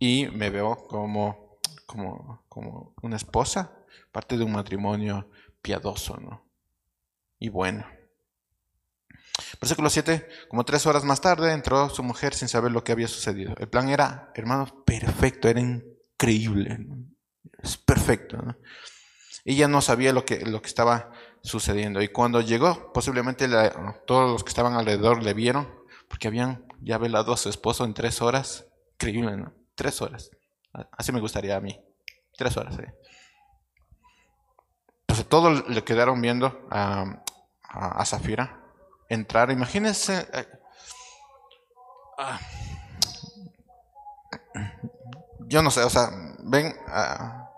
y 0.00 0.26
me 0.32 0.50
veo 0.50 0.88
como, 0.88 1.60
como, 1.86 2.44
como 2.48 2.92
una 3.02 3.14
esposa, 3.14 3.72
parte 4.10 4.36
de 4.36 4.42
un 4.42 4.50
matrimonio 4.50 5.30
piadoso, 5.62 6.16
¿no? 6.16 6.50
Y 7.38 7.48
bueno. 7.48 7.86
Versículo 9.60 9.90
7, 9.90 10.28
como 10.48 10.64
tres 10.64 10.86
horas 10.86 11.04
más 11.04 11.20
tarde 11.20 11.52
entró 11.52 11.88
su 11.90 12.02
mujer 12.02 12.34
sin 12.34 12.48
saber 12.48 12.72
lo 12.72 12.84
que 12.84 12.92
había 12.92 13.08
sucedido. 13.08 13.54
El 13.58 13.68
plan 13.68 13.88
era, 13.88 14.30
hermanos, 14.34 14.72
perfecto, 14.84 15.48
era 15.48 15.60
increíble, 15.60 16.78
es 17.62 17.76
perfecto. 17.76 18.36
¿no? 18.36 18.56
Ella 19.44 19.68
no 19.68 19.80
sabía 19.80 20.12
lo 20.12 20.24
que, 20.24 20.40
lo 20.40 20.60
que 20.60 20.68
estaba 20.68 21.12
sucediendo. 21.42 22.02
Y 22.02 22.08
cuando 22.08 22.40
llegó, 22.40 22.92
posiblemente 22.92 23.48
todos 24.06 24.30
los 24.30 24.44
que 24.44 24.50
estaban 24.50 24.74
alrededor 24.74 25.22
le 25.22 25.34
vieron, 25.34 25.68
porque 26.08 26.28
habían 26.28 26.66
ya 26.80 26.98
velado 26.98 27.32
a 27.32 27.36
su 27.36 27.48
esposo 27.48 27.84
en 27.84 27.94
tres 27.94 28.20
horas. 28.20 28.66
Increíble, 28.94 29.36
¿no? 29.36 29.54
Tres 29.74 30.02
horas. 30.02 30.30
Así 30.92 31.12
me 31.12 31.20
gustaría 31.20 31.56
a 31.56 31.60
mí. 31.60 31.80
Tres 32.36 32.56
horas. 32.56 32.76
Entonces 35.00 35.28
todos 35.28 35.68
le 35.68 35.84
quedaron 35.84 36.20
viendo 36.20 36.66
a, 36.70 37.22
a, 37.62 38.04
Zafira 38.04 38.60
entrar. 39.10 39.50
Imagínense. 39.50 40.26
Eh, 40.32 40.48
ah, 42.18 42.40
yo 45.48 45.62
no 45.62 45.70
sé, 45.70 45.82
o 45.82 45.90
sea, 45.90 46.10
ven 46.44 46.74
a, 46.86 47.50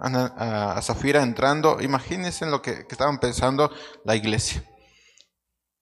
a, 0.00 0.80
Zafira 0.80 1.22
entrando, 1.22 1.80
imagínense 1.80 2.46
lo 2.46 2.62
que, 2.62 2.86
estaban 2.88 3.18
pensando 3.18 3.70
la 4.04 4.16
iglesia. 4.16 4.64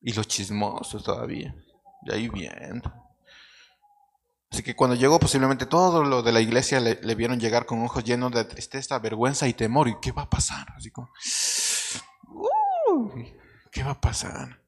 Y 0.03 0.15
los 0.15 0.27
chismosos 0.27 1.05
todavía, 1.05 1.55
de 2.03 2.15
ahí 2.15 2.29
viendo. 2.29 2.91
Así 4.51 4.63
que 4.63 4.75
cuando 4.75 4.97
llegó 4.97 5.21
posiblemente 5.21 5.67
todo 5.67 6.03
lo 6.03 6.23
de 6.23 6.33
la 6.33 6.41
iglesia 6.41 6.81
le, 6.81 7.15
vieron 7.15 7.39
llegar 7.39 7.67
con 7.67 7.85
ojos 7.85 8.03
llenos 8.03 8.33
de 8.33 8.45
tristeza, 8.45 8.99
vergüenza 8.99 9.47
y 9.47 9.53
temor. 9.53 9.89
¿Y 9.89 10.01
qué 10.01 10.11
va 10.11 10.23
a 10.23 10.31
pasar? 10.31 10.67
Así 10.77 10.91
como, 10.91 11.11
¿qué 13.71 13.85
va 13.85 13.93
a 13.93 14.01
pasar? 14.01 14.60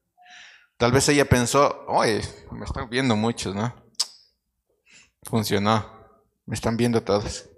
Tal 0.77 0.91
vez 0.91 1.07
ella 1.09 1.25
pensó, 1.25 1.85
oye, 1.87 2.21
me 2.51 2.65
están 2.65 2.89
viendo 2.89 3.15
muchos, 3.15 3.55
¿no? 3.55 3.73
Funcionó, 5.23 5.85
me 6.45 6.55
están 6.55 6.75
viendo 6.75 7.03
todos 7.03 7.49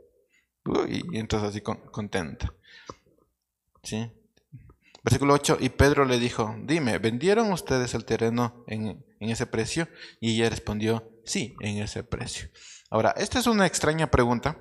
y 0.88 1.18
entonces 1.18 1.49
así 1.49 1.61
contenta. 1.61 2.53
¿Sí? 3.84 4.11
Versículo 5.03 5.36
8, 5.36 5.57
y 5.59 5.70
Pedro 5.70 6.05
le 6.05 6.18
dijo, 6.18 6.55
dime, 6.63 6.97
¿vendieron 6.97 7.51
ustedes 7.51 7.93
el 7.93 8.05
terreno 8.05 8.63
en, 8.66 9.05
en, 9.20 9.30
ese 9.30 9.45
precio? 9.45 9.88
Y 10.20 10.34
ella 10.34 10.49
respondió, 10.49 11.07
sí, 11.24 11.55
en 11.59 11.78
ese 11.78 12.03
precio. 12.03 12.49
Ahora, 12.89 13.13
esta 13.16 13.38
es 13.38 13.45
una 13.45 13.68
extraña 13.68 14.09
pregunta, 14.09 14.57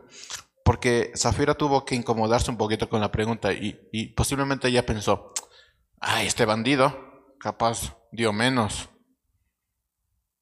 porque 0.62 1.12
Zafira 1.16 1.54
tuvo 1.54 1.86
que 1.86 1.94
incomodarse 1.94 2.50
un 2.50 2.58
poquito 2.58 2.90
con 2.90 3.00
la 3.00 3.10
pregunta 3.10 3.54
y, 3.54 3.88
y 3.90 4.08
posiblemente 4.08 4.68
ella 4.68 4.84
pensó, 4.84 5.32
ay, 5.98 6.26
este 6.26 6.44
bandido 6.44 7.34
capaz 7.40 7.96
dio 8.14 8.32
menos. 8.32 8.88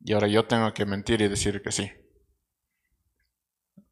Y 0.01 0.12
ahora 0.12 0.29
yo 0.29 0.47
tengo 0.47 0.73
que 0.75 0.85
mentir 0.87 1.20
y 1.23 1.29
decir 1.29 1.62
que 1.62 1.73
sí. 1.73 1.91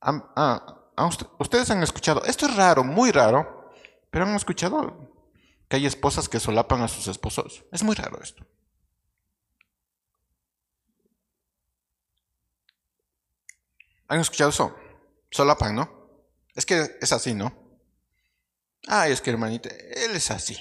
ah, 0.01 0.77
Ah, 0.97 1.09
ustedes 1.39 1.71
han 1.71 1.83
escuchado, 1.83 2.23
esto 2.25 2.47
es 2.47 2.55
raro, 2.57 2.85
muy 2.85 3.11
raro, 3.11 3.71
pero 4.11 4.27
han 4.27 4.35
escuchado 4.35 5.09
que 5.69 5.77
hay 5.77 5.87
esposas 5.87 6.29
que 6.29 6.41
solapan 6.41 6.83
a 6.83 6.89
sus 6.89 7.07
esposos. 7.09 7.65
Es 7.73 7.83
muy 7.83 7.95
raro 7.95 8.21
esto. 8.23 8.47
¿Han 14.09 14.21
escuchado 14.21 14.51
eso? 14.51 14.77
Solapan, 15.31 15.75
¿no? 15.75 16.27
Es 16.55 16.67
que 16.67 16.99
es 17.01 17.13
así, 17.13 17.33
¿no? 17.35 17.81
Ah, 18.89 19.09
es 19.09 19.21
que 19.23 19.31
hermanita, 19.31 19.71
él 19.71 20.11
es 20.17 20.31
así. 20.31 20.59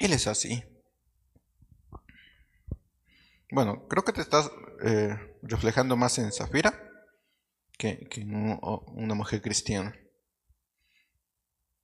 Él 0.00 0.14
es 0.14 0.26
así. 0.26 0.64
Bueno, 3.52 3.86
creo 3.86 4.02
que 4.02 4.12
te 4.12 4.22
estás 4.22 4.50
eh, 4.82 5.36
reflejando 5.42 5.94
más 5.96 6.18
en 6.18 6.32
Zafira 6.32 6.72
que, 7.76 8.08
en 8.16 8.58
una 8.62 9.14
mujer 9.14 9.42
cristiana. 9.42 9.94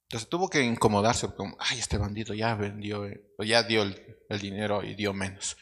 Entonces 0.04 0.30
tuvo 0.30 0.48
que 0.48 0.62
incomodarse 0.62 1.28
como, 1.34 1.56
ay, 1.60 1.78
este 1.78 1.98
bandido 1.98 2.32
ya 2.32 2.54
vendió, 2.54 3.06
o 3.36 3.44
ya 3.44 3.62
dio 3.64 3.82
el, 3.82 4.40
dinero 4.40 4.82
y 4.82 4.94
dio 4.94 5.12
menos. 5.12 5.58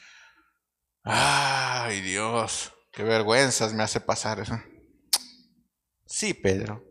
Ay, 1.03 2.03
Dios, 2.03 2.73
qué 2.93 3.03
vergüenzas 3.03 3.75
me 3.75 3.83
hace 3.83 4.01
pasar 4.01 4.39
eso. 4.39 4.61
Sí, 6.07 6.35
Pedro, 6.35 6.85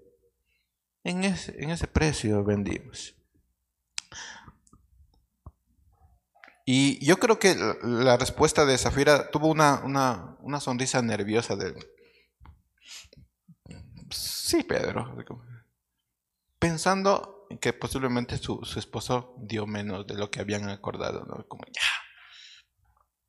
en 1.06 1.24
ese, 1.24 1.56
en 1.64 1.70
ese 1.70 1.88
precio 1.88 2.44
vendimos. 2.44 3.16
Y 6.66 7.06
yo 7.06 7.20
creo 7.20 7.40
que 7.40 7.56
la 7.84 8.16
respuesta 8.18 8.66
de 8.66 8.78
Zafira 8.78 9.30
tuvo 9.32 9.48
una, 9.48 9.82
una, 10.42 10.60
sonrisa 10.62 11.02
nerviosa 11.02 11.56
de... 11.58 11.76
Sí, 14.10 14.64
Pedro. 14.64 15.18
Pensando 16.60 17.48
que 17.60 17.74
posiblemente 17.74 18.38
su, 18.38 18.62
esposo 18.78 19.36
dio 19.40 19.68
menos 19.68 20.08
de 20.08 20.16
lo 20.16 20.32
que 20.32 20.40
habían 20.40 20.70
acordado, 20.70 21.26
¿no? 21.26 21.46
Como 21.48 21.66
ya. 21.66 21.82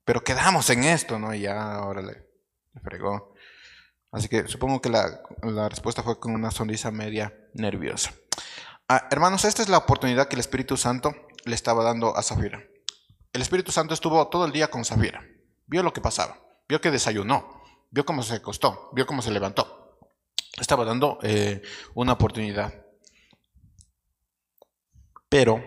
Pero 0.05 0.23
quedamos 0.23 0.71
en 0.71 0.85
esto, 0.85 1.19
¿no? 1.19 1.35
Y 1.35 1.41
ya 1.41 1.75
ahora 1.75 2.03
le, 2.03 2.29
fregó. 2.83 3.35
Así 4.13 4.29
que 4.29 4.47
supongo 4.47 4.81
que 4.81 4.91
la, 4.91 5.23
la, 5.43 5.69
respuesta 5.69 6.05
fue 6.05 6.21
con 6.21 6.35
una 6.35 6.53
sonrisa 6.53 6.93
media 6.93 7.35
nerviosa. 7.55 8.13
Ah, 8.89 9.09
hermanos, 9.11 9.45
esta 9.45 9.63
es 9.63 9.69
la 9.69 9.79
oportunidad 9.79 10.29
que 10.29 10.37
el 10.37 10.41
Espíritu 10.41 10.77
Santo 10.77 11.15
le 11.45 11.55
estaba 11.55 11.83
dando 11.83 12.17
a 12.17 12.23
Zafira. 12.23 12.63
El 13.35 13.43
Espíritu 13.43 13.73
Santo 13.73 13.95
estuvo 13.95 14.29
todo 14.29 14.45
el 14.47 14.53
día 14.53 14.71
con 14.71 14.85
Zafira. 14.85 15.27
Vio 15.67 15.83
lo 15.83 15.93
que 15.93 16.01
pasaba. 16.01 16.39
Vio 16.69 16.81
que 16.81 16.93
desayunó. 16.93 17.61
Vio 17.91 18.07
cómo 18.07 18.23
se 18.23 18.35
acostó. 18.37 18.91
Vio 18.93 19.07
cómo 19.07 19.23
se 19.23 19.33
levantó. 19.33 19.99
Estaba 20.57 20.85
dando 20.85 21.19
eh, 21.21 21.61
una 21.95 22.13
oportunidad. 22.13 22.73
Pero, 25.29 25.65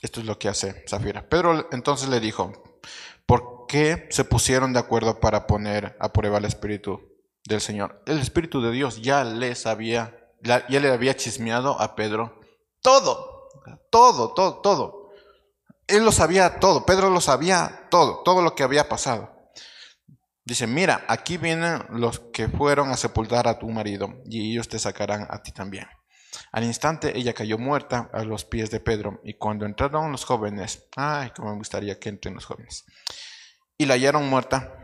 esto 0.00 0.18
es 0.18 0.26
lo 0.26 0.36
que 0.36 0.48
hace 0.48 0.84
Zafira. 0.88 1.28
Pedro 1.28 1.68
entonces 1.70 2.08
le 2.08 2.18
dijo, 2.18 2.80
¿por 3.24 3.66
qué 3.68 4.08
se 4.10 4.24
pusieron 4.24 4.72
de 4.72 4.80
acuerdo 4.80 5.20
para 5.20 5.46
poner 5.46 5.96
a 6.00 6.12
prueba 6.12 6.38
el 6.38 6.44
Espíritu 6.44 7.00
del 7.44 7.60
Señor? 7.60 8.02
El 8.06 8.18
Espíritu 8.18 8.60
de 8.62 8.72
Dios 8.72 9.00
ya 9.00 9.22
les 9.22 9.64
había, 9.66 10.28
ya 10.40 10.64
le 10.68 10.90
había 10.90 11.14
chismeado 11.14 11.80
a 11.80 11.94
Pedro 11.94 12.40
todo, 12.80 13.48
todo, 13.90 14.34
todo, 14.34 14.60
todo 14.60 15.01
él 15.92 16.04
lo 16.04 16.12
sabía 16.12 16.58
todo, 16.58 16.86
Pedro 16.86 17.10
lo 17.10 17.20
sabía 17.20 17.86
todo, 17.90 18.22
todo 18.24 18.42
lo 18.42 18.54
que 18.54 18.62
había 18.62 18.88
pasado. 18.88 19.52
Dice, 20.44 20.66
mira, 20.66 21.04
aquí 21.06 21.36
vienen 21.36 21.84
los 21.90 22.18
que 22.32 22.48
fueron 22.48 22.90
a 22.90 22.96
sepultar 22.96 23.46
a 23.46 23.58
tu 23.58 23.68
marido 23.68 24.22
y 24.26 24.52
ellos 24.52 24.68
te 24.68 24.78
sacarán 24.78 25.26
a 25.30 25.42
ti 25.42 25.52
también. 25.52 25.86
Al 26.50 26.64
instante 26.64 27.16
ella 27.16 27.34
cayó 27.34 27.58
muerta 27.58 28.10
a 28.12 28.24
los 28.24 28.44
pies 28.44 28.70
de 28.70 28.80
Pedro 28.80 29.20
y 29.22 29.34
cuando 29.34 29.66
entraron 29.66 30.10
los 30.10 30.24
jóvenes, 30.24 30.88
ay, 30.96 31.30
cómo 31.36 31.50
me 31.50 31.58
gustaría 31.58 31.98
que 32.00 32.08
entren 32.08 32.34
los 32.34 32.46
jóvenes, 32.46 32.84
y 33.78 33.86
la 33.86 33.94
hallaron 33.94 34.28
muerta, 34.28 34.74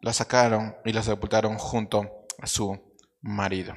la 0.00 0.12
sacaron 0.12 0.76
y 0.84 0.92
la 0.92 1.02
sepultaron 1.02 1.58
junto 1.58 2.26
a 2.40 2.46
su 2.46 2.96
marido. 3.20 3.74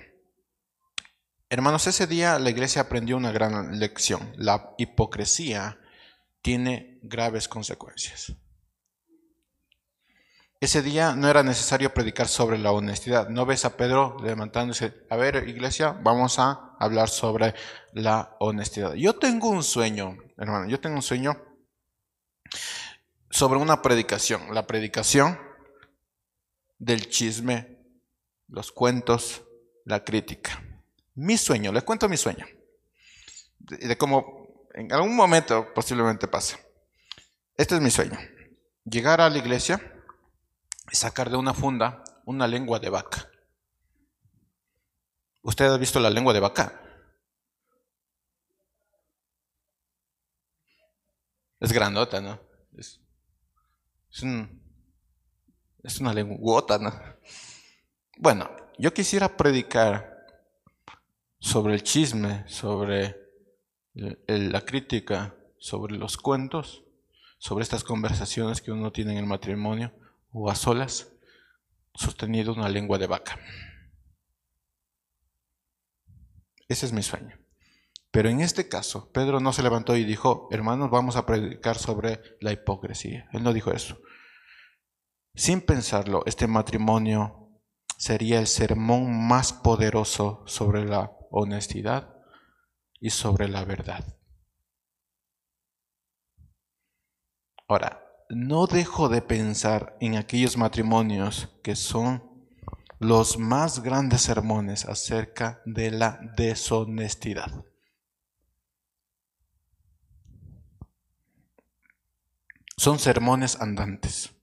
Hermanos, 1.50 1.88
ese 1.88 2.08
día 2.08 2.40
la 2.40 2.50
iglesia 2.50 2.82
aprendió 2.82 3.16
una 3.16 3.32
gran 3.32 3.80
lección. 3.80 4.34
La 4.36 4.74
hipocresía 4.78 5.80
tiene 6.48 6.98
graves 7.02 7.50
consecuencias. 7.50 8.32
Ese 10.62 10.82
día 10.82 11.14
no 11.14 11.28
era 11.28 11.44
necesario 11.44 11.94
predicar 11.94 12.30
sobre 12.30 12.58
la 12.58 12.72
honestidad. 12.72 13.28
No 13.28 13.46
ves 13.46 13.66
a 13.66 13.76
Pedro 13.76 14.16
levantándose, 14.24 14.94
a 15.10 15.18
ver 15.18 15.50
iglesia, 15.50 15.92
vamos 15.92 16.40
a 16.40 16.74
hablar 16.80 17.10
sobre 17.10 17.54
la 17.92 18.38
honestidad. 18.40 18.94
Yo 18.94 19.20
tengo 19.20 19.50
un 19.50 19.62
sueño, 19.62 20.18
hermano, 20.38 20.70
yo 20.70 20.80
tengo 20.80 20.96
un 20.96 21.02
sueño 21.02 21.36
sobre 23.30 23.60
una 23.60 23.82
predicación, 23.82 24.56
la 24.56 24.66
predicación 24.66 25.38
del 26.80 27.10
chisme, 27.10 27.78
los 28.48 28.72
cuentos, 28.72 29.44
la 29.84 30.06
crítica. 30.06 30.64
Mi 31.14 31.38
sueño, 31.38 31.74
le 31.74 31.82
cuento 31.82 32.08
mi 32.08 32.16
sueño, 32.16 32.46
de, 33.60 33.80
de 33.80 33.98
cómo 33.98 34.37
en 34.78 34.94
algún 34.94 35.16
momento 35.16 35.74
posiblemente 35.74 36.28
pase. 36.28 36.56
Este 37.56 37.74
es 37.74 37.82
mi 37.82 37.90
sueño. 37.90 38.16
Llegar 38.86 39.20
a 39.22 39.30
la 39.30 39.40
iglesia 39.40 39.82
y 40.92 40.96
sacar 40.96 41.32
de 41.32 41.36
una 41.36 41.56
funda 41.56 42.04
una 42.26 42.48
lengua 42.48 42.78
de 42.78 42.90
vaca. 42.90 43.28
¿Usted 45.42 45.66
ha 45.66 45.78
visto 45.78 46.00
la 46.00 46.12
lengua 46.12 46.32
de 46.32 46.42
vaca? 46.42 46.80
Es 51.60 51.74
grandota, 51.74 52.22
¿no? 52.22 52.40
Es, 52.78 53.02
es, 54.12 56.00
una 56.00 56.14
lenguota, 56.14 56.78
¿no? 56.78 56.94
Bueno, 58.18 58.48
yo 58.78 58.94
quisiera 58.94 59.36
predicar 59.36 60.24
sobre 61.40 61.74
el 61.74 61.82
chisme, 61.82 62.48
sobre 62.48 63.27
la 63.98 64.62
crítica, 64.62 65.36
sobre 65.58 65.98
los 65.98 66.18
cuentos, 66.18 66.84
sobre 67.40 67.64
estas 67.64 67.84
conversaciones 67.84 68.62
que 68.62 68.72
uno 68.72 68.92
tiene 68.92 69.14
en 69.14 69.18
el 69.20 69.26
matrimonio 69.26 69.92
o 70.32 70.50
a 70.50 70.56
solas, 70.56 71.14
sostenido 71.94 72.54
una 72.54 72.70
lengua 72.70 72.98
de 72.98 73.08
vaca. 73.08 73.40
Ese 76.68 76.86
es 76.86 76.94
mi 76.94 77.02
sueño. 77.02 77.40
Pero 78.12 78.30
en 78.30 78.42
este 78.42 78.68
caso, 78.68 79.12
Pedro 79.12 79.40
no 79.40 79.54
se 79.54 79.64
levantó 79.64 79.96
y 79.96 80.04
dijo, 80.04 80.48
hermanos, 80.52 80.90
vamos 80.90 81.16
a 81.16 81.26
predicar 81.26 81.78
sobre 81.78 82.22
la 82.40 82.52
hipocresía. 82.52 83.28
Él 83.32 83.44
no 83.44 83.54
dijo 83.54 83.72
eso. 83.72 84.00
Sin 85.36 85.62
pensarlo, 85.62 86.24
este 86.26 86.48
matrimonio 86.48 87.50
sería 87.98 88.40
el 88.40 88.48
sermón 88.48 89.28
más 89.28 89.54
poderoso 89.54 90.44
sobre 90.48 90.86
la 90.86 91.12
honestidad 91.32 92.17
y 93.00 93.10
sobre 93.10 93.48
la 93.48 93.64
verdad. 93.64 94.04
Ahora, 97.68 98.04
no 98.30 98.68
dejo 98.68 99.10
de 99.10 99.22
pensar 99.22 99.98
en 100.00 100.16
aquellos 100.16 100.58
matrimonios 100.58 101.50
que 101.64 101.76
son 101.76 102.24
los 103.00 103.38
más 103.38 103.84
grandes 103.84 104.22
sermones 104.22 104.86
acerca 104.86 105.62
de 105.66 105.92
la 105.92 106.20
deshonestidad. 106.36 107.66
Son 112.76 113.00
sermones 113.00 113.60
andantes. 113.60 114.34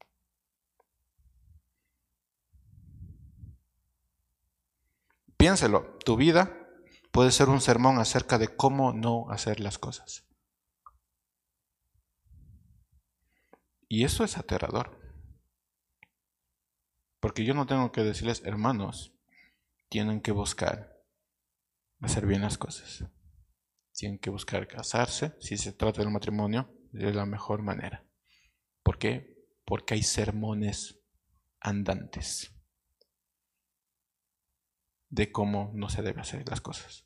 Piénselo, 5.36 5.98
tu 6.04 6.16
vida 6.16 6.63
puede 7.14 7.30
ser 7.30 7.48
un 7.48 7.60
sermón 7.60 8.00
acerca 8.00 8.38
de 8.38 8.56
cómo 8.56 8.92
no 8.92 9.30
hacer 9.30 9.60
las 9.60 9.78
cosas. 9.78 10.26
Y 13.88 14.02
eso 14.02 14.24
es 14.24 14.36
aterrador. 14.36 14.98
Porque 17.20 17.44
yo 17.44 17.54
no 17.54 17.66
tengo 17.66 17.92
que 17.92 18.02
decirles, 18.02 18.42
hermanos, 18.44 19.14
tienen 19.88 20.20
que 20.22 20.32
buscar 20.32 21.04
hacer 22.00 22.26
bien 22.26 22.42
las 22.42 22.58
cosas. 22.58 23.04
Tienen 23.92 24.18
que 24.18 24.30
buscar 24.30 24.66
casarse, 24.66 25.36
si 25.38 25.56
se 25.56 25.72
trata 25.72 26.00
del 26.02 26.10
matrimonio, 26.10 26.74
de 26.90 27.14
la 27.14 27.26
mejor 27.26 27.62
manera. 27.62 28.04
¿Por 28.82 28.98
qué? 28.98 29.46
Porque 29.64 29.94
hay 29.94 30.02
sermones 30.02 30.98
andantes 31.60 32.50
de 35.10 35.30
cómo 35.30 35.70
no 35.74 35.88
se 35.88 36.02
debe 36.02 36.20
hacer 36.20 36.48
las 36.48 36.60
cosas. 36.60 37.03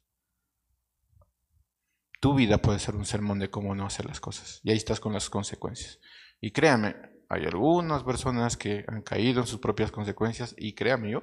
Tu 2.21 2.35
vida 2.35 2.59
puede 2.59 2.79
ser 2.79 2.97
un 2.97 3.05
sermón 3.05 3.39
de 3.39 3.51
cómo 3.51 3.75
no 3.75 3.87
hacer 3.87 4.07
las 4.07 4.21
cosas. 4.21 4.61
Y 4.64 4.71
ahí 4.71 4.77
estás 4.77 5.01
con 5.01 5.12
las 5.12 5.31
consecuencias. 5.31 6.01
Y 6.41 6.51
créame, 6.51 6.97
hay 7.29 7.45
algunas 7.45 8.03
personas 8.05 8.57
que 8.57 8.85
han 8.89 9.03
caído 9.03 9.41
en 9.41 9.47
sus 9.47 9.61
propias 9.61 9.91
consecuencias 9.91 10.55
y 10.57 10.75
créame 10.75 11.11
yo, 11.11 11.23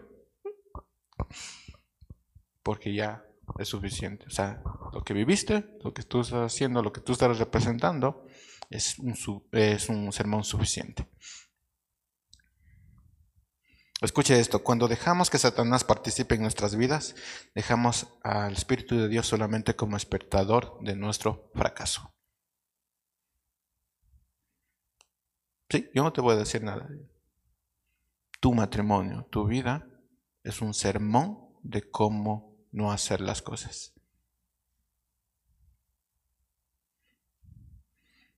porque 2.63 2.93
ya 2.93 3.25
es 3.59 3.67
suficiente. 3.67 4.25
O 4.27 4.29
sea, 4.29 4.61
lo 4.93 5.03
que 5.03 5.13
viviste, 5.13 5.65
lo 5.83 5.93
que 5.93 6.03
tú 6.03 6.21
estás 6.21 6.53
haciendo, 6.53 6.81
lo 6.81 6.93
que 6.93 7.01
tú 7.01 7.13
estás 7.13 7.37
representando, 7.37 8.25
es 8.69 8.97
un, 8.99 9.15
es 9.51 9.89
un 9.89 10.11
sermón 10.11 10.43
suficiente. 10.43 11.07
Escuche 14.01 14.37
esto, 14.39 14.61
cuando 14.61 14.89
dejamos 14.89 15.29
que 15.29 15.37
Satanás 15.37 15.85
participe 15.85 16.35
en 16.35 16.41
nuestras 16.41 16.75
vidas, 16.75 17.15
dejamos 17.53 18.07
al 18.23 18.53
Espíritu 18.53 18.97
de 18.97 19.07
Dios 19.07 19.25
solamente 19.25 19.75
como 19.75 19.95
espectador 19.95 20.77
de 20.81 20.97
nuestro 20.97 21.49
fracaso. 21.55 22.13
Sí, 25.69 25.89
yo 25.95 26.03
no 26.03 26.11
te 26.11 26.21
voy 26.21 26.33
a 26.33 26.39
decir 26.39 26.61
nada. 26.61 26.87
Tu 28.41 28.53
matrimonio, 28.53 29.27
tu 29.31 29.47
vida, 29.47 29.87
es 30.43 30.61
un 30.61 30.73
sermón 30.73 31.57
de 31.63 31.89
cómo 31.89 32.67
no 32.71 32.91
hacer 32.91 33.21
las 33.21 33.41
cosas. 33.41 33.94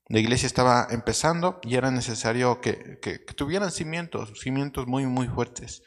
La 0.10 0.20
iglesia 0.20 0.48
estaba 0.48 0.88
empezando 0.90 1.60
y 1.64 1.76
era 1.76 1.92
necesario 1.92 2.62
que, 2.62 3.00
que, 3.02 3.20
tuvieran 3.20 3.72
cimientos, 3.72 4.40
cimientos 4.40 4.88
muy, 4.88 5.06
muy 5.06 5.28
fuertes. 5.28 5.84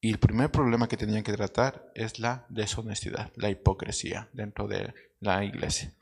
Y 0.00 0.10
el 0.10 0.18
primer 0.18 0.50
problema 0.50 0.88
que 0.88 0.96
tenían 0.96 1.22
que 1.22 1.34
tratar 1.34 1.90
es 1.94 2.18
la 2.18 2.46
deshonestidad, 2.48 3.30
la 3.36 3.50
hipocresía 3.50 4.30
dentro 4.32 4.66
de 4.68 4.94
la 5.20 5.44
iglesia. 5.44 5.92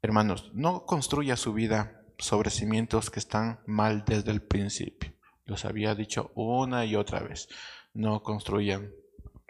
Hermanos, 0.00 0.50
no 0.54 0.86
construya 0.86 1.36
su 1.36 1.52
vida 1.52 2.02
sobre 2.18 2.50
cimientos 2.50 3.10
que 3.10 3.20
están 3.20 3.60
mal 3.66 4.04
desde 4.06 4.30
el 4.30 4.42
principio. 4.42 5.12
Los 5.44 5.64
había 5.64 5.94
dicho 5.94 6.32
una 6.34 6.86
y 6.86 6.96
otra 6.96 7.20
vez. 7.20 7.48
No 7.92 8.22
construyan 8.22 8.92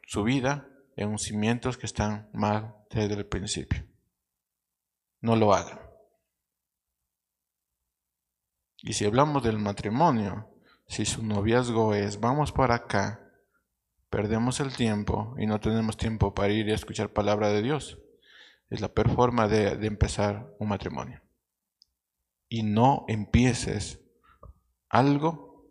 su 0.06 0.24
vida 0.24 0.68
en 0.96 1.16
cimientos 1.18 1.78
que 1.78 1.86
están 1.86 2.28
mal 2.32 2.74
desde 2.90 3.14
el 3.14 3.26
principio. 3.26 3.84
No 5.20 5.36
lo 5.36 5.54
hagan. 5.54 5.87
Y 8.82 8.92
si 8.92 9.04
hablamos 9.04 9.42
del 9.42 9.58
matrimonio, 9.58 10.48
si 10.86 11.04
su 11.04 11.24
noviazgo 11.24 11.94
es 11.94 12.20
vamos 12.20 12.52
para 12.52 12.74
acá, 12.74 13.20
perdemos 14.10 14.60
el 14.60 14.74
tiempo 14.74 15.34
y 15.38 15.46
no 15.46 15.60
tenemos 15.60 15.96
tiempo 15.96 16.34
para 16.34 16.52
ir 16.52 16.70
a 16.70 16.74
escuchar 16.74 17.12
palabra 17.12 17.48
de 17.48 17.62
Dios, 17.62 17.98
es 18.70 18.80
la 18.80 18.88
peor 18.88 19.10
forma 19.10 19.48
de, 19.48 19.76
de 19.76 19.86
empezar 19.86 20.54
un 20.58 20.68
matrimonio 20.68 21.20
y 22.48 22.62
no 22.62 23.04
empieces 23.08 24.00
algo 24.88 25.70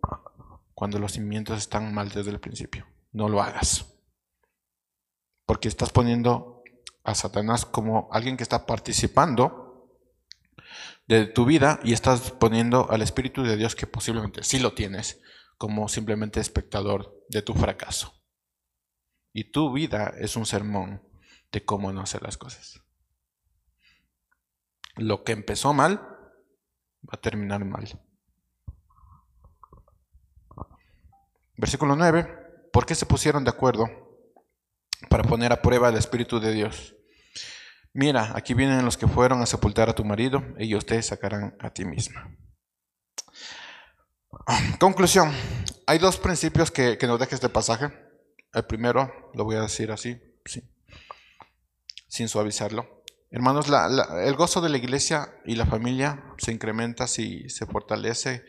cuando 0.73 0.99
los 0.99 1.13
cimientos 1.13 1.57
están 1.57 1.93
mal 1.93 2.09
desde 2.09 2.29
el 2.29 2.39
principio. 2.39 2.85
No 3.11 3.29
lo 3.29 3.41
hagas. 3.41 3.95
Porque 5.45 5.67
estás 5.67 5.91
poniendo 5.91 6.61
a 7.03 7.15
Satanás 7.15 7.65
como 7.65 8.09
alguien 8.11 8.37
que 8.37 8.43
está 8.43 8.65
participando 8.65 9.66
de 11.07 11.25
tu 11.25 11.45
vida 11.45 11.79
y 11.83 11.93
estás 11.93 12.31
poniendo 12.31 12.91
al 12.91 13.01
Espíritu 13.01 13.43
de 13.43 13.55
Dios 13.55 13.75
que 13.75 13.87
posiblemente 13.87 14.43
sí 14.43 14.59
lo 14.59 14.73
tienes 14.73 15.21
como 15.57 15.87
simplemente 15.87 16.39
espectador 16.39 17.25
de 17.29 17.41
tu 17.41 17.53
fracaso. 17.53 18.13
Y 19.33 19.51
tu 19.51 19.71
vida 19.71 20.13
es 20.19 20.35
un 20.35 20.45
sermón 20.45 21.01
de 21.51 21.63
cómo 21.63 21.91
no 21.93 22.01
hacer 22.01 22.21
las 22.23 22.37
cosas. 22.37 22.81
Lo 24.95 25.23
que 25.23 25.31
empezó 25.31 25.73
mal 25.73 25.99
va 27.03 27.13
a 27.13 27.21
terminar 27.21 27.63
mal. 27.63 27.87
Versículo 31.55 31.95
9. 31.95 32.69
¿Por 32.73 32.85
qué 32.85 32.95
se 32.95 33.05
pusieron 33.05 33.43
de 33.43 33.49
acuerdo 33.49 33.87
para 35.09 35.23
poner 35.23 35.53
a 35.53 35.61
prueba 35.61 35.89
el 35.89 35.95
Espíritu 35.95 36.39
de 36.39 36.51
Dios? 36.51 36.96
Mira, 37.99 38.33
aquí 38.35 38.53
vienen 38.53 38.85
los 38.85 38.95
que 38.95 39.07
fueron 39.07 39.41
a 39.41 39.47
sepultar 39.47 39.89
a 39.89 39.95
tu 39.95 40.05
marido, 40.05 40.43
y 40.59 40.75
ustedes 40.75 41.07
sacarán 41.07 41.57
a 41.59 41.71
ti 41.71 41.83
misma. 41.83 42.29
Conclusión. 44.79 45.33
Hay 45.87 45.97
dos 45.97 46.19
principios 46.19 46.69
que, 46.69 46.99
que 46.99 47.07
nos 47.07 47.19
deja 47.19 47.33
este 47.33 47.49
pasaje. 47.49 47.91
El 48.53 48.65
primero, 48.65 49.31
lo 49.33 49.45
voy 49.45 49.55
a 49.55 49.61
decir 49.61 49.91
así, 49.91 50.15
sin 52.07 52.29
suavizarlo. 52.29 53.03
Hermanos, 53.31 53.65
el 54.23 54.35
gozo 54.35 54.61
de 54.61 54.69
la 54.69 54.77
iglesia 54.77 55.33
y 55.43 55.55
la 55.55 55.65
familia 55.65 56.23
se 56.37 56.51
incrementa 56.51 57.07
si 57.07 57.49
se 57.49 57.65
fortalece 57.65 58.43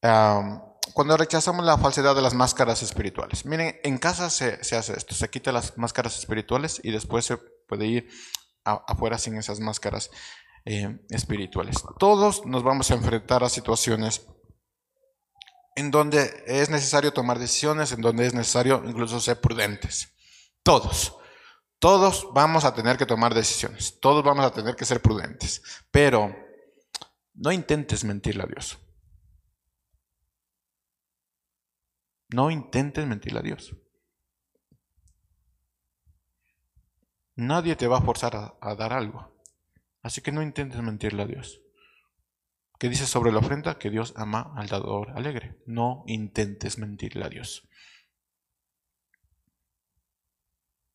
cuando 0.00 1.16
rechazamos 1.18 1.64
la 1.66 1.76
falsedad 1.76 2.14
de 2.14 2.22
las 2.22 2.34
máscaras 2.34 2.82
espirituales. 2.82 3.44
Miren, 3.44 3.78
en 3.84 3.98
casa 3.98 4.30
se, 4.30 4.58
hace 4.74 4.94
esto, 4.96 5.14
se 5.14 5.28
quita 5.28 5.52
las 5.52 5.76
máscaras 5.76 6.18
espirituales 6.18 6.80
y 6.82 6.90
después 6.90 7.26
se 7.26 7.36
puede 7.36 7.86
ir 7.86 8.08
afuera 8.64 9.18
sin 9.18 9.36
esas 9.36 9.60
máscaras 9.60 10.10
eh, 10.64 10.98
espirituales. 11.10 11.82
Todos 11.98 12.44
nos 12.44 12.62
vamos 12.62 12.90
a 12.90 12.94
enfrentar 12.94 13.42
a 13.44 13.48
situaciones 13.48 14.26
en 15.76 15.90
donde 15.90 16.44
es 16.46 16.70
necesario 16.70 17.12
tomar 17.12 17.38
decisiones, 17.38 17.92
en 17.92 18.00
donde 18.00 18.26
es 18.26 18.34
necesario 18.34 18.82
incluso 18.84 19.20
ser 19.20 19.40
prudentes. 19.40 20.12
Todos. 20.62 21.14
Todos 21.78 22.28
vamos 22.34 22.64
a 22.64 22.74
tener 22.74 22.96
que 22.96 23.06
tomar 23.06 23.34
decisiones, 23.34 24.00
todos 24.00 24.24
vamos 24.24 24.44
a 24.44 24.50
tener 24.50 24.74
que 24.74 24.84
ser 24.84 25.00
prudentes, 25.00 25.62
pero 25.90 26.34
No 27.40 27.52
intentes 27.52 28.02
mentirle 28.02 28.42
a 28.42 28.46
Dios. 28.46 28.80
No 32.30 32.50
intentes 32.50 33.06
mentirle 33.06 33.38
a 33.38 33.42
Dios. 33.42 33.76
Nadie 37.38 37.76
te 37.76 37.86
va 37.86 37.98
a 37.98 38.02
forzar 38.02 38.56
a, 38.60 38.74
dar 38.74 38.92
algo. 38.92 39.32
Así 40.02 40.20
que 40.22 40.32
no 40.32 40.42
intentes 40.42 40.82
mentirle 40.82 41.22
a 41.22 41.26
Dios. 41.26 41.62
¿Qué 42.80 42.88
dice 42.88 43.06
sobre 43.06 43.30
la 43.30 43.38
ofrenda? 43.38 43.78
Que 43.78 43.90
Dios 43.90 44.12
ama 44.16 44.52
al 44.56 44.66
dador 44.66 45.10
alegre. 45.10 45.62
No 45.64 46.02
intentes 46.08 46.78
mentirle 46.78 47.24
a 47.24 47.28
Dios. 47.28 47.68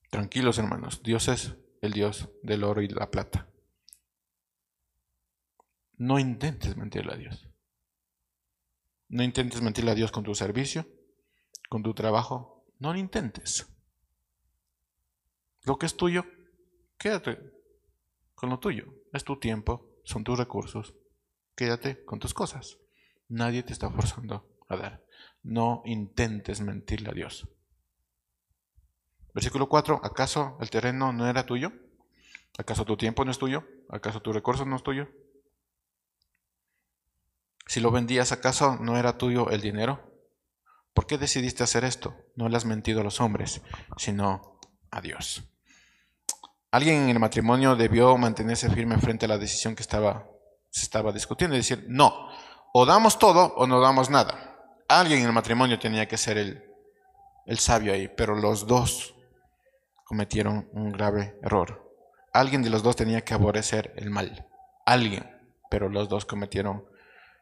Tranquilos 0.09 0.57
hermanos, 0.57 1.01
Dios 1.01 1.29
es 1.29 1.55
el 1.81 1.93
Dios 1.93 2.29
del 2.41 2.65
oro 2.65 2.81
y 2.81 2.89
la 2.89 3.09
plata. 3.09 3.47
No 5.93 6.19
intentes 6.19 6.75
mentirle 6.75 7.13
a 7.13 7.17
Dios. 7.17 7.47
No 9.07 9.23
intentes 9.23 9.61
mentirle 9.61 9.91
a 9.91 9.95
Dios 9.95 10.11
con 10.11 10.25
tu 10.25 10.35
servicio, 10.35 10.89
con 11.69 11.83
tu 11.83 11.93
trabajo. 11.93 12.65
No 12.79 12.91
lo 12.91 12.99
intentes. 12.99 13.72
Lo 15.63 15.77
que 15.77 15.85
es 15.85 15.95
tuyo, 15.95 16.25
quédate 16.97 17.39
con 18.35 18.49
lo 18.49 18.59
tuyo. 18.59 18.85
Es 19.13 19.23
tu 19.23 19.39
tiempo, 19.39 19.89
son 20.03 20.23
tus 20.23 20.37
recursos. 20.37 20.93
Quédate 21.55 22.03
con 22.03 22.19
tus 22.19 22.33
cosas. 22.33 22.77
Nadie 23.29 23.63
te 23.63 23.73
está 23.73 23.89
forzando 23.89 24.45
a 24.67 24.75
dar. 24.75 25.05
No 25.43 25.81
intentes 25.85 26.61
mentirle 26.61 27.09
a 27.09 27.13
Dios. 27.13 27.47
Versículo 29.33 29.69
4. 29.69 30.01
¿Acaso 30.03 30.57
el 30.59 30.69
terreno 30.69 31.13
no 31.13 31.27
era 31.27 31.45
tuyo? 31.45 31.71
¿Acaso 32.57 32.85
tu 32.85 32.97
tiempo 32.97 33.23
no 33.25 33.31
es 33.31 33.39
tuyo? 33.39 33.63
¿Acaso 33.89 34.21
tu 34.21 34.33
recurso 34.33 34.65
no 34.65 34.75
es 34.75 34.83
tuyo? 34.83 35.07
Si 37.65 37.79
lo 37.79 37.91
vendías, 37.91 38.31
¿acaso 38.31 38.77
no 38.77 38.97
era 38.97 39.17
tuyo 39.17 39.49
el 39.49 39.61
dinero? 39.61 40.11
¿Por 40.93 41.07
qué 41.07 41.17
decidiste 41.17 41.63
hacer 41.63 41.83
esto? 41.83 42.15
No 42.35 42.49
le 42.49 42.57
has 42.57 42.65
mentido 42.65 43.01
a 43.01 43.03
los 43.03 43.21
hombres, 43.21 43.61
sino 43.97 44.59
a 44.91 45.01
Dios. 45.01 45.52
Alguien 46.73 47.03
en 47.03 47.09
el 47.09 47.19
matrimonio 47.19 47.75
debió 47.75 48.17
mantenerse 48.17 48.67
firme 48.67 48.97
frente 48.97 49.25
a 49.25 49.29
la 49.29 49.37
decisión 49.37 49.75
que 49.75 49.83
estaba, 49.83 50.27
se 50.71 50.81
estaba 50.81 51.11
discutiendo 51.11 51.55
y 51.55 51.59
decir, 51.59 51.85
no, 51.87 52.29
o 52.73 52.87
damos 52.87 53.19
todo 53.19 53.53
o 53.57 53.67
no 53.67 53.79
damos 53.79 54.09
nada. 54.09 54.57
Alguien 54.87 55.19
en 55.19 55.27
el 55.27 55.33
matrimonio 55.33 55.77
tenía 55.77 56.07
que 56.07 56.17
ser 56.17 56.39
el, 56.39 56.63
el 57.45 57.59
sabio 57.59 57.93
ahí, 57.93 58.07
pero 58.07 58.33
los 58.33 58.65
dos 58.65 59.13
cometieron 60.03 60.67
un 60.73 60.91
grave 60.91 61.37
error. 61.43 61.95
Alguien 62.33 62.63
de 62.63 62.71
los 62.71 62.81
dos 62.81 62.95
tenía 62.95 63.21
que 63.21 63.35
aborrecer 63.35 63.93
el 63.95 64.09
mal. 64.09 64.47
Alguien, 64.83 65.29
pero 65.69 65.89
los 65.89 66.09
dos 66.09 66.25
cometieron 66.25 66.85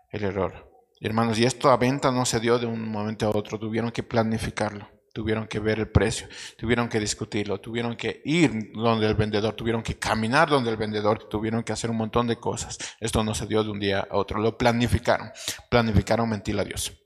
el 0.09 0.25
error. 0.25 0.69
Hermanos, 0.99 1.39
y 1.39 1.45
esto 1.45 1.71
a 1.71 1.77
venta 1.77 2.11
no 2.11 2.25
se 2.25 2.41
dio 2.41 2.59
de 2.59 2.65
un 2.65 2.85
momento 2.91 3.27
a 3.27 3.29
otro, 3.29 3.57
tuvieron 3.57 3.91
que 3.91 4.03
planificarlo, 4.03 4.89
tuvieron 5.13 5.47
que 5.47 5.59
ver 5.59 5.79
el 5.79 5.89
precio, 5.89 6.27
tuvieron 6.57 6.89
que 6.89 6.99
discutirlo, 6.99 7.59
tuvieron 7.59 7.95
que 7.95 8.21
ir 8.25 8.71
donde 8.73 9.07
el 9.07 9.15
vendedor, 9.15 9.55
tuvieron 9.55 9.83
que 9.83 9.97
caminar 9.97 10.49
donde 10.49 10.71
el 10.71 10.77
vendedor, 10.77 11.27
tuvieron 11.29 11.63
que 11.63 11.73
hacer 11.73 11.89
un 11.89 11.97
montón 11.97 12.27
de 12.27 12.37
cosas. 12.37 12.77
Esto 12.99 13.23
no 13.23 13.33
se 13.33 13.47
dio 13.47 13.63
de 13.63 13.71
un 13.71 13.79
día 13.79 14.07
a 14.09 14.17
otro, 14.17 14.39
lo 14.39 14.57
planificaron, 14.57 15.31
planificaron 15.69 16.29
mentir 16.29 16.59
a 16.59 16.63
Dios. 16.63 16.97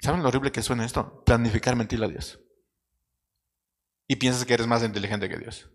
¿Saben 0.00 0.22
lo 0.22 0.28
horrible 0.28 0.52
que 0.52 0.62
suena 0.62 0.84
esto? 0.84 1.24
Planificar 1.24 1.74
mentir 1.76 2.02
a 2.04 2.08
Dios. 2.08 2.40
Y 4.06 4.16
piensas 4.16 4.44
que 4.44 4.54
eres 4.54 4.66
más 4.66 4.82
inteligente 4.84 5.28
que 5.28 5.38
Dios. 5.38 5.70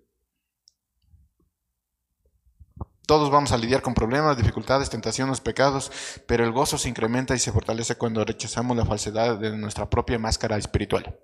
Todos 3.06 3.30
vamos 3.30 3.52
a 3.52 3.58
lidiar 3.58 3.82
con 3.82 3.94
problemas, 3.94 4.38
dificultades, 4.38 4.90
tentaciones, 4.90 5.42
pecados, 5.42 5.92
pero 6.26 6.46
el 6.46 6.52
gozo 6.52 6.78
se 6.78 6.88
incrementa 6.88 7.36
y 7.36 7.40
se 7.40 7.52
fortalece 7.52 7.96
cuando 7.96 8.24
rechazamos 8.24 8.78
la 8.78 8.86
falsedad 8.86 9.38
de 9.38 9.58
nuestra 9.58 9.90
propia 9.90 10.18
máscara 10.20 10.58
espiritual. 10.58 11.20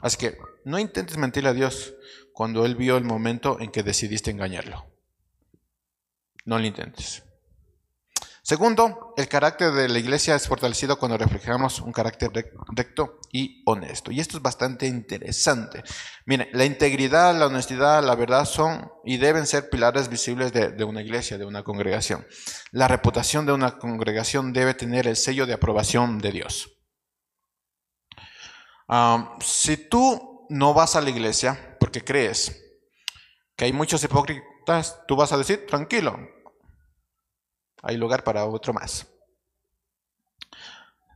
Así 0.00 0.16
que 0.16 0.38
no 0.64 0.78
intentes 0.78 1.18
mentirle 1.18 1.50
a 1.50 1.54
Dios 1.54 1.94
cuando 2.32 2.64
Él 2.64 2.74
vio 2.74 2.96
el 2.96 3.04
momento 3.04 3.60
en 3.60 3.70
que 3.70 3.82
decidiste 3.82 4.30
engañarlo. 4.30 4.86
No 6.44 6.58
lo 6.58 6.66
intentes. 6.66 7.22
Segundo, 8.42 9.12
el 9.18 9.28
carácter 9.28 9.72
de 9.72 9.88
la 9.88 9.98
iglesia 9.98 10.34
es 10.34 10.48
fortalecido 10.48 10.98
cuando 10.98 11.18
reflejamos 11.18 11.80
un 11.80 11.92
carácter 11.92 12.30
recto 12.68 13.18
y 13.30 13.62
honesto. 13.66 14.10
Y 14.10 14.20
esto 14.20 14.38
es 14.38 14.42
bastante 14.42 14.86
interesante. 14.86 15.82
Miren, 16.24 16.48
la 16.52 16.64
integridad, 16.64 17.38
la 17.38 17.46
honestidad, 17.46 18.02
la 18.02 18.14
verdad 18.14 18.46
son 18.46 18.90
y 19.04 19.18
deben 19.18 19.46
ser 19.46 19.68
pilares 19.68 20.08
visibles 20.08 20.52
de, 20.52 20.84
una 20.84 21.02
iglesia, 21.02 21.36
de 21.36 21.44
una 21.44 21.62
congregación. 21.62 22.26
La 22.72 22.88
reputación 22.88 23.44
de 23.44 23.52
una 23.52 23.78
congregación 23.78 24.54
debe 24.54 24.72
tener 24.72 25.06
el 25.06 25.16
sello 25.16 25.44
de 25.44 25.54
aprobación 25.54 26.18
de 26.18 26.32
Dios. 26.32 26.78
si 29.40 29.76
tú 29.76 30.46
no 30.48 30.72
vas 30.72 30.96
a 30.96 31.00
la 31.00 31.10
iglesia 31.10 31.76
porque 31.78 32.02
crees 32.02 32.56
que 33.54 33.66
hay 33.66 33.72
muchos 33.72 34.02
hipócritas, 34.02 35.02
tú 35.06 35.14
vas 35.14 35.32
a 35.32 35.38
decir, 35.38 35.66
tranquilo, 35.66 36.18
hay 37.82 37.96
lugar 37.96 38.24
para 38.24 38.44
otro 38.44 38.72
más. 38.72 39.06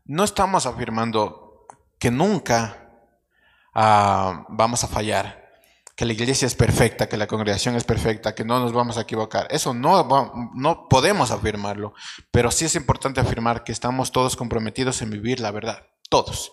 No 0.05 0.25
estamos 0.25 0.67
afirmando 0.67 1.67
que 1.99 2.11
nunca 2.11 2.91
ah, 3.75 4.45
vamos 4.49 4.85
a 4.85 4.89
fallar, 4.89 5.45
que 5.97 6.05
la 6.05 6.13
iglesia 6.13 6.47
es 6.47 6.55
perfecta, 6.55 7.09
que 7.09 7.17
la 7.17 7.27
congregación 7.27 7.77
es 7.77 7.85
perfecta, 7.85 8.35
que 8.35 8.45
no 8.45 8.59
nos 8.61 8.73
vamos 8.73 8.99
a 8.99 9.03
equivocar. 9.03 9.47
Eso 9.51 9.73
no, 9.73 10.51
no 10.55 10.89
podemos 10.89 11.31
afirmarlo, 11.31 11.95
pero 12.31 12.51
sí 12.51 12.65
es 12.65 12.75
importante 12.75 13.21
afirmar 13.21 13.65
que 13.65 13.73
estamos 13.73 14.13
todos 14.13 14.37
comprometidos 14.37 15.01
en 15.03 15.11
vivir 15.11 15.41
la 15.41 15.53
verdad, 15.53 15.87
todos. 16.11 16.53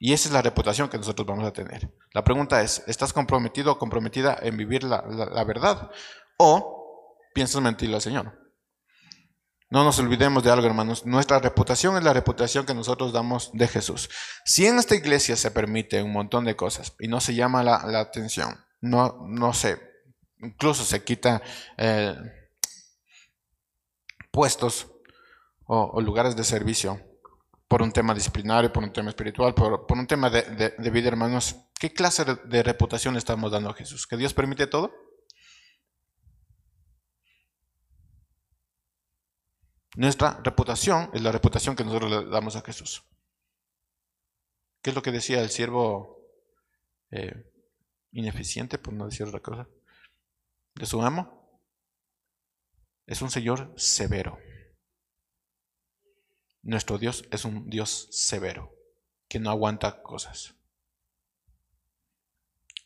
Y 0.00 0.12
esa 0.12 0.28
es 0.28 0.32
la 0.32 0.42
reputación 0.42 0.88
que 0.88 0.98
nosotros 0.98 1.26
vamos 1.26 1.44
a 1.44 1.52
tener. 1.52 1.92
La 2.12 2.22
pregunta 2.22 2.62
es, 2.62 2.84
¿estás 2.86 3.12
comprometido 3.12 3.72
o 3.72 3.78
comprometida 3.78 4.38
en 4.40 4.56
vivir 4.56 4.84
la, 4.84 5.02
la 5.06 5.44
verdad? 5.44 5.90
¿O 6.36 7.16
piensas 7.34 7.60
mentirle 7.62 7.96
al 7.96 8.02
Señor? 8.02 8.47
No 9.70 9.84
nos 9.84 9.98
olvidemos 9.98 10.42
de 10.42 10.50
algo, 10.50 10.66
hermanos. 10.66 11.04
Nuestra 11.04 11.40
reputación 11.40 11.96
es 11.96 12.02
la 12.02 12.14
reputación 12.14 12.64
que 12.64 12.74
nosotros 12.74 13.12
damos 13.12 13.50
de 13.52 13.68
Jesús. 13.68 14.08
Si 14.44 14.66
en 14.66 14.78
esta 14.78 14.94
iglesia 14.94 15.36
se 15.36 15.50
permite 15.50 16.02
un 16.02 16.12
montón 16.12 16.46
de 16.46 16.56
cosas 16.56 16.94
y 16.98 17.08
no 17.08 17.20
se 17.20 17.34
llama 17.34 17.62
la, 17.62 18.00
atención, 18.00 18.64
no, 18.80 19.26
no 19.28 19.52
se, 19.52 19.78
incluso 20.38 20.84
se 20.84 21.04
quita 21.04 21.42
eh, 21.76 22.16
puestos 24.30 24.86
o, 25.66 26.00
lugares 26.00 26.34
de 26.34 26.44
servicio 26.44 27.00
por 27.68 27.82
un 27.82 27.92
tema 27.92 28.14
disciplinario, 28.14 28.72
por 28.72 28.82
un 28.82 28.92
tema 28.92 29.10
espiritual, 29.10 29.54
por, 29.54 29.84
un 29.90 30.06
tema 30.06 30.30
de, 30.30 30.90
vida, 30.90 31.08
hermanos, 31.08 31.56
¿qué 31.78 31.92
clase 31.92 32.24
de 32.24 32.62
reputación 32.62 33.18
estamos 33.18 33.52
dando 33.52 33.68
a 33.68 33.74
Jesús? 33.74 34.06
¿Que 34.06 34.16
Dios 34.16 34.32
permite 34.32 34.66
todo? 34.66 35.07
Nuestra 39.98 40.40
reputación 40.44 41.10
es 41.12 41.22
la 41.22 41.32
reputación 41.32 41.74
que 41.74 41.82
nosotros 41.82 42.08
le 42.08 42.30
damos 42.30 42.54
a 42.54 42.60
Jesús. 42.60 43.02
¿Qué 44.80 44.90
es 44.90 44.94
lo 44.94 45.02
que 45.02 45.10
decía 45.10 45.40
el 45.40 45.50
siervo 45.50 46.22
eh, 47.10 47.50
ineficiente, 48.12 48.78
por 48.78 48.94
no 48.94 49.06
decir 49.06 49.26
otra 49.26 49.40
cosa, 49.40 49.68
de 50.76 50.86
su 50.86 51.02
amo? 51.02 51.60
Es 53.06 53.22
un 53.22 53.30
Señor 53.32 53.74
severo. 53.76 54.38
Nuestro 56.62 56.98
Dios 56.98 57.24
es 57.32 57.44
un 57.44 57.68
Dios 57.68 58.06
severo, 58.12 58.72
que 59.26 59.40
no 59.40 59.50
aguanta 59.50 60.00
cosas. 60.04 60.54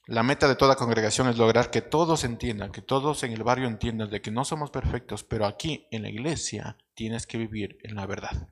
La 0.07 0.25
meta 0.25 0.49
de 0.49 0.57
toda 0.57 0.75
congregación 0.75 1.29
es 1.29 1.39
lograr 1.39 1.71
que 1.71 1.81
todos 1.81 2.25
entiendan, 2.25 2.73
que 2.73 2.83
todos 2.83 3.23
en 3.23 3.33
el 3.33 3.45
barrio 3.45 3.69
entiendan 3.69 4.11
de 4.11 4.21
que 4.21 4.33
no 4.33 4.45
somos 4.45 4.71
perfectos, 4.71 5.23
pero 5.23 5.47
aquí 5.47 5.87
en 5.93 6.03
la 6.03 6.09
iglesia 6.09 6.77
tienes 6.95 7.27
que 7.27 7.39
vivir 7.39 7.79
en 7.83 7.95
la 7.95 8.07
verdad. 8.07 8.49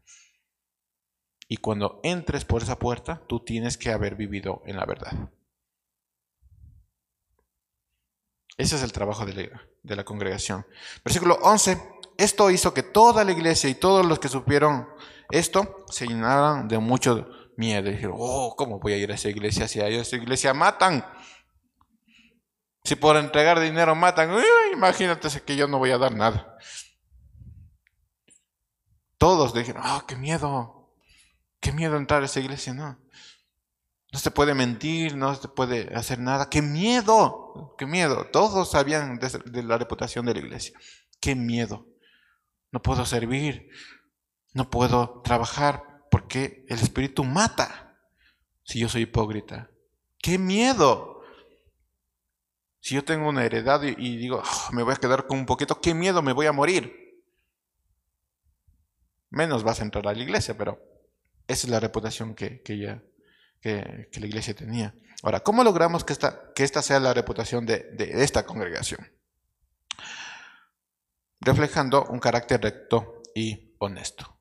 Y 1.48 1.56
cuando 1.56 2.00
entres 2.04 2.44
por 2.44 2.62
esa 2.62 2.78
puerta, 2.78 3.22
tú 3.26 3.40
tienes 3.40 3.76
que 3.76 3.90
haber 3.90 4.14
vivido 4.14 4.62
en 4.64 4.76
la 4.76 4.86
verdad. 4.86 5.30
Ese 8.56 8.76
es 8.76 8.82
el 8.84 8.92
trabajo 8.92 9.26
de 9.26 9.34
la, 9.34 9.62
de 9.82 9.96
la 9.96 10.04
congregación. 10.04 10.64
Versículo 11.04 11.38
11. 11.42 12.00
Esto 12.16 12.50
hizo 12.50 12.72
que 12.74 12.82
toda 12.82 13.24
la 13.24 13.32
iglesia 13.32 13.68
y 13.70 13.74
todos 13.74 14.06
los 14.06 14.18
que 14.18 14.28
supieron 14.28 14.86
esto 15.30 15.84
se 15.88 16.06
llenaran 16.06 16.68
de 16.68 16.78
mucho 16.78 17.28
miedo. 17.56 17.90
Dijeron, 17.90 18.16
oh, 18.18 18.54
¿cómo 18.56 18.78
voy 18.78 18.92
a 18.92 18.96
ir 18.98 19.10
a 19.10 19.14
esa 19.14 19.28
iglesia 19.28 19.66
si 19.66 19.80
a 19.80 19.88
esa 19.88 20.16
iglesia 20.16 20.52
matan? 20.54 21.04
Si 22.84 22.96
por 22.96 23.16
entregar 23.16 23.60
dinero 23.60 23.94
matan, 23.94 24.30
imagínate 24.72 25.28
que 25.42 25.56
yo 25.56 25.68
no 25.68 25.78
voy 25.78 25.90
a 25.90 25.98
dar 25.98 26.14
nada. 26.14 26.56
Todos 29.18 29.52
dijeron, 29.52 29.82
oh, 29.84 30.06
qué 30.06 30.16
miedo, 30.16 30.94
qué 31.60 31.72
miedo 31.72 31.96
entrar 31.96 32.22
a 32.22 32.26
esa 32.26 32.40
iglesia, 32.40 32.72
no. 32.72 32.98
No 34.12 34.18
se 34.18 34.30
puede 34.30 34.54
mentir, 34.54 35.14
no 35.14 35.34
se 35.34 35.46
puede 35.48 35.94
hacer 35.94 36.18
nada. 36.18 36.48
¡Qué 36.48 36.62
miedo! 36.62 37.76
¡Qué 37.78 37.86
miedo! 37.86 38.26
Todos 38.32 38.70
sabían 38.70 39.18
de, 39.18 39.62
la 39.62 39.78
reputación 39.78 40.26
de 40.26 40.34
la 40.34 40.40
iglesia. 40.40 40.76
¡Qué 41.20 41.36
miedo! 41.36 41.86
No 42.72 42.82
puedo 42.82 43.04
servir, 43.04 43.68
no 44.52 44.70
puedo 44.70 45.20
trabajar 45.22 46.06
porque 46.10 46.64
el 46.68 46.78
espíritu 46.78 47.24
mata 47.24 47.98
si 48.64 48.80
yo 48.80 48.88
soy 48.88 49.02
hipócrita. 49.02 49.70
¡Qué 50.18 50.38
miedo! 50.38 51.19
Si 52.80 52.94
yo 52.94 53.04
tengo 53.04 53.28
una 53.28 53.44
heredad 53.44 53.82
y, 53.82 54.16
digo, 54.16 54.42
ah, 54.44 54.70
me 54.72 54.82
voy 54.82 54.94
a 54.94 54.96
quedar 54.96 55.26
con 55.26 55.38
un 55.38 55.46
poquito, 55.46 55.80
qué 55.80 55.92
miedo, 55.92 56.22
me 56.22 56.32
voy 56.32 56.46
a 56.46 56.52
morir. 56.52 57.22
Menos 59.28 59.62
vas 59.62 59.80
a 59.80 59.84
entrar 59.84 60.06
a 60.08 60.14
la 60.14 60.22
iglesia, 60.22 60.56
pero 60.56 60.82
esa 61.46 61.66
es 61.66 61.70
la 61.70 61.78
reputación 61.78 62.34
que, 62.34 62.62
que, 62.62 62.78
ya, 62.78 63.02
que, 63.60 64.08
la 64.18 64.26
iglesia 64.26 64.54
tenía. 64.54 64.94
Ahora, 65.22 65.40
¿cómo 65.40 65.62
logramos 65.62 66.04
que 66.04 66.14
esta, 66.14 66.52
que 66.54 66.64
esta 66.64 66.80
sea 66.80 66.98
la 67.00 67.12
reputación 67.12 67.66
de, 67.66 67.90
de 67.92 68.24
esta 68.24 68.46
congregación? 68.46 69.12
Reflejando 71.40 72.06
un 72.06 72.18
carácter 72.18 72.62
recto 72.62 73.22
y 73.34 73.74
honesto. 73.78 74.38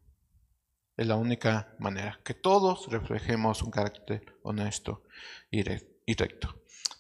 Es 0.95 1.07
la 1.07 1.17
única 1.17 1.75
manera, 1.77 2.19
que 2.23 2.33
todos 2.33 2.87
reflejemos 2.87 3.61
un 3.63 3.71
carácter 3.71 4.37
honesto 4.43 5.03
y 5.51 5.63
recto. 5.63 6.58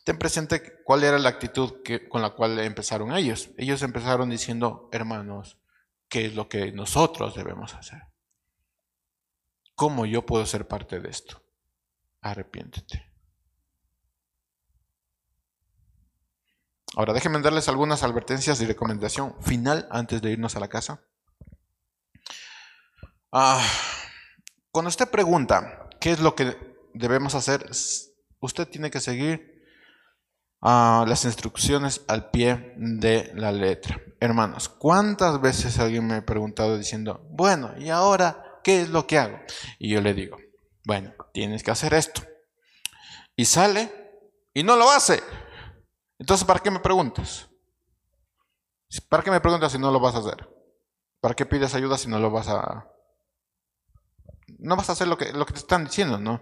Ten 0.09 0.17
presente 0.17 0.81
cuál 0.83 1.03
era 1.03 1.19
la 1.19 1.29
actitud 1.29 1.83
con 2.09 2.23
la 2.23 2.31
cual 2.31 2.57
empezaron 2.57 3.15
ellos. 3.15 3.51
Ellos 3.59 3.83
empezaron 3.83 4.31
diciendo, 4.31 4.89
hermanos, 4.91 5.59
¿qué 6.07 6.25
es 6.25 6.33
lo 6.33 6.49
que 6.49 6.71
nosotros 6.71 7.35
debemos 7.35 7.75
hacer? 7.75 8.01
¿Cómo 9.75 10.07
yo 10.07 10.25
puedo 10.25 10.47
ser 10.47 10.67
parte 10.67 10.99
de 10.99 11.09
esto? 11.09 11.43
Arrepiéntete. 12.21 13.05
Ahora 16.95 17.13
déjenme 17.13 17.39
darles 17.41 17.69
algunas 17.69 18.01
advertencias 18.01 18.59
y 18.61 18.65
recomendación 18.65 19.35
final 19.43 19.87
antes 19.91 20.23
de 20.23 20.31
irnos 20.31 20.55
a 20.55 20.59
la 20.59 20.69
casa. 20.69 21.03
Ah, 23.31 23.63
cuando 24.71 24.89
usted 24.89 25.07
pregunta 25.07 25.87
qué 26.01 26.09
es 26.09 26.19
lo 26.19 26.33
que 26.33 26.57
debemos 26.95 27.35
hacer, 27.35 27.69
usted 28.39 28.67
tiene 28.67 28.89
que 28.89 29.01
seguir 29.01 29.58
las 30.61 31.25
instrucciones 31.25 32.01
al 32.07 32.29
pie 32.29 32.73
de 32.77 33.31
la 33.35 33.51
letra. 33.51 34.01
Hermanos, 34.19 34.69
¿cuántas 34.69 35.39
veces 35.41 35.79
alguien 35.79 36.05
me 36.07 36.15
ha 36.15 36.25
preguntado 36.25 36.77
diciendo, 36.77 37.25
bueno, 37.31 37.73
¿y 37.77 37.89
ahora 37.89 38.49
¿qué 38.63 38.81
es 38.81 38.89
lo 38.89 39.07
que 39.07 39.17
hago? 39.17 39.39
Y 39.77 39.89
yo 39.89 40.01
le 40.01 40.13
digo, 40.13 40.37
bueno, 40.85 41.13
tienes 41.33 41.63
que 41.63 41.71
hacer 41.71 41.93
esto. 41.93 42.21
Y 43.35 43.45
sale 43.45 43.91
y 44.53 44.63
no 44.63 44.75
lo 44.75 44.89
hace. 44.89 45.23
Entonces, 46.17 46.45
¿para 46.45 46.59
qué 46.59 46.71
me 46.71 46.79
preguntas? 46.79 47.49
¿Para 49.07 49.23
qué 49.23 49.31
me 49.31 49.39
preguntas 49.39 49.71
si 49.71 49.77
no 49.77 49.91
lo 49.91 49.99
vas 49.99 50.15
a 50.15 50.19
hacer? 50.19 50.49
¿Para 51.21 51.35
qué 51.35 51.45
pides 51.45 51.75
ayuda 51.75 51.97
si 51.97 52.07
no 52.09 52.19
lo 52.19 52.31
vas 52.31 52.49
a... 52.49 52.89
No 54.57 54.75
vas 54.75 54.89
a 54.89 54.93
hacer 54.93 55.07
lo 55.07 55.17
que, 55.17 55.31
lo 55.31 55.45
que 55.45 55.53
te 55.53 55.59
están 55.59 55.85
diciendo, 55.85 56.17
¿no? 56.17 56.41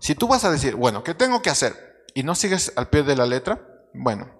Si 0.00 0.14
tú 0.14 0.28
vas 0.28 0.44
a 0.44 0.50
decir, 0.50 0.74
bueno, 0.74 1.02
¿qué 1.02 1.14
tengo 1.14 1.40
que 1.40 1.50
hacer? 1.50 1.93
Y 2.14 2.22
no 2.22 2.36
sigues 2.36 2.72
al 2.76 2.88
pie 2.88 3.02
de 3.02 3.16
la 3.16 3.26
letra, 3.26 3.66
bueno, 3.92 4.30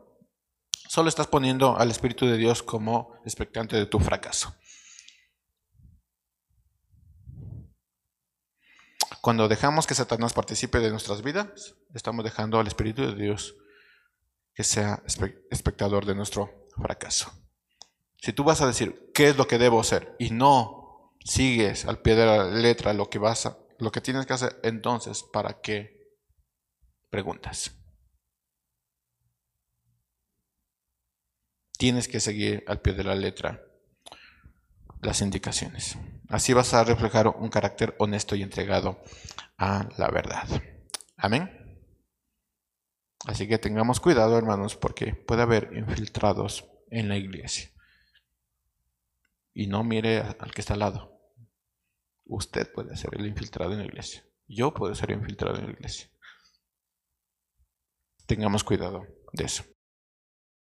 solo 0.89 1.09
estás 1.09 1.27
poniendo 1.27 1.77
al 1.77 1.91
Espíritu 1.91 2.25
de 2.25 2.37
Dios 2.37 2.63
como 2.63 3.17
expectante 3.25 3.75
de 3.75 3.87
tu 3.87 3.99
fracaso. 3.99 4.55
Cuando 9.21 9.49
dejamos 9.49 9.89
que 9.89 9.95
Satanás 9.95 10.35
participe 10.35 10.79
de 10.79 10.91
nuestras 10.91 11.23
vidas, 11.23 11.75
estamos 11.95 12.25
dejando 12.25 12.61
al 12.61 12.69
Espíritu 12.69 13.03
de 13.03 13.15
Dios 13.17 13.57
que 14.55 14.63
sea 14.63 15.03
espectador 15.51 16.07
de 16.07 16.15
nuestro 16.15 16.69
fracaso. 16.81 17.33
Si 18.19 18.33
tú 18.33 18.45
vas 18.45 18.61
a 18.61 18.67
decir 18.69 19.11
qué 19.13 19.31
es 19.31 19.37
lo 19.37 19.49
que 19.49 19.59
debo 19.59 19.81
hacer 19.81 20.15
y 20.21 20.31
no 20.31 21.15
sigues 21.25 21.87
al 21.87 21.99
pie 22.03 22.15
de 22.15 22.27
la 22.27 22.45
letra 22.45 22.93
lo 22.93 23.11
que 23.11 23.19
vas 23.19 23.47
a, 23.47 23.59
lo 23.79 23.91
que 23.91 24.01
tienes 24.01 24.27
que 24.27 24.35
hacer, 24.35 24.61
entonces 24.63 25.25
¿para 25.25 25.61
qué 25.61 26.04
preguntas? 27.15 27.71
Tienes 31.79 32.09
que 32.09 32.19
seguir 32.19 32.65
al 32.67 32.81
pie 32.81 32.93
de 32.93 33.05
la 33.05 33.15
letra 33.15 33.63
las 35.01 35.21
indicaciones. 35.21 35.97
Así 36.29 36.53
vas 36.55 36.75
a 36.75 36.83
reflejar 36.83 37.29
un 37.29 37.51
carácter 37.51 37.95
honesto 38.01 38.35
y 38.35 38.43
entregado 38.43 39.01
a 39.57 39.89
la 39.97 40.11
verdad. 40.11 40.49
Amén. 41.17 41.79
Así 43.27 43.47
que 43.47 43.59
tengamos 43.59 44.01
cuidado, 44.01 44.37
hermanos, 44.37 44.75
porque 44.75 45.15
puede 45.15 45.43
haber 45.43 45.71
infiltrados 45.77 46.69
en 46.91 47.09
la 47.09 47.17
iglesia. 47.17 47.71
Y 49.53 49.69
no 49.69 49.85
mire 49.85 50.19
al 50.19 50.53
que 50.53 50.63
está 50.63 50.75
al 50.75 50.81
lado. 50.81 51.21
Usted 52.25 52.73
puede 52.73 52.97
ser 52.97 53.11
el 53.15 53.25
infiltrado 53.27 53.71
en 53.71 53.79
la 53.79 53.85
iglesia. 53.85 54.25
Yo 54.49 54.75
puedo 54.75 54.97
ser 54.97 55.13
infiltrado 55.13 55.61
en 55.61 55.67
la 55.67 55.73
iglesia. 55.75 56.09
Tengamos 58.27 58.65
cuidado 58.65 59.07
de 59.33 59.45
eso. 59.45 59.65